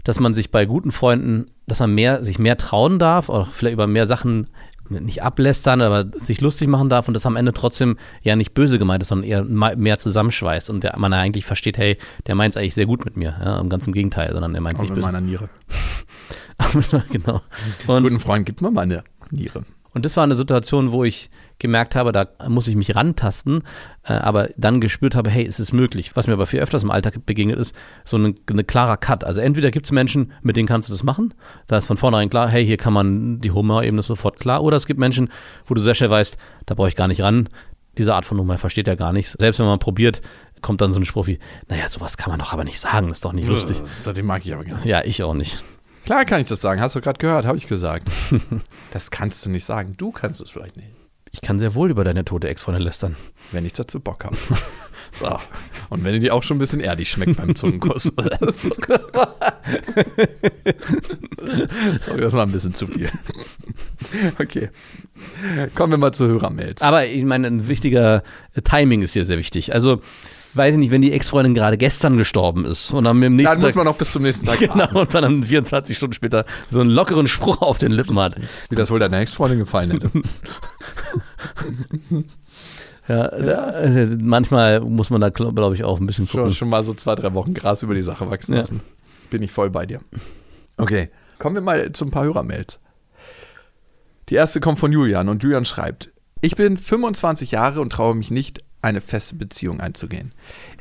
dass 0.05 0.21
man 0.21 0.35
sich 0.35 0.51
bei 0.51 0.67
guten 0.67 0.93
Freunden, 0.93 1.47
dass 1.67 1.81
man 1.81 1.95
mehr, 1.95 2.25
sich 2.25 2.39
mehr 2.39 2.57
trauen 2.57 2.99
darf, 2.99 3.29
oder 3.29 3.47
vielleicht 3.47 3.75
über 3.75 3.87
mehr 3.87 4.07
Sachen 4.07 4.49
nicht 4.89 5.23
ablästern, 5.23 5.81
aber 5.81 6.07
sich 6.17 6.41
lustig 6.41 6.69
machen 6.69 6.89
darf 6.89 7.09
und 7.09 7.15
das 7.15 7.27
am 7.27 7.37
Ende 7.37 7.53
trotzdem 7.53 7.99
ja 8.23 8.37
nicht 8.37 8.55
böse 8.55 8.79
gemeint 8.79 9.03
ist, 9.03 9.09
sondern 9.09 9.29
eher 9.29 9.43
mehr 9.45 9.99
zusammenschweißt 9.99 10.71
und 10.71 10.85
der, 10.85 10.97
man 10.99 11.13
eigentlich 11.13 11.45
versteht, 11.45 11.77
hey, 11.79 11.99
der 12.27 12.35
meint 12.35 12.53
es 12.53 12.57
eigentlich 12.57 12.75
sehr 12.75 12.87
gut 12.87 13.05
mit 13.05 13.17
mir, 13.17 13.35
ja, 13.41 13.63
ganz 13.65 13.87
im 13.87 13.93
Gegenteil, 13.93 14.33
sondern 14.33 14.55
er 14.55 14.61
meint 14.61 14.77
es 14.77 14.83
nicht 14.83 14.91
in 14.91 14.97
böse. 14.97 15.07
meiner 15.07 15.21
Niere. 15.21 15.49
genau. 17.11 17.43
Und, 17.87 18.03
guten 18.03 18.21
Freund 18.21 18.47
gibt 18.47 18.63
mir 18.63 18.71
meine 18.71 19.05
Niere. 19.31 19.65
Und 19.97 20.05
das 20.05 20.15
war 20.15 20.25
eine 20.25 20.35
Situation, 20.35 20.93
wo 20.93 21.05
ich 21.05 21.31
gemerkt 21.59 21.97
habe, 21.97 22.13
da 22.13 22.29
muss 22.49 22.69
ich 22.69 22.77
mich 22.77 22.95
rantasten, 22.95 23.63
äh, 24.05 24.13
aber 24.13 24.51
dann 24.59 24.83
gespürt 24.83 25.15
habe, 25.15 25.31
hey, 25.31 25.47
es 25.47 25.59
ist 25.59 25.73
möglich. 25.73 26.15
Was 26.15 26.27
mir 26.27 26.35
aber 26.35 26.45
viel 26.45 26.61
öfters 26.61 26.83
im 26.83 26.91
Alltag 26.91 27.25
begegnet 27.25 27.59
ist, 27.59 27.75
so 28.05 28.19
ein 28.19 28.35
eine 28.51 28.63
klarer 28.63 28.99
Cut. 28.99 29.25
Also 29.25 29.41
entweder 29.41 29.71
gibt 29.71 29.87
es 29.87 29.93
Menschen, 29.93 30.33
mit 30.43 30.59
denen 30.59 30.69
kannst 30.69 30.91
du 30.91 30.93
das 30.93 31.03
machen, 31.03 31.33
da 31.67 31.79
ist 31.79 31.87
von 31.87 31.97
vornherein 31.97 32.29
klar, 32.29 32.51
hey, 32.51 32.67
hier 32.67 32.77
kann 32.77 32.93
man 32.93 33.41
die 33.41 33.53
Humorebene 33.53 34.03
sofort 34.03 34.39
klar, 34.39 34.63
oder 34.63 34.77
es 34.77 34.85
gibt 34.85 35.01
Menschen, 35.01 35.31
wo 35.65 35.73
du 35.73 35.81
sehr 35.81 35.95
schnell 35.95 36.11
weißt, 36.11 36.37
da 36.67 36.75
brauche 36.75 36.89
ich 36.89 36.95
gar 36.95 37.09
nicht 37.09 37.23
ran, 37.23 37.49
diese 37.97 38.15
Art 38.15 38.27
von 38.27 38.39
Humor 38.39 38.59
versteht 38.59 38.89
er 38.89 38.97
gar 38.97 39.15
nicht. 39.15 39.35
Selbst 39.41 39.61
wenn 39.61 39.67
man 39.67 39.79
probiert, 39.79 40.21
kommt 40.61 40.83
dann 40.83 40.93
so 40.93 41.01
ein 41.01 41.07
Spruch 41.07 41.27
wie, 41.27 41.39
naja, 41.69 41.89
sowas 41.89 42.19
kann 42.19 42.31
man 42.31 42.39
doch 42.39 42.53
aber 42.53 42.65
nicht 42.65 42.81
sagen, 42.81 43.09
ist 43.09 43.25
doch 43.25 43.33
nicht 43.33 43.49
lustig. 43.49 43.83
Seitdem 44.03 44.27
mag 44.27 44.45
ich 44.45 44.53
aber 44.53 44.65
gar 44.65 44.77
nicht. 44.77 44.85
Ja, 44.85 45.03
ich 45.07 45.23
auch 45.23 45.33
nicht. 45.33 45.65
Klar 46.07 46.25
kann 46.25 46.41
ich 46.41 46.47
das 46.47 46.61
sagen. 46.61 46.81
Hast 46.81 46.95
du 46.95 47.01
gerade 47.01 47.19
gehört, 47.19 47.45
habe 47.45 47.59
ich 47.59 47.67
gesagt. 47.67 48.09
das 48.93 49.11
kannst 49.11 49.45
du 49.45 49.51
nicht 49.51 49.65
sagen. 49.65 49.95
Du 49.97 50.13
kannst 50.13 50.41
es 50.41 50.51
vielleicht 50.51 50.77
nicht. 50.77 50.91
Ich 51.33 51.41
kann 51.41 51.59
sehr 51.59 51.75
wohl 51.75 51.91
über 51.91 52.05
deine 52.05 52.25
tote 52.25 52.49
Ex-Freundin 52.49 52.85
lästern. 52.85 53.17
Wenn 53.51 53.67
ich 53.67 53.73
dazu 53.73 53.99
Bock 53.99 54.25
habe. 54.25 54.37
so. 55.13 55.37
Und 55.91 56.05
wenn 56.05 56.21
die 56.21 56.31
auch 56.31 56.45
schon 56.45 56.59
ein 56.59 56.61
bisschen 56.61 56.79
erdig 56.79 57.11
schmeckt 57.11 57.37
beim 57.37 57.57
Zungenkuss. 57.57 58.05
Sorry, 62.01 62.21
das 62.21 62.33
war 62.33 62.47
ein 62.47 62.53
bisschen 62.53 62.75
zu 62.75 62.87
viel. 62.87 63.11
Okay. 64.39 64.71
Kommen 65.75 65.93
wir 65.93 65.99
mal 65.99 66.13
zu 66.13 66.29
Hörermails. 66.29 66.83
Aber 66.83 67.05
ich 67.05 67.25
meine, 67.25 67.49
ein 67.49 67.67
wichtiger 67.67 68.23
Timing 68.63 69.03
ist 69.03 69.15
hier 69.15 69.25
sehr 69.25 69.39
wichtig. 69.39 69.75
Also, 69.75 70.01
weiß 70.55 70.75
ich 70.75 70.79
nicht, 70.79 70.91
wenn 70.91 71.03
die 71.03 71.13
Ex-Freundin 71.13 71.55
gerade 71.55 71.77
gestern 71.77 72.17
gestorben 72.17 72.65
ist 72.65 72.93
und 72.93 73.05
dann 73.05 73.19
mit 73.19 73.27
dem 73.27 73.37
nächsten 73.37 73.55
Dann 73.55 73.61
muss 73.61 73.69
Tag, 73.75 73.77
man 73.77 73.85
noch 73.87 73.97
bis 73.97 74.13
zum 74.13 74.23
nächsten 74.23 74.47
Tag 74.47 74.61
warten, 74.69 74.79
genau, 74.89 75.01
und 75.01 75.15
dann 75.15 75.43
24 75.43 75.97
Stunden 75.97 76.15
später 76.15 76.45
so 76.71 76.81
einen 76.81 76.91
lockeren 76.91 77.27
Spruch 77.27 77.61
auf 77.63 77.79
den 77.79 77.93
Lippen 77.93 78.19
hat. 78.19 78.37
wie 78.71 78.77
das 78.77 78.91
wohl 78.91 78.99
deiner 78.99 79.19
Ex-Freundin 79.19 79.59
gefallen 79.59 79.91
hätte. 79.93 80.11
Ja, 83.09 83.29
da, 83.29 83.71
äh, 83.83 84.07
manchmal 84.21 84.81
muss 84.81 85.11
man 85.11 85.21
da, 85.21 85.29
glaube 85.29 85.77
ich, 85.77 85.85
auch 85.85 86.01
ein 86.01 86.07
bisschen 86.07 86.27
schon, 86.27 86.41
gucken. 86.41 86.57
schon 86.57 86.69
mal 86.69 86.83
so 86.83 86.93
zwei, 86.93 87.15
drei 87.15 87.33
Wochen 87.35 87.55
Gras 87.55 87.85
über 87.85 87.95
die 87.95 88.03
Sache 88.03 88.29
wachsen 88.29 88.55
Ja. 88.55 88.63
lassen. 88.63 88.81
Bin 89.31 89.45
ich 89.45 89.53
voll 89.53 89.71
bei 89.71 89.87
dir. 89.87 90.01
Okay, 90.77 91.09
kommen 91.39 91.55
wir 91.55 91.63
mal 91.63 91.93
zu 91.93 92.05
ein 92.05 92.11
paar 92.11 92.25
Hörermails. 92.25 92.81
Die 94.29 94.35
erste 94.35 94.59
kommt 94.59 94.81
von 94.81 94.91
Julian 94.91 95.29
und 95.29 95.41
Julian 95.45 95.65
schreibt: 95.65 96.11
Ich 96.41 96.57
bin 96.57 96.77
25 96.77 97.53
Jahre 97.53 97.81
und 97.81 97.91
traue 97.91 98.17
mich 98.17 98.33
nicht, 98.33 98.65
eine 98.87 99.01
feste 99.01 99.35
Beziehung 99.35 99.81
einzugehen. 99.81 100.33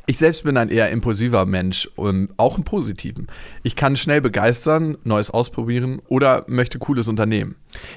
Ich 0.06 0.18
selbst 0.18 0.44
bin 0.44 0.56
ein 0.56 0.68
eher 0.68 0.90
impulsiver 0.90 1.44
Mensch, 1.46 1.90
um, 1.96 2.28
auch 2.36 2.56
im 2.56 2.62
Positiven. 2.62 3.26
Ich 3.64 3.74
kann 3.74 3.96
schnell 3.96 4.20
begeistern, 4.20 4.96
Neues 5.02 5.30
ausprobieren 5.30 6.00
oder 6.06 6.44
möchte 6.46 6.78
Cooles 6.78 7.08
unternehmen. 7.08 7.56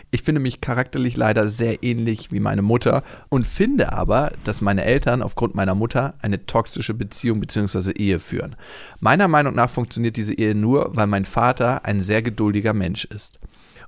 Ich 0.10 0.24
finde 0.24 0.42
mich 0.42 0.60
charakterlich 0.60 1.16
leider 1.16 1.48
sehr 1.48 1.84
ähnlich 1.84 2.32
wie 2.32 2.40
meine 2.40 2.64
Mutter 2.64 3.04
und 3.30 3.46
finde 3.46 3.94
aber, 3.94 4.32
dass 4.44 4.62
meine 4.62 4.84
Eltern 4.84 5.22
aufgrund 5.22 5.54
meiner 5.54 5.76
Mutter 5.76 6.16
eine 6.22 6.48
toxische 6.48 6.96
Beziehung 6.96 7.40
bzw. 7.40 7.92
Ehe 7.92 8.20
führen. 8.20 8.56
Meiner 9.00 9.28
Meinung 9.28 9.54
nach 9.54 9.70
funktioniert 9.70 10.18
diese 10.18 10.34
Ehe 10.34 10.56
nur, 10.56 10.96
weil 10.96 11.08
mein 11.08 11.26
Vater 11.26 11.86
ein 11.86 12.02
sehr 12.02 12.24
geduldiger 12.24 12.74
Mensch 12.74 13.06
ist. 13.06 13.40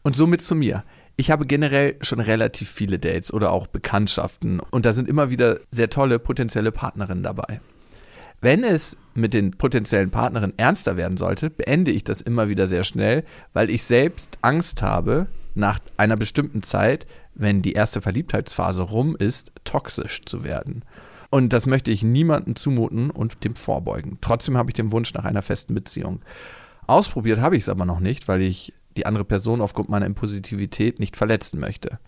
Und 0.04 0.16
somit 0.16 0.44
zu 0.44 0.56
mir. 0.56 0.84
Ich 1.22 1.30
habe 1.30 1.46
generell 1.46 1.98
schon 2.02 2.20
relativ 2.20 2.68
viele 2.68 2.98
Dates 2.98 3.32
oder 3.32 3.52
auch 3.52 3.68
Bekanntschaften 3.68 4.60
und 4.60 4.88
da 4.88 4.94
sind 4.94 5.08
immer 5.08 5.30
wieder 5.30 5.60
sehr 5.70 5.92
tolle 5.92 6.18
potenzielle 6.18 6.72
Partnerinnen 6.72 7.22
dabei. 7.22 7.62
Wenn 8.42 8.64
es 8.64 8.98
mit 9.14 9.36
den 9.36 9.52
potenziellen 9.52 10.10
Partnerinnen 10.10 10.58
ernster 10.58 10.98
werden 10.98 11.18
sollte, 11.18 11.52
beende 11.52 11.92
ich 11.92 12.04
das 12.04 12.22
immer 12.22 12.50
wieder 12.50 12.66
sehr 12.66 12.84
schnell, 12.84 13.24
weil 13.54 13.70
ich 13.70 13.84
selbst 13.84 14.40
Angst 14.42 14.82
habe, 14.82 15.28
nach 15.54 15.78
einer 15.96 16.18
bestimmten 16.18 16.64
Zeit, 16.64 17.06
wenn 17.36 17.62
die 17.62 17.74
erste 17.74 18.02
Verliebtheitsphase 18.02 18.82
rum 18.82 19.16
ist, 19.16 19.52
toxisch 19.64 20.26
zu 20.26 20.44
werden. 20.44 20.84
Und 21.30 21.54
das 21.54 21.68
möchte 21.68 21.92
ich 21.92 22.02
niemandem 22.02 22.56
zumuten 22.56 23.12
und 23.12 23.44
dem 23.44 23.54
vorbeugen. 23.56 24.18
Trotzdem 24.22 24.58
habe 24.58 24.72
ich 24.72 24.76
den 24.76 24.92
Wunsch 24.92 25.14
nach 25.14 25.26
einer 25.26 25.44
festen 25.44 25.76
Beziehung. 25.76 26.24
Ausprobiert 26.88 27.40
habe 27.40 27.58
ich 27.58 27.62
es 27.62 27.70
aber 27.70 27.86
noch 27.86 28.00
nicht, 28.00 28.28
weil 28.28 28.42
ich 28.42 28.74
die 28.98 29.06
andere 29.06 29.26
Person 29.26 29.62
aufgrund 29.62 29.90
meiner 29.90 30.06
Impositivität 30.06 31.00
nicht 31.00 31.16
verletzen 31.16 31.60
möchte. 31.60 32.00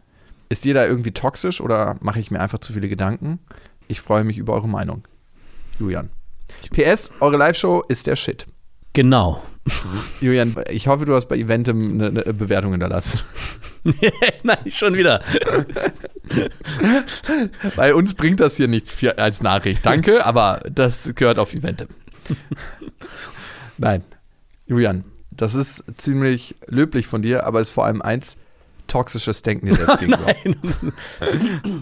Ist 0.50 0.66
jeder 0.66 0.88
irgendwie 0.88 1.12
toxisch 1.12 1.62
oder 1.62 1.98
mache 2.02 2.20
ich 2.20 2.32
mir 2.32 2.40
einfach 2.40 2.60
zu 2.60 2.74
viele 2.74 2.90
Gedanken? 2.90 3.40
Ich 3.88 4.02
freue 4.02 4.24
mich 4.24 4.38
über 4.38 4.54
eure 4.54 4.68
Meinung. 4.68 5.04
Julian. 5.80 6.10
PS, 6.72 7.12
eure 7.20 7.38
Live-Show 7.38 7.84
ist 7.88 8.08
der 8.08 8.16
Shit. 8.16 8.46
Genau. 8.94 9.42
Julian, 10.22 10.56
ich 10.70 10.88
hoffe, 10.88 11.06
du 11.06 11.16
hast 11.16 11.28
bei 11.28 11.38
Eventim 11.38 11.94
eine, 11.94 12.08
eine 12.08 12.34
Bewertung 12.34 12.72
hinterlassen. 12.72 13.22
Nein, 14.44 14.58
schon 14.68 14.96
wieder. 14.96 15.22
Bei 17.76 17.94
uns 17.94 18.14
bringt 18.14 18.40
das 18.40 18.56
hier 18.56 18.68
nichts 18.68 18.96
als 19.18 19.42
Nachricht. 19.42 19.86
Danke, 19.86 20.26
aber 20.26 20.62
das 20.72 21.12
gehört 21.16 21.38
auf 21.38 21.54
Eventim. 21.54 21.88
Nein. 23.78 24.04
Julian, 24.68 25.04
das 25.38 25.56
ist 25.56 25.84
ziemlich 25.98 26.56
löblich 26.68 27.08
von 27.08 27.22
dir, 27.22 27.46
aber 27.46 27.62
ist 27.62 27.72
vor 27.72 27.86
allem 27.86 28.02
eins, 28.02 28.38
toxisches 28.88 29.42
Denken 29.42 29.68
dir 29.68 29.76
selbst 29.76 30.00
gegenüber. 30.00 30.36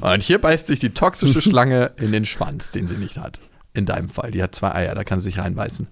Und 0.01 0.23
hier 0.23 0.39
beißt 0.39 0.67
sich 0.67 0.79
die 0.79 0.93
toxische 0.93 1.41
Schlange 1.41 1.91
in 1.97 2.11
den 2.11 2.25
Schwanz, 2.25 2.71
den 2.71 2.87
sie 2.87 2.97
nicht 2.97 3.17
hat. 3.17 3.39
In 3.73 3.85
deinem 3.85 4.09
Fall. 4.09 4.31
Die 4.31 4.43
hat 4.43 4.53
zwei 4.53 4.73
Eier, 4.73 4.95
da 4.95 5.03
kann 5.03 5.19
sie 5.19 5.25
sich 5.25 5.39
reinbeißen. 5.39 5.87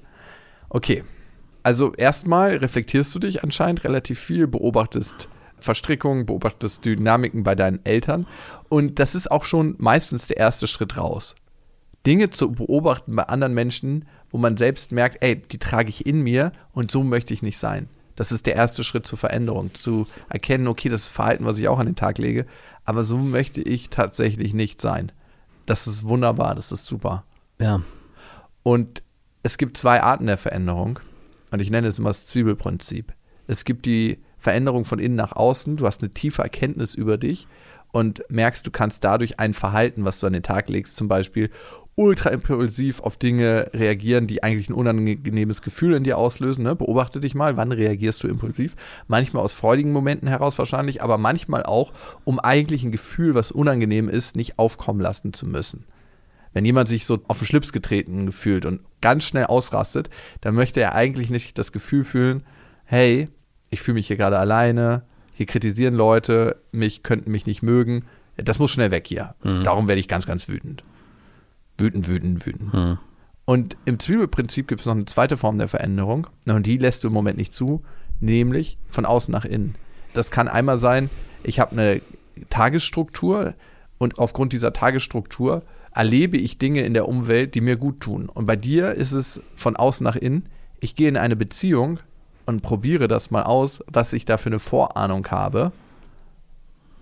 Okay. 0.70 1.04
Also 1.64 1.94
erstmal 1.94 2.56
reflektierst 2.56 3.14
du 3.14 3.20
dich 3.20 3.44
anscheinend 3.44 3.84
relativ 3.84 4.20
viel, 4.20 4.48
beobachtest 4.48 5.28
Verstrickungen, 5.60 6.26
beobachtest 6.26 6.86
Dynamiken 6.86 7.44
bei 7.44 7.56
deinen 7.56 7.86
Eltern. 7.86 8.28
Und 8.70 9.00
das 9.00 9.14
ist 9.14 9.30
auch 9.30 9.44
schon 9.44 9.76
meistens 9.78 10.28
der 10.28 10.38
erste 10.38 10.68
Schritt 10.68 10.98
raus. 10.98 11.36
Dinge 12.06 12.30
zu 12.30 12.52
beobachten 12.52 13.16
bei 13.16 13.24
anderen 13.24 13.54
Menschen, 13.54 14.06
wo 14.32 14.38
man 14.38 14.58
selbst 14.58 14.92
merkt, 14.92 15.22
ey, 15.22 15.36
die 15.36 15.58
trage 15.58 15.90
ich 15.90 16.06
in 16.06 16.22
mir 16.22 16.52
und 16.72 16.92
so 16.92 17.04
möchte 17.04 17.34
ich 17.34 17.42
nicht 17.42 17.58
sein. 17.58 17.90
Das 18.16 18.32
ist 18.32 18.46
der 18.46 18.56
erste 18.56 18.84
Schritt 18.84 19.08
zur 19.08 19.18
Veränderung, 19.18 19.74
zu 19.74 20.06
erkennen, 20.28 20.68
okay, 20.68 20.90
das 20.90 21.04
ist 21.04 21.08
Verhalten, 21.08 21.46
was 21.46 21.58
ich 21.58 21.68
auch 21.68 21.80
an 21.80 21.86
den 21.86 21.96
Tag 21.96 22.18
lege, 22.18 22.46
aber 22.84 23.04
so 23.04 23.18
möchte 23.18 23.62
ich 23.62 23.90
tatsächlich 23.90 24.54
nicht 24.54 24.82
sein. 24.82 25.12
Das 25.66 25.88
ist 25.88 26.04
wunderbar, 26.04 26.56
das 26.56 26.72
ist 26.72 26.86
super. 26.86 27.24
Ja. 27.60 27.82
Und 28.64 29.04
es 29.44 29.58
gibt 29.58 29.78
zwei 29.78 30.02
Arten 30.02 30.26
der 30.26 30.38
Veränderung 30.38 31.00
und 31.52 31.62
ich 31.62 31.70
nenne 31.70 31.88
es 31.88 32.00
immer 32.00 32.10
das 32.10 32.26
Zwiebelprinzip. 32.26 33.14
Es 33.48 33.64
gibt 33.64 33.86
die 33.86 34.20
Veränderung 34.38 34.86
von 34.86 35.00
innen 35.00 35.16
nach 35.16 35.34
außen, 35.34 35.78
du 35.78 35.86
hast 35.86 36.02
eine 36.02 36.14
tiefe 36.14 36.42
Erkenntnis 36.42 36.96
über 36.96 37.18
dich 37.18 37.48
und 37.92 38.24
merkst, 38.30 38.66
du 38.66 38.72
kannst 38.72 39.04
dadurch 39.04 39.40
ein 39.40 39.54
Verhalten, 39.54 40.06
was 40.06 40.20
du 40.20 40.28
an 40.28 40.34
den 40.34 40.44
Tag 40.44 40.70
legst, 40.70 40.96
zum 40.96 41.08
Beispiel 41.08 41.50
ultra 42.00 42.30
impulsiv 42.30 43.02
auf 43.02 43.18
Dinge 43.18 43.72
reagieren, 43.74 44.26
die 44.26 44.42
eigentlich 44.42 44.70
ein 44.70 44.74
unangenehmes 44.74 45.62
Gefühl 45.62 45.94
in 45.96 46.06
dir 46.06 46.18
auslösen. 46.18 46.64
Ne? 46.64 46.74
Beobachte 46.74 47.20
dich 47.20 47.36
mal, 47.36 47.58
wann 47.58 47.74
reagierst 47.74 48.24
du 48.24 48.30
impulsiv? 48.30 48.78
Manchmal 49.10 49.44
aus 49.44 49.54
freudigen 49.54 49.92
Momenten 49.92 50.30
heraus 50.30 50.58
wahrscheinlich, 50.58 51.04
aber 51.04 51.18
manchmal 51.18 51.64
auch, 51.64 51.92
um 52.24 52.40
eigentlich 52.40 52.86
ein 52.86 52.94
Gefühl, 52.94 53.36
was 53.36 53.52
unangenehm 53.52 54.08
ist, 54.08 54.38
nicht 54.38 54.58
aufkommen 54.58 55.02
lassen 55.02 55.34
zu 55.34 55.46
müssen. 55.46 55.84
Wenn 56.54 56.64
jemand 56.64 56.88
sich 56.88 57.06
so 57.06 57.20
auf 57.28 57.40
den 57.40 57.48
Schlips 57.48 57.74
getreten 57.74 58.32
fühlt 58.32 58.66
und 58.66 58.80
ganz 59.02 59.26
schnell 59.26 59.48
ausrastet, 59.48 60.10
dann 60.40 60.56
möchte 60.56 60.80
er 60.80 60.96
eigentlich 60.96 61.30
nicht 61.30 61.58
das 61.58 61.74
Gefühl 61.74 62.06
fühlen, 62.06 62.44
hey, 62.86 63.28
ich 63.72 63.82
fühle 63.82 63.96
mich 63.96 64.08
hier 64.08 64.16
gerade 64.16 64.40
alleine, 64.40 65.04
hier 65.34 65.48
kritisieren 65.48 65.96
Leute, 65.96 66.62
mich 66.72 67.04
könnten 67.04 67.30
mich 67.30 67.46
nicht 67.46 67.62
mögen. 67.62 68.06
Das 68.38 68.58
muss 68.58 68.72
schnell 68.72 68.90
weg 68.90 69.06
hier. 69.06 69.36
Mhm. 69.44 69.66
Darum 69.66 69.90
werde 69.90 70.00
ich 70.00 70.08
ganz, 70.08 70.26
ganz 70.26 70.48
wütend. 70.48 70.82
Wütend, 71.80 72.08
wütend, 72.08 72.46
wütend. 72.46 72.74
Hm. 72.74 72.98
Und 73.46 73.78
im 73.86 74.00
Zwiebelprinzip 74.00 74.68
gibt 74.68 74.82
es 74.82 74.86
noch 74.86 74.94
eine 74.94 75.06
zweite 75.06 75.38
Form 75.38 75.58
der 75.58 75.68
Veränderung. 75.68 76.28
Und 76.46 76.68
die 76.68 76.78
lässt 76.78 77.04
du 77.04 77.08
im 77.08 77.14
Moment 77.14 77.38
nicht 77.38 77.54
zu, 77.54 77.84
nämlich 78.20 78.78
von 78.90 79.06
außen 79.06 79.32
nach 79.32 79.46
innen. 79.46 79.76
Das 80.14 80.30
kann 80.30 80.48
einmal 80.48 80.80
sein, 80.80 81.10
ich 81.44 81.60
habe 81.60 81.72
eine 81.72 82.02
Tagesstruktur 82.50 83.56
und 83.98 84.20
aufgrund 84.20 84.54
dieser 84.54 84.74
Tagesstruktur 84.74 85.64
erlebe 85.94 86.38
ich 86.38 86.58
Dinge 86.58 86.82
in 86.82 86.94
der 86.94 87.08
Umwelt, 87.08 87.56
die 87.56 87.62
mir 87.62 87.76
gut 87.76 88.02
tun. 88.02 88.30
Und 88.30 88.46
bei 88.46 88.56
dir 88.56 88.94
ist 88.94 89.14
es 89.14 89.42
von 89.56 89.76
außen 89.76 90.04
nach 90.04 90.16
innen. 90.16 90.44
Ich 90.80 90.96
gehe 90.96 91.10
in 91.10 91.18
eine 91.18 91.36
Beziehung 91.36 92.00
und 92.46 92.62
probiere 92.62 93.08
das 93.08 93.32
mal 93.32 93.44
aus, 93.44 93.84
was 93.88 94.14
ich 94.14 94.26
da 94.26 94.38
für 94.38 94.50
eine 94.50 94.60
Vorahnung 94.60 95.26
habe, 95.28 95.72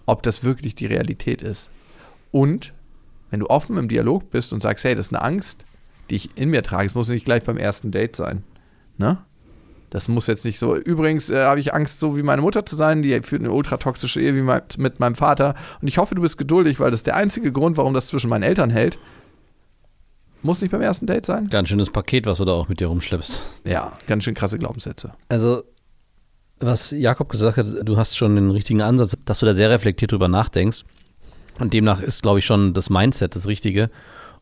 ob 0.06 0.24
das 0.24 0.44
wirklich 0.44 0.76
die 0.76 0.86
Realität 0.86 1.42
ist. 1.42 1.70
Und 2.32 2.74
wenn 3.30 3.40
du 3.40 3.50
offen 3.50 3.78
im 3.78 3.88
Dialog 3.88 4.30
bist 4.32 4.54
und 4.54 4.62
sagst, 4.62 4.84
hey, 4.84 4.96
das 4.96 5.08
ist 5.08 5.14
eine 5.14 5.24
Angst, 5.24 5.66
die 6.10 6.16
ich 6.16 6.38
in 6.38 6.50
mir 6.50 6.64
trage, 6.64 6.88
es 6.88 6.96
muss 6.96 7.10
nicht 7.10 7.26
gleich 7.26 7.44
beim 7.44 7.58
ersten 7.58 7.92
Date 7.92 8.16
sein. 8.16 8.44
Ne? 8.98 9.18
Das 9.90 10.08
muss 10.10 10.28
jetzt 10.28 10.44
nicht 10.44 10.60
so. 10.60 10.76
Übrigens 10.76 11.30
äh, 11.30 11.46
habe 11.46 11.60
ich 11.60 11.74
Angst, 11.74 12.00
so 12.00 12.18
wie 12.18 12.24
meine 12.24 12.42
Mutter 12.42 12.66
zu 12.66 12.76
sein, 12.76 13.02
die 13.02 13.22
führt 13.22 13.42
eine 13.42 13.52
ultratoxische 13.52 14.20
Ehe 14.20 14.36
wie 14.36 14.42
mein, 14.42 14.62
mit 14.78 15.00
meinem 15.00 15.16
Vater. 15.16 15.56
Und 15.82 15.88
ich 15.88 15.98
hoffe, 15.98 16.16
du 16.16 16.22
bist 16.22 16.38
geduldig, 16.38 16.80
weil 16.80 16.92
das 16.92 17.02
ist 17.02 17.08
der 17.08 17.16
einzige 17.16 17.52
Grund, 17.52 17.78
warum 17.78 17.94
das 17.94 18.08
zwischen 18.08 18.30
meinen 18.30 18.44
Eltern 18.44 18.70
hält. 18.70 19.00
Muss 20.42 20.62
nicht 20.62 20.72
beim 20.72 20.82
ersten 20.82 21.08
Date 21.08 21.26
sein. 21.26 21.48
Ganz 21.48 21.70
schönes 21.70 21.90
Paket, 21.90 22.26
was 22.26 22.38
du 22.38 22.46
da 22.46 22.52
auch 22.52 22.70
mit 22.70 22.80
dir 22.80 22.88
rumschleppst. 22.88 23.42
Ja, 23.64 23.94
ganz 24.08 24.24
schön 24.24 24.34
krasse 24.34 24.60
Glaubenssätze. 24.60 25.14
Also, 25.30 25.64
was 26.60 26.92
Jakob 26.92 27.30
gesagt 27.30 27.58
hat, 27.58 27.68
du 27.84 27.98
hast 27.98 28.18
schon 28.18 28.36
den 28.36 28.52
richtigen 28.52 28.82
Ansatz, 28.82 29.16
dass 29.26 29.40
du 29.40 29.46
da 29.46 29.54
sehr 29.54 29.70
reflektiert 29.70 30.12
drüber 30.12 30.28
nachdenkst. 30.28 30.84
Und 31.60 31.74
demnach 31.74 32.02
ist, 32.02 32.22
glaube 32.22 32.40
ich, 32.40 32.46
schon 32.46 32.74
das 32.74 32.90
Mindset 32.90 33.36
das 33.36 33.48
Richtige. 33.48 33.90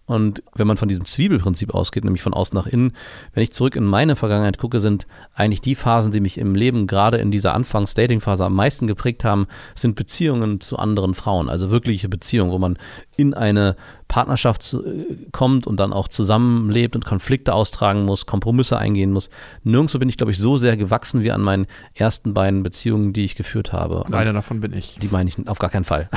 Und 0.07 0.43
wenn 0.53 0.67
man 0.67 0.77
von 0.77 0.87
diesem 0.87 1.05
Zwiebelprinzip 1.05 1.73
ausgeht, 1.73 2.03
nämlich 2.03 2.21
von 2.21 2.33
außen 2.33 2.55
nach 2.55 2.67
innen, 2.67 2.93
wenn 3.33 3.41
ich 3.41 3.51
zurück 3.51 3.75
in 3.75 3.85
meine 3.85 4.15
Vergangenheit 4.15 4.59
gucke, 4.59 4.79
sind 4.79 5.07
eigentlich 5.33 5.61
die 5.61 5.73
Phasen, 5.73 6.11
die 6.11 6.19
mich 6.19 6.37
im 6.37 6.53
Leben 6.53 6.85
gerade 6.85 7.17
in 7.17 7.31
dieser 7.31 7.55
Anfangs-Dating-Phase 7.55 8.45
am 8.45 8.53
meisten 8.53 8.85
geprägt 8.85 9.23
haben, 9.23 9.47
sind 9.73 9.95
Beziehungen 9.95 10.61
zu 10.61 10.77
anderen 10.77 11.15
Frauen. 11.15 11.49
Also 11.49 11.71
wirkliche 11.71 12.07
Beziehungen, 12.07 12.51
wo 12.51 12.59
man 12.59 12.77
in 13.17 13.33
eine 13.33 13.75
Partnerschaft 14.07 14.73
äh, 14.73 15.15
kommt 15.31 15.65
und 15.65 15.79
dann 15.79 15.91
auch 15.91 16.07
zusammenlebt 16.07 16.95
und 16.95 17.03
Konflikte 17.03 17.53
austragen 17.53 18.05
muss, 18.05 18.27
Kompromisse 18.27 18.77
eingehen 18.77 19.11
muss. 19.11 19.31
Nirgendwo 19.63 19.97
bin 19.97 20.09
ich, 20.09 20.17
glaube 20.17 20.31
ich, 20.31 20.37
so 20.37 20.57
sehr 20.57 20.77
gewachsen 20.77 21.23
wie 21.23 21.31
an 21.31 21.41
meinen 21.41 21.65
ersten 21.95 22.35
beiden 22.35 22.61
Beziehungen, 22.61 23.13
die 23.13 23.25
ich 23.25 23.35
geführt 23.35 23.73
habe. 23.73 24.03
Und 24.03 24.13
einer 24.13 24.33
davon 24.33 24.59
bin 24.59 24.73
ich. 24.73 24.97
Die 25.01 25.07
meine 25.07 25.29
ich 25.29 25.47
auf 25.47 25.57
gar 25.57 25.71
keinen 25.71 25.85
Fall. 25.85 26.09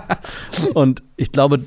und 0.74 1.02
ich 1.16 1.32
glaube, 1.32 1.64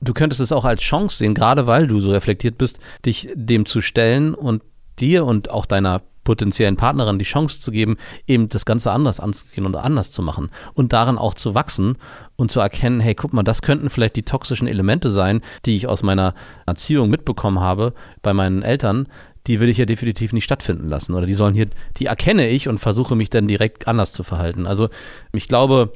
du 0.00 0.12
könntest 0.14 0.40
es 0.40 0.52
auch 0.52 0.64
als 0.64 0.80
Chance 0.80 1.18
sehen, 1.18 1.34
gerade 1.34 1.66
weil 1.66 1.86
du 1.86 2.00
so 2.00 2.10
reflektiert 2.10 2.58
bist, 2.58 2.78
dich 3.04 3.28
dem 3.34 3.66
zu 3.66 3.80
stellen 3.80 4.34
und 4.34 4.62
dir 4.98 5.24
und 5.24 5.50
auch 5.50 5.66
deiner 5.66 6.02
potenziellen 6.24 6.76
Partnerin 6.76 7.18
die 7.18 7.24
Chance 7.24 7.60
zu 7.60 7.70
geben, 7.70 7.96
eben 8.26 8.48
das 8.48 8.64
Ganze 8.64 8.90
anders 8.90 9.20
anzugehen 9.20 9.66
und 9.66 9.76
anders 9.76 10.10
zu 10.10 10.22
machen 10.22 10.50
und 10.72 10.92
darin 10.92 11.18
auch 11.18 11.34
zu 11.34 11.54
wachsen 11.54 11.96
und 12.36 12.50
zu 12.50 12.60
erkennen, 12.60 13.00
hey, 13.00 13.14
guck 13.14 13.32
mal, 13.32 13.42
das 13.42 13.62
könnten 13.62 13.90
vielleicht 13.90 14.16
die 14.16 14.22
toxischen 14.22 14.66
Elemente 14.66 15.10
sein, 15.10 15.42
die 15.66 15.76
ich 15.76 15.86
aus 15.86 16.02
meiner 16.02 16.34
Erziehung 16.66 17.10
mitbekommen 17.10 17.60
habe 17.60 17.92
bei 18.22 18.32
meinen 18.32 18.62
Eltern, 18.62 19.06
die 19.46 19.60
will 19.60 19.68
ich 19.68 19.76
ja 19.76 19.84
definitiv 19.84 20.32
nicht 20.32 20.44
stattfinden 20.44 20.88
lassen 20.88 21.14
oder 21.14 21.26
die 21.26 21.34
sollen 21.34 21.54
hier, 21.54 21.68
die 21.98 22.06
erkenne 22.06 22.48
ich 22.48 22.68
und 22.68 22.78
versuche 22.78 23.14
mich 23.14 23.28
dann 23.28 23.46
direkt 23.46 23.86
anders 23.86 24.14
zu 24.14 24.22
verhalten. 24.22 24.66
Also 24.66 24.88
ich 25.32 25.48
glaube, 25.48 25.92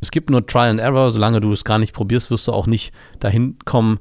es 0.00 0.10
gibt 0.10 0.30
nur 0.30 0.46
Trial 0.46 0.70
and 0.70 0.80
Error, 0.80 1.10
solange 1.10 1.40
du 1.40 1.52
es 1.52 1.64
gar 1.64 1.78
nicht 1.78 1.92
probierst, 1.92 2.30
wirst 2.30 2.48
du 2.48 2.52
auch 2.52 2.66
nicht 2.66 2.92
dahin 3.20 3.56
kommen, 3.64 3.98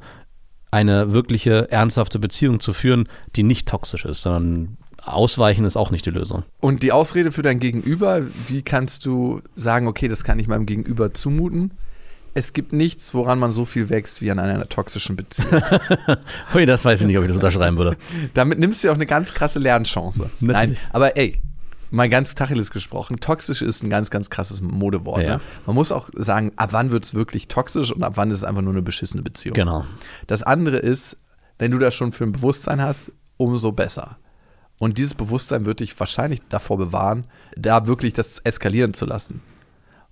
eine 0.72 1.14
wirkliche, 1.14 1.72
ernsthafte 1.72 2.20
Beziehung 2.20 2.60
zu 2.60 2.74
führen, 2.74 3.08
die 3.36 3.44
nicht 3.44 3.68
toxisch 3.68 4.06
ist, 4.06 4.22
sondern 4.22 4.78
Ausweichen 5.02 5.66
ist 5.66 5.78
auch 5.78 5.92
nicht 5.92 6.06
die 6.06 6.12
Lösung. 6.12 6.44
Und 6.60 6.84
die 6.84 6.92
Ausrede 6.92 7.32
für 7.32 7.42
dein 7.42 7.60
Gegenüber, 7.60 8.22
wie 8.48 8.62
kannst 8.62 9.06
du 9.06 9.42
sagen, 9.56 9.88
okay, 9.88 10.08
das 10.08 10.24
kann 10.24 10.40
ich 10.40 10.48
meinem 10.48 10.66
Gegenüber 10.66 11.14
zumuten? 11.14 11.72
Es 12.34 12.54
gibt 12.54 12.74
nichts, 12.74 13.14
woran 13.14 13.40
man 13.40 13.52
so 13.52 13.66
viel 13.66 13.90
wächst 13.90 14.22
wie 14.22 14.30
an 14.30 14.38
einer 14.38 14.70
toxischen 14.70 15.16
Beziehung. 15.16 15.62
Hui, 16.54 16.66
das 16.66 16.86
weiß 16.86 17.02
ich 17.02 17.08
nicht, 17.08 17.18
ob 17.18 17.24
ich 17.24 17.30
das 17.30 17.38
unterschreiben 17.38 17.78
würde. 17.78 17.98
Damit 18.34 18.60
nimmst 18.60 18.84
du 18.84 18.92
auch 18.92 18.96
eine 18.96 19.08
ganz 19.08 19.34
krasse 19.34 19.58
Lernchance. 19.58 20.30
Nein, 20.40 20.78
aber 20.92 21.18
ey, 21.18 21.42
mal 21.92 22.10
ganz 22.10 22.36
Tacheles 22.36 22.72
gesprochen, 22.72 23.20
toxisch 23.20 23.62
ist 23.62 23.84
ein 23.84 23.90
ganz, 23.90 24.10
ganz 24.10 24.30
krasses 24.30 24.62
Modewort. 24.62 25.24
Ja. 25.24 25.38
Ne? 25.38 25.42
Man 25.66 25.76
muss 25.76 25.92
auch 25.92 26.10
sagen, 26.16 26.52
ab 26.56 26.70
wann 26.74 26.92
wird 26.92 27.06
es 27.06 27.14
wirklich 27.14 27.48
toxisch 27.48 27.92
und 27.92 28.04
ab 28.04 28.14
wann 28.16 28.32
ist 28.32 28.40
es 28.40 28.44
einfach 28.44 28.62
nur 28.62 28.74
eine 28.74 28.82
beschissene 28.82 29.24
Beziehung. 29.24 29.54
Genau. 29.54 29.86
Das 30.28 30.44
andere 30.44 30.78
ist, 30.78 31.18
wenn 31.60 31.72
du 31.72 31.80
das 31.80 31.96
schon 31.96 32.12
für 32.12 32.24
ein 32.24 32.32
Bewusstsein 32.32 32.82
hast, 32.82 33.12
umso 33.38 33.72
besser. 33.72 34.18
Und 34.80 34.98
dieses 34.98 35.16
Bewusstsein 35.16 35.66
wird 35.66 35.80
dich 35.80 36.00
wahrscheinlich 36.00 36.42
davor 36.50 36.78
bewahren, 36.78 37.26
da 37.56 37.88
wirklich 37.88 38.14
das 38.14 38.40
eskalieren 38.40 38.94
zu 38.94 39.06
lassen. 39.06 39.42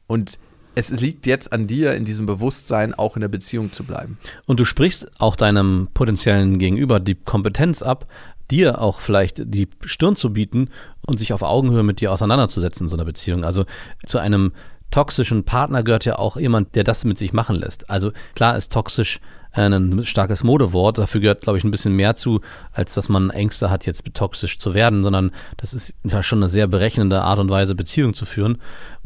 Und 0.08 0.40
es 0.76 0.90
liegt 0.90 1.26
jetzt 1.26 1.54
an 1.54 1.68
dir, 1.68 1.96
in 1.96 2.04
diesem 2.04 2.26
Bewusstsein 2.26 2.94
auch 2.94 3.16
in 3.16 3.22
der 3.22 3.30
Beziehung 3.30 3.72
zu 3.72 3.86
bleiben. 3.86 4.18
Und 4.46 4.60
du 4.60 4.66
sprichst 4.66 5.10
auch 5.20 5.36
deinem 5.36 5.88
potenziellen 5.94 6.60
Gegenüber 6.60 7.00
die 7.00 7.16
Kompetenz 7.16 7.82
ab, 7.82 8.08
dir 8.52 8.82
auch 8.82 9.00
vielleicht 9.00 9.42
die 9.46 9.68
Stirn 9.86 10.16
zu 10.16 10.34
bieten 10.34 10.70
und 11.06 11.20
sich 11.20 11.34
auf 11.34 11.42
Augenhöhe 11.42 11.84
mit 11.84 12.02
dir 12.02 12.12
auseinanderzusetzen 12.12 12.86
in 12.86 12.90
so 12.90 12.98
einer 12.98 13.06
Beziehung. 13.06 13.44
Also 13.44 13.66
zu 14.06 14.18
einem 14.18 14.54
toxischen 14.92 15.44
Partner 15.44 15.84
gehört 15.84 16.06
ja 16.06 16.18
auch 16.18 16.38
jemand, 16.38 16.76
der 16.76 16.84
das 16.84 17.06
mit 17.06 17.18
sich 17.18 17.34
machen 17.34 17.58
lässt. 17.58 17.90
Also 17.90 18.12
klar 18.36 18.56
ist 18.56 18.72
toxisch 18.72 19.20
ein 19.52 20.06
starkes 20.06 20.44
Modewort, 20.44 20.98
dafür 20.98 21.22
gehört, 21.22 21.42
glaube 21.42 21.58
ich, 21.58 21.64
ein 21.64 21.72
bisschen 21.72 21.96
mehr 21.96 22.16
zu, 22.16 22.42
als 22.74 22.94
dass 22.94 23.08
man 23.08 23.30
Ängste 23.30 23.70
hat, 23.70 23.86
jetzt 23.86 24.04
toxisch 24.14 24.60
zu 24.60 24.74
werden, 24.74 25.02
sondern 25.02 25.32
das 25.58 25.74
ist 25.74 25.96
ja 26.04 26.22
schon 26.24 26.40
eine 26.40 26.50
sehr 26.50 26.68
berechnende 26.68 27.22
Art 27.22 27.40
und 27.40 27.50
Weise, 27.50 27.74
Beziehung 27.74 28.14
zu 28.14 28.26
führen. 28.26 28.58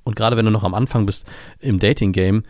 Und 0.03 0.15
gerade 0.15 0.37
wenn 0.37 0.45
du 0.45 0.51
noch 0.51 0.63
am 0.63 0.73
Anfang 0.73 1.05
bist 1.05 1.27
im 1.59 1.77
Dating-Game, 1.77 2.43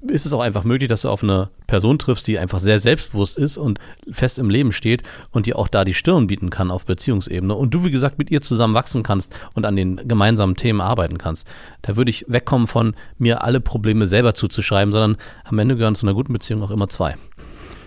ist 0.00 0.26
es 0.26 0.32
auch 0.32 0.40
einfach 0.40 0.64
möglich, 0.64 0.88
dass 0.88 1.02
du 1.02 1.08
auf 1.08 1.22
eine 1.22 1.50
Person 1.66 1.98
triffst, 1.98 2.26
die 2.26 2.38
einfach 2.38 2.60
sehr 2.60 2.78
selbstbewusst 2.78 3.36
ist 3.36 3.58
und 3.58 3.80
fest 4.10 4.38
im 4.38 4.50
Leben 4.50 4.72
steht 4.72 5.02
und 5.30 5.46
dir 5.46 5.58
auch 5.58 5.68
da 5.68 5.84
die 5.84 5.94
Stirn 5.94 6.28
bieten 6.28 6.50
kann 6.50 6.70
auf 6.70 6.86
Beziehungsebene 6.86 7.54
und 7.54 7.74
du, 7.74 7.84
wie 7.84 7.90
gesagt, 7.90 8.18
mit 8.18 8.30
ihr 8.30 8.40
zusammen 8.40 8.74
wachsen 8.74 9.02
kannst 9.02 9.34
und 9.54 9.66
an 9.66 9.76
den 9.76 9.96
gemeinsamen 10.06 10.56
Themen 10.56 10.80
arbeiten 10.80 11.18
kannst. 11.18 11.46
Da 11.82 11.96
würde 11.96 12.10
ich 12.10 12.24
wegkommen 12.28 12.68
von 12.68 12.94
mir 13.18 13.42
alle 13.42 13.60
Probleme 13.60 14.06
selber 14.06 14.34
zuzuschreiben, 14.34 14.92
sondern 14.92 15.16
am 15.44 15.58
Ende 15.58 15.76
gehören 15.76 15.94
zu 15.94 16.06
einer 16.06 16.14
guten 16.14 16.32
Beziehung 16.32 16.62
auch 16.62 16.70
immer 16.70 16.88
zwei. 16.88 17.16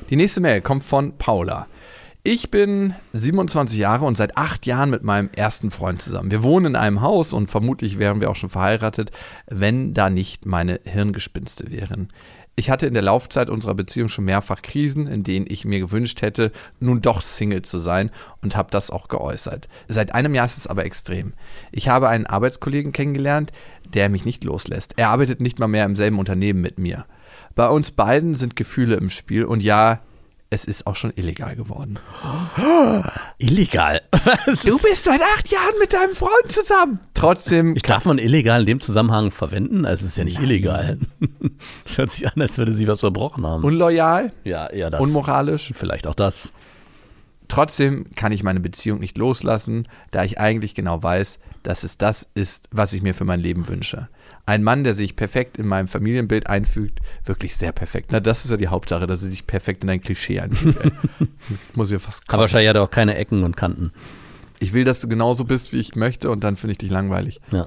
Die 0.10 0.18
nächste 0.18 0.42
Mail 0.42 0.60
kommt 0.60 0.84
von 0.84 1.18
Paula. 1.18 1.68
Ich 2.24 2.52
bin 2.52 2.94
27 3.14 3.80
Jahre 3.80 4.06
und 4.06 4.16
seit 4.16 4.38
acht 4.38 4.68
Jahren 4.68 4.92
mit 4.92 5.02
meinem 5.02 5.32
ersten 5.36 5.72
Freund 5.72 6.04
zusammen. 6.04 6.30
Wir 6.30 6.44
wohnen 6.44 6.68
in 6.68 6.76
einem 6.76 7.02
Haus 7.02 7.34
und 7.34 7.50
vermutlich 7.50 7.98
wären 7.98 8.22
wir 8.22 8.30
auch 8.30 8.36
schon 8.36 8.52
verheiratet, 8.52 9.10
wenn 9.48 9.96
da 9.96 10.12
nicht 10.12 10.46
meine 10.46 10.80
Hirngespinste 10.84 11.72
wären. 11.72 12.10
Ich 12.56 12.70
hatte 12.70 12.86
in 12.86 12.94
der 12.94 13.02
Laufzeit 13.02 13.50
unserer 13.50 13.74
Beziehung 13.74 14.08
schon 14.08 14.26
mehrfach 14.26 14.62
Krisen, 14.62 15.08
in 15.08 15.24
denen 15.24 15.48
ich 15.50 15.66
mir 15.66 15.80
gewünscht 15.80 16.22
hätte, 16.22 16.52
nun 16.80 17.02
doch 17.02 17.22
Single 17.22 17.64
zu 17.64 17.80
sein 17.80 18.12
und 18.44 18.56
habe 18.56 18.70
das 18.70 18.92
auch 18.92 19.08
geäußert. 19.08 19.68
Seit 19.88 20.14
einem 20.14 20.36
Jahr 20.36 20.46
ist 20.46 20.60
es 20.60 20.68
aber 20.68 20.86
extrem. 20.86 21.34
Ich 21.72 21.88
habe 21.90 22.08
einen 22.08 22.28
Arbeitskollegen 22.28 22.92
kennengelernt, 22.92 23.52
der 23.96 24.10
mich 24.10 24.26
nicht 24.26 24.44
loslässt. 24.44 24.94
Er 24.96 25.10
arbeitet 25.10 25.42
nicht 25.42 25.58
mal 25.58 25.68
mehr 25.68 25.86
im 25.86 25.96
selben 25.96 26.20
Unternehmen 26.20 26.62
mit 26.62 26.78
mir. 26.78 27.08
Bei 27.56 27.68
uns 27.68 27.90
beiden 27.90 28.36
sind 28.36 28.56
Gefühle 28.56 28.96
im 28.96 29.10
Spiel 29.10 29.44
und 29.44 29.64
ja, 29.64 30.02
es 30.52 30.66
ist 30.66 30.86
auch 30.86 30.96
schon 30.96 31.12
illegal 31.16 31.56
geworden. 31.56 31.98
Illegal. 33.38 34.02
Was 34.46 34.64
Du 34.64 34.76
ist- 34.76 34.84
bist 34.84 35.04
seit 35.06 35.22
acht 35.22 35.50
Jahren 35.50 35.74
mit 35.80 35.94
deinem 35.94 36.14
Freund 36.14 36.32
zusammen. 36.50 37.00
Trotzdem, 37.14 37.76
Ich 37.76 37.82
darf 37.84 38.06
man 38.06 38.20
illegal 38.20 38.60
in 38.62 38.66
dem 38.68 38.82
Zusammenhang 38.82 39.32
verwenden? 39.32 39.86
Also 39.86 40.04
es 40.06 40.12
ist 40.12 40.18
ja 40.18 40.24
nicht 40.26 40.40
illegal. 40.40 41.00
Es 41.86 41.98
hört 41.98 42.12
sich 42.12 42.28
an, 42.28 42.42
als 42.42 42.58
würde 42.58 42.74
sie 42.74 42.88
was 42.88 43.00
verbrochen 43.00 43.46
haben. 43.48 43.64
unloyal, 43.64 44.32
ja, 44.44 44.68
eher 44.68 44.90
das. 44.90 45.02
unmoralisch. 45.02 45.72
Vielleicht 45.76 46.06
auch 46.06 46.16
das. 46.16 46.52
Trotzdem 47.48 48.06
kann 48.16 48.32
ich 48.32 48.44
meine 48.44 48.60
Beziehung 48.62 49.00
nicht 49.00 49.18
loslassen, 49.18 49.88
da 50.12 50.24
ich 50.24 50.40
eigentlich 50.40 50.74
genau 50.76 51.02
weiß, 51.04 51.40
dass 51.64 51.84
es 51.84 51.98
das 51.98 52.28
ist, 52.34 52.68
was 52.72 52.94
ich 52.94 53.02
mir 53.02 53.14
für 53.14 53.26
mein 53.26 53.40
Leben 53.42 53.68
wünsche. 53.68 54.08
Ein 54.52 54.64
Mann, 54.64 54.84
der 54.84 54.94
sich 54.94 55.16
perfekt 55.16 55.58
in 55.58 55.66
meinem 55.66 55.88
Familienbild 55.88 56.48
einfügt, 56.48 57.00
wirklich 57.24 57.56
sehr 57.56 57.72
perfekt. 57.72 58.10
Na, 58.12 58.20
das 58.20 58.44
ist 58.44 58.52
ja 58.52 58.58
die 58.58 58.68
Hauptsache, 58.68 59.08
dass 59.08 59.24
er 59.24 59.30
sich 59.32 59.48
perfekt 59.48 59.86
in 59.86 59.90
ein 59.90 60.02
Klischee 60.02 60.42
einfügt. 60.42 60.92
Muss 61.74 61.90
ich 61.90 62.02
fast 62.02 62.24
Aber 62.24 62.28
kotzen. 62.28 62.40
wahrscheinlich 62.42 62.68
hat 62.68 62.76
er 62.76 62.84
auch 62.84 62.92
keine 62.92 63.16
Ecken 63.16 63.44
und 63.44 63.56
Kanten. 63.56 63.92
Ich 64.60 64.74
will, 64.74 64.84
dass 64.84 65.00
du 65.00 65.08
genauso 65.08 65.46
bist, 65.46 65.72
wie 65.72 65.78
ich 65.78 65.96
möchte, 65.96 66.30
und 66.30 66.44
dann 66.44 66.58
finde 66.58 66.74
ich 66.74 66.80
dich 66.80 66.92
langweilig. 66.92 67.40
Ja. 67.54 67.66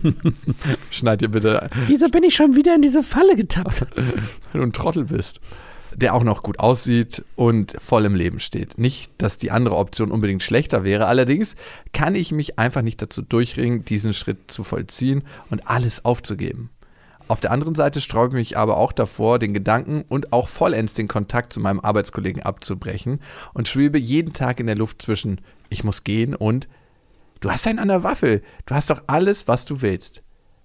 Schneid 0.90 1.20
dir 1.20 1.28
bitte, 1.28 1.68
Wieso 1.88 2.08
bin 2.08 2.24
ich 2.24 2.34
schon 2.36 2.56
wieder 2.56 2.74
in 2.74 2.80
diese 2.80 3.02
Falle 3.02 3.36
getappt? 3.36 3.84
wenn 4.52 4.62
du 4.62 4.66
ein 4.68 4.72
Trottel 4.72 5.04
bist. 5.04 5.40
Der 5.94 6.14
auch 6.14 6.24
noch 6.24 6.42
gut 6.42 6.58
aussieht 6.58 7.24
und 7.36 7.74
voll 7.78 8.04
im 8.04 8.14
Leben 8.14 8.40
steht. 8.40 8.78
Nicht, 8.78 9.12
dass 9.18 9.38
die 9.38 9.50
andere 9.50 9.76
Option 9.76 10.10
unbedingt 10.10 10.42
schlechter 10.42 10.84
wäre. 10.84 11.06
Allerdings 11.06 11.54
kann 11.92 12.14
ich 12.14 12.32
mich 12.32 12.58
einfach 12.58 12.82
nicht 12.82 13.02
dazu 13.02 13.22
durchringen, 13.22 13.84
diesen 13.84 14.14
Schritt 14.14 14.50
zu 14.50 14.64
vollziehen 14.64 15.22
und 15.50 15.68
alles 15.68 16.04
aufzugeben. 16.04 16.70
Auf 17.28 17.40
der 17.40 17.52
anderen 17.52 17.74
Seite 17.74 18.00
sträube 18.00 18.28
ich 18.28 18.50
mich 18.50 18.58
aber 18.58 18.76
auch 18.76 18.92
davor, 18.92 19.38
den 19.38 19.54
Gedanken 19.54 20.04
und 20.08 20.32
auch 20.32 20.48
vollends 20.48 20.92
den 20.92 21.08
Kontakt 21.08 21.52
zu 21.52 21.60
meinem 21.60 21.80
Arbeitskollegen 21.80 22.42
abzubrechen 22.42 23.20
und 23.54 23.68
schwebe 23.68 23.98
jeden 23.98 24.32
Tag 24.32 24.60
in 24.60 24.66
der 24.66 24.76
Luft 24.76 25.02
zwischen 25.02 25.40
ich 25.70 25.84
muss 25.84 26.04
gehen 26.04 26.34
und 26.34 26.68
du 27.40 27.50
hast 27.50 27.66
einen 27.66 27.78
an 27.78 27.88
der 27.88 28.02
Waffel. 28.02 28.42
Du 28.66 28.74
hast 28.74 28.90
doch 28.90 29.02
alles, 29.06 29.48
was 29.48 29.64
du 29.64 29.80
willst. 29.82 30.22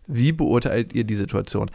Wie 0.07 0.31
beurteilt 0.31 0.93
ihr 0.93 1.03
die 1.03 1.15
Situation? 1.15 1.71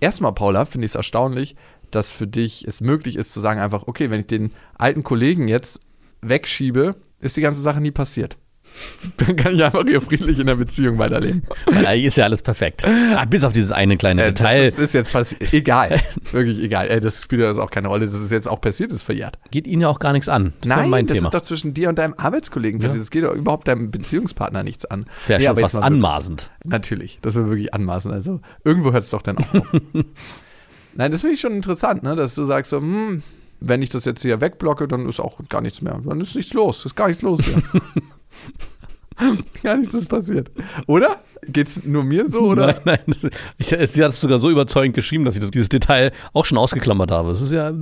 Erstmal, 0.00 0.32
Paula, 0.32 0.64
finde 0.64 0.86
ich 0.86 0.90
es 0.90 0.96
erstaunlich, 0.96 1.54
dass 1.94 2.10
für 2.10 2.26
dich 2.26 2.64
es 2.66 2.80
möglich 2.80 3.16
ist 3.16 3.32
zu 3.32 3.40
sagen 3.40 3.60
einfach, 3.60 3.84
okay, 3.86 4.10
wenn 4.10 4.20
ich 4.20 4.26
den 4.26 4.50
alten 4.76 5.02
Kollegen 5.02 5.48
jetzt 5.48 5.80
wegschiebe, 6.22 6.96
ist 7.20 7.36
die 7.36 7.40
ganze 7.42 7.62
Sache 7.62 7.80
nie 7.80 7.90
passiert. 7.92 8.36
Dann 9.18 9.36
kann 9.36 9.54
ich 9.54 9.62
einfach 9.62 9.84
hier 9.86 10.00
friedlich 10.00 10.38
in 10.38 10.46
der 10.46 10.54
Beziehung 10.54 10.96
weiterleben. 10.96 11.42
Weil 11.66 11.84
eigentlich 11.86 12.06
ist 12.06 12.16
ja 12.16 12.24
alles 12.24 12.40
perfekt. 12.40 12.86
Ah, 12.86 13.26
bis 13.26 13.44
auf 13.44 13.52
dieses 13.52 13.70
eine 13.70 13.98
kleine 13.98 14.22
Äh, 14.22 14.26
Detail. 14.32 14.70
Das 14.70 14.78
ist 14.78 14.94
jetzt 14.94 15.12
passiert. 15.12 15.52
Egal. 15.52 16.00
Wirklich 16.30 16.58
egal. 16.58 16.88
Ey, 16.88 16.98
das 17.00 17.20
spielt 17.22 17.42
ja 17.42 17.52
auch 17.62 17.70
keine 17.70 17.88
Rolle. 17.88 18.06
Das 18.06 18.14
ist 18.18 18.30
jetzt 18.30 18.48
auch 18.48 18.62
passiert, 18.62 18.90
ist 18.90 19.02
verjährt. 19.02 19.38
Geht 19.50 19.66
Ihnen 19.66 19.82
ja 19.82 19.88
auch 19.88 19.98
gar 19.98 20.14
nichts 20.14 20.30
an. 20.30 20.54
Das 20.62 20.64
ist 20.64 20.70
ja 20.70 20.76
Nein, 20.76 20.90
mein 20.90 21.06
das 21.06 21.16
Thema. 21.16 21.26
ist 21.28 21.34
doch 21.34 21.42
zwischen 21.42 21.74
dir 21.74 21.90
und 21.90 21.98
deinem 21.98 22.14
Arbeitskollegen 22.16 22.80
passiert. 22.80 23.02
Das 23.02 23.10
geht 23.10 23.24
doch 23.24 23.34
überhaupt 23.34 23.68
deinem 23.68 23.90
Beziehungspartner 23.90 24.62
nichts 24.62 24.86
an. 24.86 25.04
Wäre 25.26 25.40
Nee, 25.40 25.46
schon 25.48 25.56
fast 25.58 25.74
mal 25.74 25.80
wirklich- 25.82 25.92
anmaßend. 25.98 26.50
Natürlich, 26.64 27.18
das 27.20 27.34
will 27.34 27.46
wirklich 27.50 27.74
anmaßen. 27.74 28.10
Also 28.10 28.40
irgendwo 28.64 28.92
hört 28.92 29.02
es 29.04 29.10
doch 29.10 29.20
dann 29.22 29.36
auch 29.36 29.54
auf. 29.54 29.66
Nein, 30.94 31.10
das 31.10 31.22
finde 31.22 31.34
ich 31.34 31.40
schon 31.40 31.52
interessant, 31.52 32.02
ne? 32.02 32.16
dass 32.16 32.34
du 32.34 32.44
sagst 32.44 32.70
so, 32.70 32.78
hm, 32.78 33.22
wenn 33.60 33.82
ich 33.82 33.90
das 33.90 34.04
jetzt 34.04 34.22
hier 34.22 34.40
wegblocke, 34.40 34.88
dann 34.88 35.08
ist 35.08 35.20
auch 35.20 35.38
gar 35.48 35.60
nichts 35.60 35.82
mehr. 35.82 36.00
Dann 36.04 36.20
ist 36.20 36.34
nichts 36.34 36.52
los, 36.52 36.84
ist 36.84 36.96
gar 36.96 37.08
nichts 37.08 37.22
los 37.22 37.40
hier. 37.42 37.62
gar 39.62 39.76
nichts 39.76 39.94
ist 39.94 40.08
passiert. 40.08 40.50
Oder? 40.86 41.22
Geht's 41.46 41.80
nur 41.84 42.04
mir 42.04 42.28
so, 42.28 42.40
oder? 42.40 42.80
Nein, 42.84 42.98
nein. 43.06 43.30
Ich, 43.58 43.68
sie 43.68 44.04
hat 44.04 44.10
es 44.10 44.20
sogar 44.20 44.38
so 44.38 44.50
überzeugend 44.50 44.94
geschrieben, 44.94 45.24
dass 45.24 45.34
ich 45.34 45.40
das, 45.40 45.50
dieses 45.50 45.68
Detail 45.68 46.12
auch 46.32 46.44
schon 46.44 46.58
ausgeklammert 46.58 47.10
habe. 47.10 47.30
Das 47.30 47.42
ist 47.42 47.52
ja, 47.52 47.72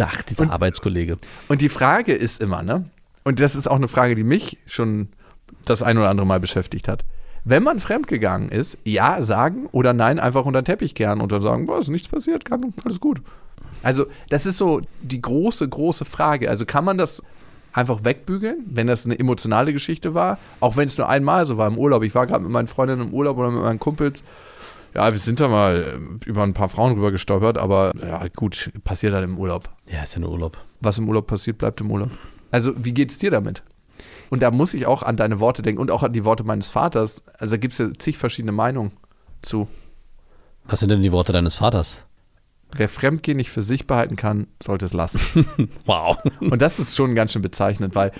ach, 0.00 0.22
dieser 0.22 0.50
Arbeitskollege. 0.50 1.16
Und 1.48 1.60
die 1.60 1.68
Frage 1.68 2.12
ist 2.12 2.40
immer, 2.40 2.62
ne? 2.62 2.86
Und 3.24 3.40
das 3.40 3.54
ist 3.54 3.68
auch 3.68 3.76
eine 3.76 3.88
Frage, 3.88 4.14
die 4.14 4.24
mich 4.24 4.58
schon 4.66 5.08
das 5.64 5.82
ein 5.82 5.96
oder 5.98 6.08
andere 6.10 6.26
Mal 6.26 6.40
beschäftigt 6.40 6.88
hat. 6.88 7.04
Wenn 7.44 7.62
man 7.62 7.80
fremdgegangen 7.80 8.48
ist, 8.50 8.78
ja 8.84 9.22
sagen 9.22 9.68
oder 9.72 9.92
nein, 9.92 10.20
einfach 10.20 10.44
unter 10.44 10.62
den 10.62 10.64
Teppich 10.66 10.94
kehren 10.94 11.20
und 11.20 11.32
dann 11.32 11.42
sagen, 11.42 11.66
boah, 11.66 11.78
ist 11.78 11.88
nichts 11.88 12.08
passiert, 12.08 12.44
kann, 12.44 12.72
alles 12.84 13.00
gut. 13.00 13.20
Also, 13.82 14.06
das 14.28 14.46
ist 14.46 14.58
so 14.58 14.80
die 15.02 15.20
große, 15.20 15.68
große 15.68 16.04
Frage. 16.04 16.48
Also, 16.48 16.64
kann 16.66 16.84
man 16.84 16.98
das 16.98 17.20
einfach 17.72 18.04
wegbügeln, 18.04 18.58
wenn 18.66 18.86
das 18.86 19.04
eine 19.06 19.18
emotionale 19.18 19.72
Geschichte 19.72 20.14
war? 20.14 20.38
Auch 20.60 20.76
wenn 20.76 20.86
es 20.86 20.96
nur 20.98 21.08
einmal 21.08 21.44
so 21.46 21.56
war 21.56 21.66
im 21.66 21.78
Urlaub. 21.78 22.04
Ich 22.04 22.14
war 22.14 22.26
gerade 22.28 22.44
mit 22.44 22.52
meinen 22.52 22.68
Freundinnen 22.68 23.08
im 23.08 23.14
Urlaub 23.14 23.38
oder 23.38 23.50
mit 23.50 23.62
meinen 23.62 23.80
Kumpels. 23.80 24.22
Ja, 24.94 25.10
wir 25.10 25.18
sind 25.18 25.40
da 25.40 25.48
mal 25.48 25.84
äh, 26.22 26.28
über 26.28 26.42
ein 26.44 26.52
paar 26.54 26.68
Frauen 26.68 26.92
rüber 26.92 27.10
gestolpert, 27.10 27.58
aber 27.58 27.92
ja, 28.00 28.22
gut, 28.36 28.70
passiert 28.84 29.14
halt 29.14 29.24
im 29.24 29.38
Urlaub 29.38 29.70
Ja, 29.90 30.02
ist 30.02 30.14
ja 30.14 30.20
nur 30.20 30.30
Urlaub. 30.30 30.58
was 30.80 30.98
im 30.98 31.08
Urlaub 31.08 31.26
passiert, 31.26 31.58
bleibt 31.58 31.80
im 31.80 31.90
Urlaub. 31.90 32.10
Also, 32.52 32.72
wie 32.76 32.92
geht's 32.92 33.18
dir 33.18 33.30
damit? 33.30 33.62
Und 34.32 34.40
da 34.40 34.50
muss 34.50 34.72
ich 34.72 34.86
auch 34.86 35.02
an 35.02 35.18
deine 35.18 35.40
Worte 35.40 35.60
denken 35.60 35.78
und 35.78 35.90
auch 35.90 36.02
an 36.02 36.14
die 36.14 36.24
Worte 36.24 36.42
meines 36.42 36.70
Vaters. 36.70 37.22
Also, 37.38 37.54
da 37.54 37.56
gibt 37.58 37.72
es 37.74 37.78
ja 37.78 37.92
zig 37.98 38.16
verschiedene 38.16 38.50
Meinungen 38.52 38.92
zu. 39.42 39.68
Was 40.64 40.80
sind 40.80 40.88
denn 40.88 41.02
die 41.02 41.12
Worte 41.12 41.34
deines 41.34 41.54
Vaters? 41.54 42.02
Wer 42.74 42.88
Fremdgehen 42.88 43.36
nicht 43.36 43.50
für 43.50 43.62
sich 43.62 43.86
behalten 43.86 44.16
kann, 44.16 44.46
sollte 44.62 44.86
es 44.86 44.94
lassen. 44.94 45.20
Wow. 45.84 46.16
und 46.40 46.62
das 46.62 46.78
ist 46.78 46.96
schon 46.96 47.14
ganz 47.14 47.34
schön 47.34 47.42
bezeichnend, 47.42 47.94
weil 47.94 48.10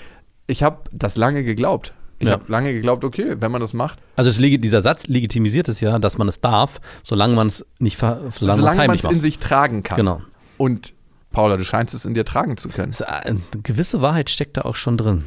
ich 0.47 0.63
habe 0.63 0.83
das 0.93 1.17
lange 1.17 1.45
geglaubt. 1.45 1.95
Ich 2.19 2.27
Ja. 2.27 2.35
habe 2.35 2.45
lange 2.53 2.75
geglaubt, 2.75 3.05
okay, 3.05 3.37
wenn 3.41 3.51
man 3.51 3.63
das 3.63 3.73
macht, 3.73 3.99
Also 4.15 4.31
dieser 4.43 4.83
Satz 4.83 5.07
legitimisiert 5.07 5.67
es 5.71 5.81
ja, 5.81 5.99
dass 5.99 6.19
man 6.19 6.29
es 6.29 6.43
darf, 6.43 6.83
solange 7.03 7.35
man 7.37 7.47
es 7.47 7.65
nicht 7.79 7.97
ver 7.97 8.21
solange, 8.39 8.59
solange 8.59 8.87
man 8.87 8.97
es 8.97 9.05
in 9.05 9.15
sich 9.15 9.39
tragen 9.39 9.83
kann. 9.83 9.97
Genau. 9.97 10.21
Und 10.59 10.93
Paula, 11.31 11.57
du 11.57 11.65
scheinst 11.65 11.95
es 11.95 12.05
in 12.05 12.13
dir 12.13 12.27
tragen 12.27 12.59
zu 12.59 12.69
können. 12.69 12.91
Es, 12.91 13.01
äh, 13.01 13.07
Eine 13.07 13.41
gewisse 13.63 14.03
Wahrheit 14.03 14.29
steckt 14.29 14.59
da 14.59 14.63
auch 14.63 14.77
schon 14.77 14.99
drin. 14.99 15.25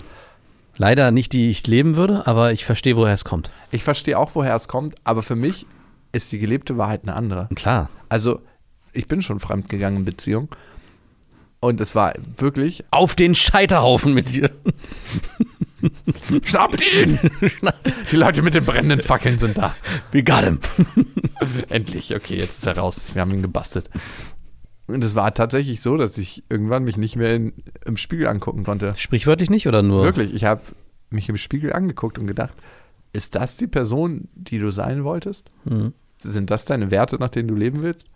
Leider 0.78 1.12
nicht, 1.12 1.34
die 1.34 1.50
ich 1.50 1.66
leben 1.68 1.96
würde, 1.96 2.28
aber 2.28 2.52
ich 2.52 2.66
verstehe, 2.66 2.98
woher 2.98 3.14
es 3.14 3.24
kommt. 3.24 3.50
Ich 3.72 3.84
verstehe 3.84 4.18
auch, 4.20 4.32
woher 4.36 4.56
es 4.56 4.68
kommt, 4.68 4.96
aber 5.04 5.24
für 5.24 5.36
mich 5.36 5.66
ist 6.12 6.32
die 6.32 6.40
gelebte 6.40 6.78
Wahrheit 6.78 7.04
eine 7.04 7.16
andere. 7.16 7.48
Klar. 7.56 7.90
Also, 8.10 8.42
ich 8.94 9.08
bin 9.08 9.22
schon 9.22 9.40
fremdgegangen 9.40 10.00
in 10.00 10.06
Beziehung. 10.06 10.50
Und 11.60 11.82
es 11.82 11.96
war 11.96 12.14
wirklich. 12.38 12.84
Auf 12.92 13.16
den 13.16 13.36
Scheiterhaufen 13.36 14.14
mit 14.14 14.34
dir. 14.34 14.52
Schnappt 16.44 16.82
ihn! 16.94 17.20
Die 18.12 18.16
Leute 18.16 18.42
mit 18.42 18.54
den 18.54 18.66
brennenden 18.66 19.02
Fackeln 19.02 19.38
sind 19.38 19.58
da. 19.58 19.76
We 20.12 20.24
got 20.24 20.44
him. 20.44 20.60
Endlich, 21.70 22.14
okay, 22.16 22.38
jetzt 22.38 22.60
ist 22.60 22.68
er 22.68 22.78
raus. 22.78 23.16
Wir 23.16 23.22
haben 23.22 23.32
ihn 23.32 23.42
gebastelt. 23.42 23.90
Und 24.88 25.04
es 25.04 25.16
war 25.16 25.34
tatsächlich 25.34 25.82
so, 25.82 25.98
dass 25.98 26.18
ich 26.18 26.44
irgendwann 26.50 26.84
mich 26.84 26.98
nicht 26.98 27.16
mehr 27.16 27.34
in, 27.36 27.54
im 27.86 27.98
Spiegel 27.98 28.28
angucken 28.28 28.64
konnte. 28.64 28.94
Sprichwörtlich 28.96 29.50
nicht 29.50 29.68
oder 29.68 29.82
nur? 29.82 30.04
Wirklich, 30.04 30.34
ich 30.34 30.46
habe 30.46 30.62
mich 31.10 31.28
im 31.28 31.38
Spiegel 31.38 31.74
angeguckt 31.74 32.20
und 32.20 32.28
gedacht, 32.28 32.54
ist 33.14 33.36
das 33.36 33.56
die 33.56 33.68
Person, 33.68 34.28
die 34.36 34.60
du 34.60 34.72
sein 34.72 35.04
wolltest? 35.04 35.50
Mhm. 35.64 35.94
Sind 36.20 36.52
das 36.52 36.66
deine 36.66 36.92
Werte, 36.92 37.18
nach 37.18 37.30
denen 37.30 37.48
du 37.48 37.56
leben 37.56 37.82
willst? 37.82 38.10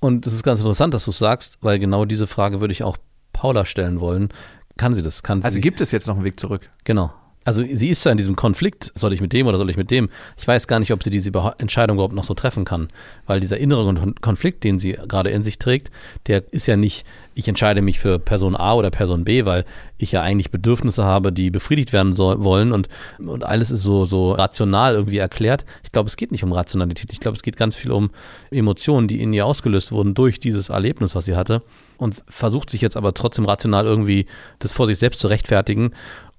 Und 0.00 0.26
es 0.26 0.34
ist 0.34 0.42
ganz 0.42 0.60
interessant, 0.60 0.94
dass 0.94 1.04
du 1.04 1.10
es 1.10 1.18
sagst, 1.18 1.58
weil 1.62 1.78
genau 1.78 2.04
diese 2.04 2.26
Frage 2.26 2.60
würde 2.60 2.72
ich 2.72 2.82
auch 2.82 2.96
Paula 3.32 3.64
stellen 3.64 4.00
wollen. 4.00 4.28
Kann 4.76 4.94
sie 4.94 5.02
das? 5.02 5.22
Kann 5.22 5.42
sie 5.42 5.46
Also 5.46 5.60
gibt 5.60 5.80
es 5.80 5.92
jetzt 5.92 6.06
noch 6.06 6.16
einen 6.16 6.24
Weg 6.24 6.40
zurück? 6.40 6.70
Genau. 6.84 7.12
Also 7.44 7.62
sie 7.70 7.88
ist 7.88 8.04
ja 8.04 8.10
in 8.12 8.16
diesem 8.16 8.36
Konflikt, 8.36 8.90
soll 8.94 9.12
ich 9.12 9.20
mit 9.20 9.32
dem 9.32 9.46
oder 9.46 9.58
soll 9.58 9.70
ich 9.70 9.76
mit 9.76 9.90
dem? 9.90 10.08
Ich 10.36 10.48
weiß 10.48 10.66
gar 10.66 10.80
nicht, 10.80 10.92
ob 10.92 11.02
sie 11.02 11.10
diese 11.10 11.30
Entscheidung 11.58 11.96
überhaupt 11.96 12.14
noch 12.14 12.24
so 12.24 12.34
treffen 12.34 12.64
kann, 12.64 12.88
weil 13.26 13.40
dieser 13.40 13.58
innere 13.58 14.14
Konflikt, 14.20 14.64
den 14.64 14.78
sie 14.78 14.92
gerade 14.92 15.30
in 15.30 15.42
sich 15.42 15.58
trägt, 15.58 15.90
der 16.26 16.42
ist 16.52 16.66
ja 16.66 16.76
nicht, 16.76 17.06
ich 17.34 17.46
entscheide 17.46 17.82
mich 17.82 17.98
für 17.98 18.18
Person 18.18 18.56
A 18.56 18.74
oder 18.74 18.90
Person 18.90 19.24
B, 19.24 19.44
weil 19.44 19.64
ich 19.98 20.12
ja 20.12 20.22
eigentlich 20.22 20.50
Bedürfnisse 20.50 21.04
habe, 21.04 21.32
die 21.32 21.50
befriedigt 21.50 21.92
werden 21.92 22.14
soll, 22.14 22.42
wollen 22.42 22.72
und, 22.72 22.88
und 23.18 23.44
alles 23.44 23.70
ist 23.70 23.82
so, 23.82 24.04
so 24.04 24.32
rational 24.32 24.94
irgendwie 24.94 25.18
erklärt. 25.18 25.64
Ich 25.82 25.92
glaube, 25.92 26.08
es 26.08 26.16
geht 26.16 26.32
nicht 26.32 26.44
um 26.44 26.52
Rationalität. 26.52 27.12
Ich 27.12 27.20
glaube, 27.20 27.36
es 27.36 27.42
geht 27.42 27.56
ganz 27.56 27.76
viel 27.76 27.92
um 27.92 28.10
Emotionen, 28.50 29.06
die 29.06 29.20
in 29.20 29.32
ihr 29.32 29.46
ausgelöst 29.46 29.92
wurden 29.92 30.14
durch 30.14 30.40
dieses 30.40 30.70
Erlebnis, 30.70 31.14
was 31.14 31.26
sie 31.26 31.36
hatte 31.36 31.62
und 31.98 32.22
versucht 32.28 32.70
sich 32.70 32.80
jetzt 32.80 32.96
aber 32.96 33.14
trotzdem 33.14 33.44
rational 33.44 33.86
irgendwie 33.86 34.26
das 34.58 34.72
vor 34.72 34.86
sich 34.86 34.98
selbst 34.98 35.20
zu 35.20 35.28
rechtfertigen 35.28 35.92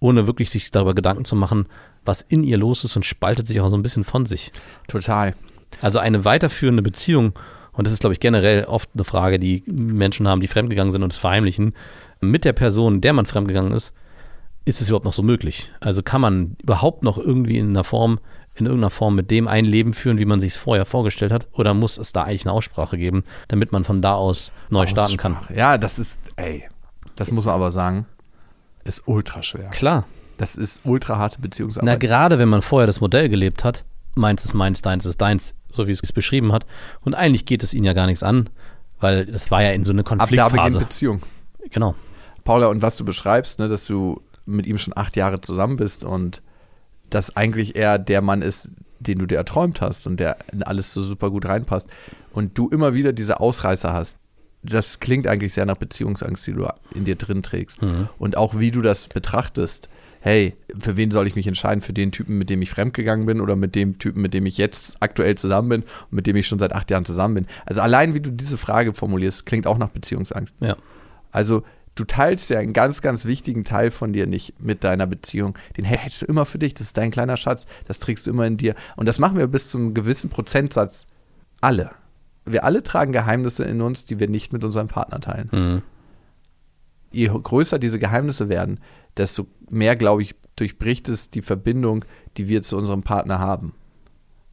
ohne 0.06 0.28
wirklich 0.28 0.52
sich 0.52 0.70
darüber 0.70 0.94
Gedanken 0.94 1.26
zu 1.26 1.36
machen, 1.36 1.66
was 2.06 2.22
in 2.22 2.44
ihr 2.44 2.58
los 2.58 2.84
ist 2.84 2.96
und 2.96 3.06
spaltet 3.06 3.48
sich 3.48 3.60
auch 3.60 3.70
so 3.70 3.76
ein 3.76 3.82
bisschen 3.82 4.04
von 4.04 4.28
sich. 4.28 4.52
Total. 4.88 5.34
Also 5.82 5.98
eine 5.98 6.24
weiterführende 6.26 6.84
Beziehung, 6.84 7.34
und 7.74 7.88
das 7.88 7.92
ist, 7.92 8.02
glaube 8.02 8.14
ich, 8.14 8.20
generell 8.20 8.66
oft 8.66 8.90
eine 8.94 9.04
Frage, 9.04 9.40
die 9.40 9.64
Menschen 9.66 10.28
haben, 10.28 10.42
die 10.42 10.48
fremdgegangen 10.48 10.92
sind 10.92 11.02
und 11.02 11.12
es 11.12 11.18
verheimlichen, 11.18 11.74
mit 12.22 12.46
der 12.46 12.54
Person, 12.54 13.02
der 13.02 13.14
man 13.14 13.26
fremdgegangen 13.26 13.74
ist, 13.74 13.94
ist 14.64 14.80
es 14.80 14.90
überhaupt 14.90 15.06
noch 15.06 15.14
so 15.14 15.24
möglich? 15.24 15.72
Also 15.80 16.04
kann 16.04 16.22
man 16.22 16.56
überhaupt 16.62 17.04
noch 17.04 17.18
irgendwie 17.18 17.58
in 17.58 17.70
einer 17.70 17.84
Form, 17.84 18.20
in 18.54 18.68
irgendeiner 18.68 18.92
Form 18.92 19.16
mit 19.16 19.32
dem 19.32 19.48
ein 19.48 19.66
Leben 19.66 19.94
führen, 19.94 20.20
wie 20.20 20.26
man 20.26 20.40
sich 20.40 20.52
es 20.52 20.58
vorher 20.58 20.86
vorgestellt 20.86 21.32
hat? 21.32 21.48
Oder 21.52 21.74
muss 21.74 21.98
es 21.98 22.14
da 22.14 22.24
eigentlich 22.24 22.46
eine 22.46 22.54
Aussprache 22.54 22.98
geben, 22.98 23.24
damit 23.48 23.72
man 23.72 23.84
von 23.84 24.04
da 24.04 24.14
aus 24.14 24.52
neu 24.70 24.84
Aussprache. 24.84 25.14
starten 25.14 25.18
kann? 25.18 25.56
Ja, 25.56 25.80
das 25.80 25.98
ist, 25.98 26.20
ey, 26.36 26.64
das 27.16 27.32
muss 27.32 27.46
man 27.46 27.56
aber 27.56 27.72
sagen 27.72 28.06
ist 28.86 29.04
ultra 29.08 29.44
schwer. 29.44 29.70
Klar. 29.72 30.06
Das 30.38 30.56
ist 30.58 30.82
ultra 30.86 31.18
harte 31.18 31.40
Beziehungsarbeit. 31.40 31.86
Na, 31.86 31.96
gerade 31.96 32.40
wenn 32.40 32.50
man 32.50 32.62
vorher 32.62 32.88
das 32.88 33.02
Modell 33.02 33.30
gelebt 33.30 33.64
hat, 33.64 33.86
meins 34.16 34.46
ist 34.46 34.54
meins, 34.54 34.82
deins 34.82 35.06
ist 35.06 35.20
deins, 35.22 35.56
so 35.70 35.88
wie 35.88 35.92
es 35.92 36.02
es 36.04 36.12
beschrieben 36.12 36.54
hat. 36.54 36.66
Und 37.02 37.14
eigentlich 37.14 37.46
geht 37.46 37.64
es 37.64 37.74
ihnen 37.74 37.86
ja 37.86 37.94
gar 37.94 38.06
nichts 38.06 38.24
an, 38.24 38.50
weil 39.00 39.26
das 39.26 39.52
war 39.52 39.62
ja 39.62 39.72
in 39.72 39.84
so 39.84 39.92
eine 39.92 40.04
Konfliktphase. 40.04 40.44
Ab 40.44 40.52
da 40.56 40.64
beginnt 40.64 40.80
Beziehung. 40.90 41.22
Genau. 41.72 41.96
Paula, 42.44 42.68
und 42.68 42.82
was 42.82 42.98
du 42.98 43.06
beschreibst, 43.06 43.60
ne, 43.60 43.68
dass 43.68 43.86
du 43.86 44.20
mit 44.46 44.68
ihm 44.68 44.78
schon 44.78 44.96
acht 44.96 45.16
Jahre 45.16 45.42
zusammen 45.42 45.78
bist 45.78 46.04
und 46.04 46.42
dass 47.10 47.36
eigentlich 47.36 47.76
er 47.76 47.98
der 47.98 48.22
Mann 48.22 48.42
ist, 48.42 48.72
den 49.00 49.20
du 49.20 49.26
dir 49.26 49.38
erträumt 49.38 49.82
hast 49.82 50.08
und 50.08 50.20
der 50.20 50.38
in 50.52 50.64
alles 50.64 50.94
so 50.94 51.02
super 51.02 51.30
gut 51.32 51.46
reinpasst 51.46 51.90
und 52.32 52.58
du 52.58 52.70
immer 52.70 52.94
wieder 52.94 53.14
diese 53.14 53.40
Ausreißer 53.40 53.94
hast, 53.94 54.18
das 54.66 55.00
klingt 55.00 55.28
eigentlich 55.28 55.54
sehr 55.54 55.66
nach 55.66 55.78
Beziehungsangst, 55.78 56.46
die 56.48 56.54
du 56.54 56.68
in 56.94 57.06
dir 57.06 57.16
drin 57.16 57.44
trägst. 57.44 57.82
Mhm. 57.82 58.10
Und 58.18 58.38
auch 58.38 58.60
wie 58.60 58.72
du 58.72 58.82
das 58.82 59.08
betrachtest. 59.08 59.90
Hey, 60.20 60.56
für 60.80 60.98
wen 60.98 61.12
soll 61.12 61.28
ich 61.28 61.36
mich 61.36 61.46
entscheiden? 61.46 61.82
Für 61.82 61.94
den 61.94 62.12
Typen, 62.12 62.38
mit 62.38 62.50
dem 62.50 62.62
ich 62.62 62.72
fremdgegangen 62.72 63.28
bin 63.28 63.42
oder 63.42 63.56
mit 63.56 63.76
dem 63.76 64.00
Typen, 64.00 64.22
mit 64.22 64.34
dem 64.34 64.48
ich 64.48 64.58
jetzt 64.58 64.98
aktuell 65.00 65.36
zusammen 65.36 65.70
bin 65.70 65.82
und 65.82 66.14
mit 66.14 66.26
dem 66.26 66.36
ich 66.36 66.48
schon 66.48 66.58
seit 66.58 66.74
acht 66.74 66.90
Jahren 66.90 67.06
zusammen 67.06 67.36
bin? 67.36 67.48
Also 67.66 67.82
allein, 67.82 68.16
wie 68.16 68.22
du 68.22 68.32
diese 68.32 68.58
Frage 68.58 68.94
formulierst, 68.94 69.46
klingt 69.46 69.68
auch 69.68 69.78
nach 69.78 69.90
Beziehungsangst. 69.90 70.56
Ja. 70.62 70.78
Also 71.32 71.64
du 71.94 72.06
teilst 72.06 72.50
ja 72.50 72.58
einen 72.58 72.74
ganz, 72.74 73.04
ganz 73.04 73.26
wichtigen 73.26 73.66
Teil 73.66 73.92
von 73.92 74.14
dir 74.14 74.26
nicht 74.26 74.60
mit 74.60 74.84
deiner 74.84 75.06
Beziehung. 75.06 75.58
Den 75.78 75.86
hältst 75.86 76.24
du 76.24 76.26
immer 76.26 76.46
für 76.46 76.58
dich. 76.58 76.74
Das 76.74 76.88
ist 76.88 76.98
dein 76.98 77.12
kleiner 77.12 77.38
Schatz. 77.38 77.68
Das 77.86 78.00
trägst 78.00 78.26
du 78.26 78.32
immer 78.32 78.48
in 78.48 78.58
dir. 78.58 78.74
Und 78.96 79.08
das 79.08 79.20
machen 79.20 79.38
wir 79.38 79.46
bis 79.46 79.70
zu 79.70 79.78
einem 79.78 79.94
gewissen 79.94 80.32
Prozentsatz 80.32 81.06
alle 81.62 81.92
wir 82.46 82.64
alle 82.64 82.84
tragen 82.84 83.12
Geheimnisse 83.12 83.64
in 83.64 83.82
uns, 83.82 84.06
die 84.06 84.20
wir 84.20 84.30
nicht 84.30 84.54
mit 84.54 84.64
unserem 84.64 84.88
Partner 84.88 85.20
teilen. 85.20 85.50
Mhm. 85.52 85.82
Je 87.12 87.28
größer 87.28 87.80
diese 87.80 88.00
Geheimnisse 88.00 88.50
werden, 88.50 88.80
desto 89.18 89.48
mehr, 89.70 89.96
glaube 89.96 90.22
ich, 90.22 90.36
durchbricht 90.56 91.10
es 91.10 91.30
die 91.30 91.42
Verbindung, 91.42 92.06
die 92.38 92.48
wir 92.48 92.62
zu 92.62 92.78
unserem 92.78 93.04
Partner 93.04 93.40
haben. 93.40 93.74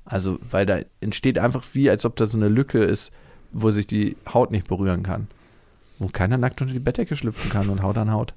Also, 0.05 0.38
weil 0.49 0.66
da 0.66 0.80
entsteht 1.01 1.38
einfach 1.38 1.64
wie, 1.72 1.90
als 1.90 2.05
ob 2.05 2.16
da 2.16 2.26
so 2.26 2.38
eine 2.38 2.49
Lücke 2.49 2.78
ist, 2.78 3.12
wo 3.53 3.70
sich 3.70 3.86
die 3.86 4.16
Haut 4.32 4.51
nicht 4.51 4.66
berühren 4.66 5.03
kann. 5.03 5.28
Wo 5.99 6.09
keiner 6.09 6.38
nackt 6.38 6.61
unter 6.61 6.72
die 6.72 6.80
Bettdecke 6.80 7.14
schlüpfen 7.14 7.51
kann 7.51 7.68
und 7.68 7.82
Haut 7.82 7.99
an 7.99 8.12
Haut. 8.12 8.34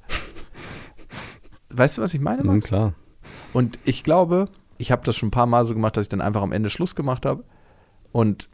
Weißt 1.70 1.98
du, 1.98 2.02
was 2.02 2.14
ich 2.14 2.22
meine? 2.22 2.44
Max? 2.44 2.66
Mhm, 2.66 2.68
klar. 2.68 2.94
Und 3.54 3.80
ich 3.86 4.04
glaube, 4.04 4.50
ich 4.78 4.92
habe 4.92 5.04
das 5.06 5.16
schon 5.16 5.28
ein 5.28 5.32
paar 5.32 5.48
Mal 5.48 5.66
so 5.66 5.74
gemacht, 5.74 5.98
dass 5.98 6.06
ich 6.06 6.10
dann 6.10 6.22
einfach 6.22 6.42
am 6.42 6.52
Ende 6.52 6.70
Schluss 6.70 6.96
gemacht 6.96 7.26
habe. 7.26 7.44
Und 8.12 8.50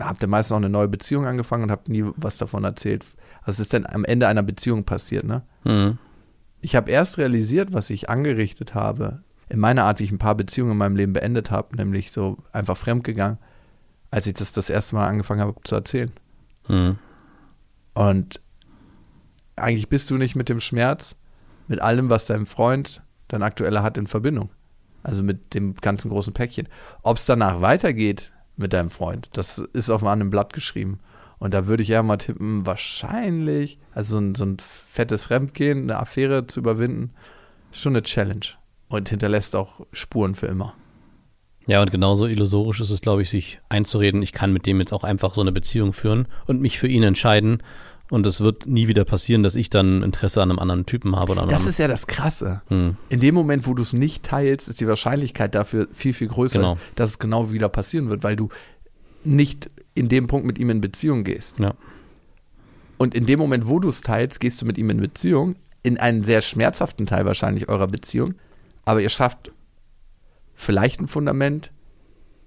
habt 0.00 0.22
ihr 0.22 0.28
meistens 0.28 0.52
auch 0.52 0.58
eine 0.58 0.68
neue 0.68 0.88
Beziehung 0.88 1.26
angefangen 1.26 1.64
und 1.64 1.70
habt 1.70 1.88
nie 1.88 2.04
was 2.16 2.38
davon 2.38 2.64
erzählt. 2.64 3.06
Was 3.44 3.58
ist 3.58 3.72
denn 3.72 3.86
am 3.86 4.04
Ende 4.04 4.28
einer 4.28 4.42
Beziehung 4.42 4.84
passiert, 4.84 5.24
ne? 5.24 5.42
Mhm. 5.64 5.98
Ich 6.60 6.74
habe 6.74 6.90
erst 6.90 7.18
realisiert, 7.18 7.72
was 7.72 7.90
ich 7.90 8.08
angerichtet 8.08 8.74
habe, 8.74 9.22
in 9.48 9.58
meiner 9.58 9.84
Art, 9.84 10.00
wie 10.00 10.04
ich 10.04 10.12
ein 10.12 10.18
paar 10.18 10.34
Beziehungen 10.34 10.72
in 10.72 10.78
meinem 10.78 10.96
Leben 10.96 11.12
beendet 11.12 11.50
habe, 11.50 11.76
nämlich 11.76 12.10
so 12.10 12.38
einfach 12.52 12.76
fremdgegangen, 12.76 13.38
als 14.10 14.26
ich 14.26 14.34
das 14.34 14.52
das 14.52 14.70
erste 14.70 14.94
Mal 14.94 15.06
angefangen 15.06 15.42
habe 15.42 15.54
zu 15.64 15.74
erzählen. 15.74 16.12
Mhm. 16.68 16.98
Und 17.92 18.40
eigentlich 19.56 19.88
bist 19.88 20.10
du 20.10 20.16
nicht 20.16 20.36
mit 20.36 20.48
dem 20.48 20.60
Schmerz, 20.60 21.16
mit 21.68 21.80
allem, 21.80 22.10
was 22.10 22.26
dein 22.26 22.46
Freund, 22.46 23.02
dein 23.28 23.42
aktueller 23.42 23.82
hat, 23.82 23.98
in 23.98 24.06
Verbindung. 24.06 24.50
Also 25.02 25.22
mit 25.22 25.54
dem 25.54 25.74
ganzen 25.74 26.10
großen 26.10 26.32
Päckchen. 26.32 26.68
Ob 27.02 27.18
es 27.18 27.26
danach 27.26 27.60
weitergeht, 27.60 28.32
mit 28.56 28.72
deinem 28.72 28.90
Freund. 28.90 29.30
Das 29.34 29.58
ist 29.58 29.90
auf 29.90 30.04
einem 30.04 30.30
Blatt 30.30 30.52
geschrieben. 30.52 31.00
Und 31.38 31.52
da 31.52 31.66
würde 31.66 31.82
ich 31.82 31.90
ja 31.90 32.02
mal 32.02 32.16
tippen, 32.16 32.64
wahrscheinlich, 32.64 33.78
also 33.92 34.12
so 34.12 34.18
ein, 34.18 34.34
so 34.34 34.44
ein 34.44 34.56
fettes 34.58 35.24
Fremdgehen, 35.24 35.82
eine 35.82 35.98
Affäre 35.98 36.46
zu 36.46 36.60
überwinden, 36.60 37.12
ist 37.70 37.80
schon 37.80 37.94
eine 37.94 38.02
Challenge 38.02 38.46
und 38.88 39.08
hinterlässt 39.08 39.56
auch 39.56 39.80
Spuren 39.92 40.34
für 40.34 40.46
immer. 40.46 40.74
Ja, 41.66 41.80
und 41.80 41.90
genauso 41.90 42.26
illusorisch 42.26 42.80
ist 42.80 42.90
es, 42.90 43.00
glaube 43.00 43.22
ich, 43.22 43.30
sich 43.30 43.60
einzureden, 43.68 44.22
ich 44.22 44.32
kann 44.32 44.52
mit 44.52 44.66
dem 44.66 44.80
jetzt 44.80 44.92
auch 44.92 45.04
einfach 45.04 45.34
so 45.34 45.40
eine 45.40 45.52
Beziehung 45.52 45.92
führen 45.92 46.28
und 46.46 46.60
mich 46.60 46.78
für 46.78 46.88
ihn 46.88 47.02
entscheiden 47.02 47.62
und 48.14 48.24
es 48.26 48.40
wird 48.40 48.66
nie 48.66 48.86
wieder 48.86 49.04
passieren, 49.04 49.42
dass 49.42 49.56
ich 49.56 49.70
dann 49.70 50.02
Interesse 50.04 50.40
an 50.40 50.50
einem 50.50 50.60
anderen 50.60 50.86
Typen 50.86 51.16
habe. 51.16 51.32
Oder 51.32 51.46
das 51.46 51.66
ist 51.66 51.80
ja 51.80 51.88
das 51.88 52.06
Krasse. 52.06 52.62
Hm. 52.68 52.96
In 53.08 53.18
dem 53.18 53.34
Moment, 53.34 53.66
wo 53.66 53.74
du 53.74 53.82
es 53.82 53.92
nicht 53.92 54.22
teilst, 54.22 54.68
ist 54.68 54.80
die 54.80 54.86
Wahrscheinlichkeit 54.86 55.54
dafür 55.54 55.88
viel, 55.90 56.12
viel 56.12 56.28
größer, 56.28 56.60
genau. 56.60 56.78
dass 56.94 57.10
es 57.10 57.18
genau 57.18 57.50
wieder 57.50 57.68
passieren 57.68 58.10
wird, 58.10 58.22
weil 58.22 58.36
du 58.36 58.50
nicht 59.24 59.68
in 59.94 60.08
dem 60.08 60.28
Punkt 60.28 60.46
mit 60.46 60.58
ihm 60.58 60.70
in 60.70 60.80
Beziehung 60.80 61.24
gehst. 61.24 61.58
Ja. 61.58 61.74
Und 62.98 63.16
in 63.16 63.26
dem 63.26 63.40
Moment, 63.40 63.66
wo 63.66 63.80
du 63.80 63.88
es 63.88 64.00
teilst, 64.00 64.38
gehst 64.38 64.62
du 64.62 64.66
mit 64.66 64.78
ihm 64.78 64.90
in 64.90 65.00
Beziehung, 65.00 65.56
in 65.82 65.98
einen 65.98 66.22
sehr 66.22 66.40
schmerzhaften 66.40 67.06
Teil 67.06 67.26
wahrscheinlich 67.26 67.68
eurer 67.68 67.88
Beziehung, 67.88 68.34
aber 68.84 69.02
ihr 69.02 69.08
schafft 69.08 69.50
vielleicht 70.54 71.00
ein 71.00 71.08
Fundament, 71.08 71.72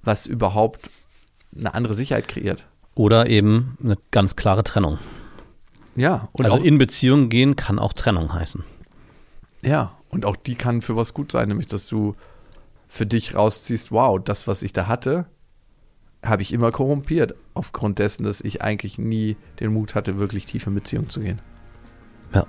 was 0.01 0.27
überhaupt 0.27 0.89
eine 1.53 1.73
andere 1.73 1.93
Sicherheit 1.93 2.29
kreiert. 2.29 2.65
Oder 2.95 3.29
eben 3.29 3.77
eine 3.83 3.97
ganz 4.11 4.37
klare 4.37 4.63
Trennung. 4.63 4.97
Ja. 5.97 6.29
Und 6.31 6.45
also 6.45 6.57
in 6.57 6.77
Beziehung 6.77 7.27
gehen 7.27 7.57
kann 7.57 7.79
auch 7.79 7.91
Trennung 7.91 8.33
heißen. 8.33 8.63
Ja, 9.63 9.97
und 10.09 10.25
auch 10.25 10.37
die 10.37 10.55
kann 10.55 10.81
für 10.81 10.95
was 10.95 11.13
gut 11.13 11.31
sein, 11.33 11.49
nämlich 11.49 11.67
dass 11.67 11.87
du 11.87 12.15
für 12.87 13.05
dich 13.05 13.35
rausziehst, 13.35 13.91
wow, 13.91 14.17
das, 14.23 14.47
was 14.47 14.61
ich 14.61 14.71
da 14.71 14.87
hatte, 14.87 15.25
habe 16.23 16.43
ich 16.43 16.53
immer 16.53 16.71
korrumpiert, 16.71 17.35
aufgrund 17.53 17.99
dessen, 17.99 18.23
dass 18.23 18.41
ich 18.41 18.61
eigentlich 18.61 18.97
nie 18.97 19.35
den 19.59 19.73
Mut 19.73 19.95
hatte, 19.95 20.19
wirklich 20.19 20.45
tief 20.45 20.67
in 20.67 20.75
Beziehung 20.75 21.09
zu 21.09 21.19
gehen. 21.19 21.41
Ja. 22.33 22.45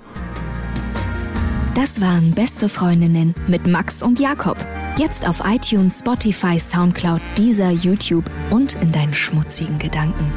Das 1.74 2.00
waren 2.00 2.32
Beste 2.32 2.68
Freundinnen 2.68 3.34
mit 3.46 3.66
Max 3.66 4.02
und 4.02 4.18
Jakob. 4.18 4.58
Jetzt 4.98 5.28
auf 5.28 5.42
iTunes, 5.44 6.00
Spotify, 6.00 6.58
Soundcloud, 6.58 7.20
dieser 7.36 7.70
YouTube 7.70 8.24
und 8.50 8.74
in 8.82 8.92
deinen 8.92 9.14
schmutzigen 9.14 9.78
Gedanken. 9.78 10.32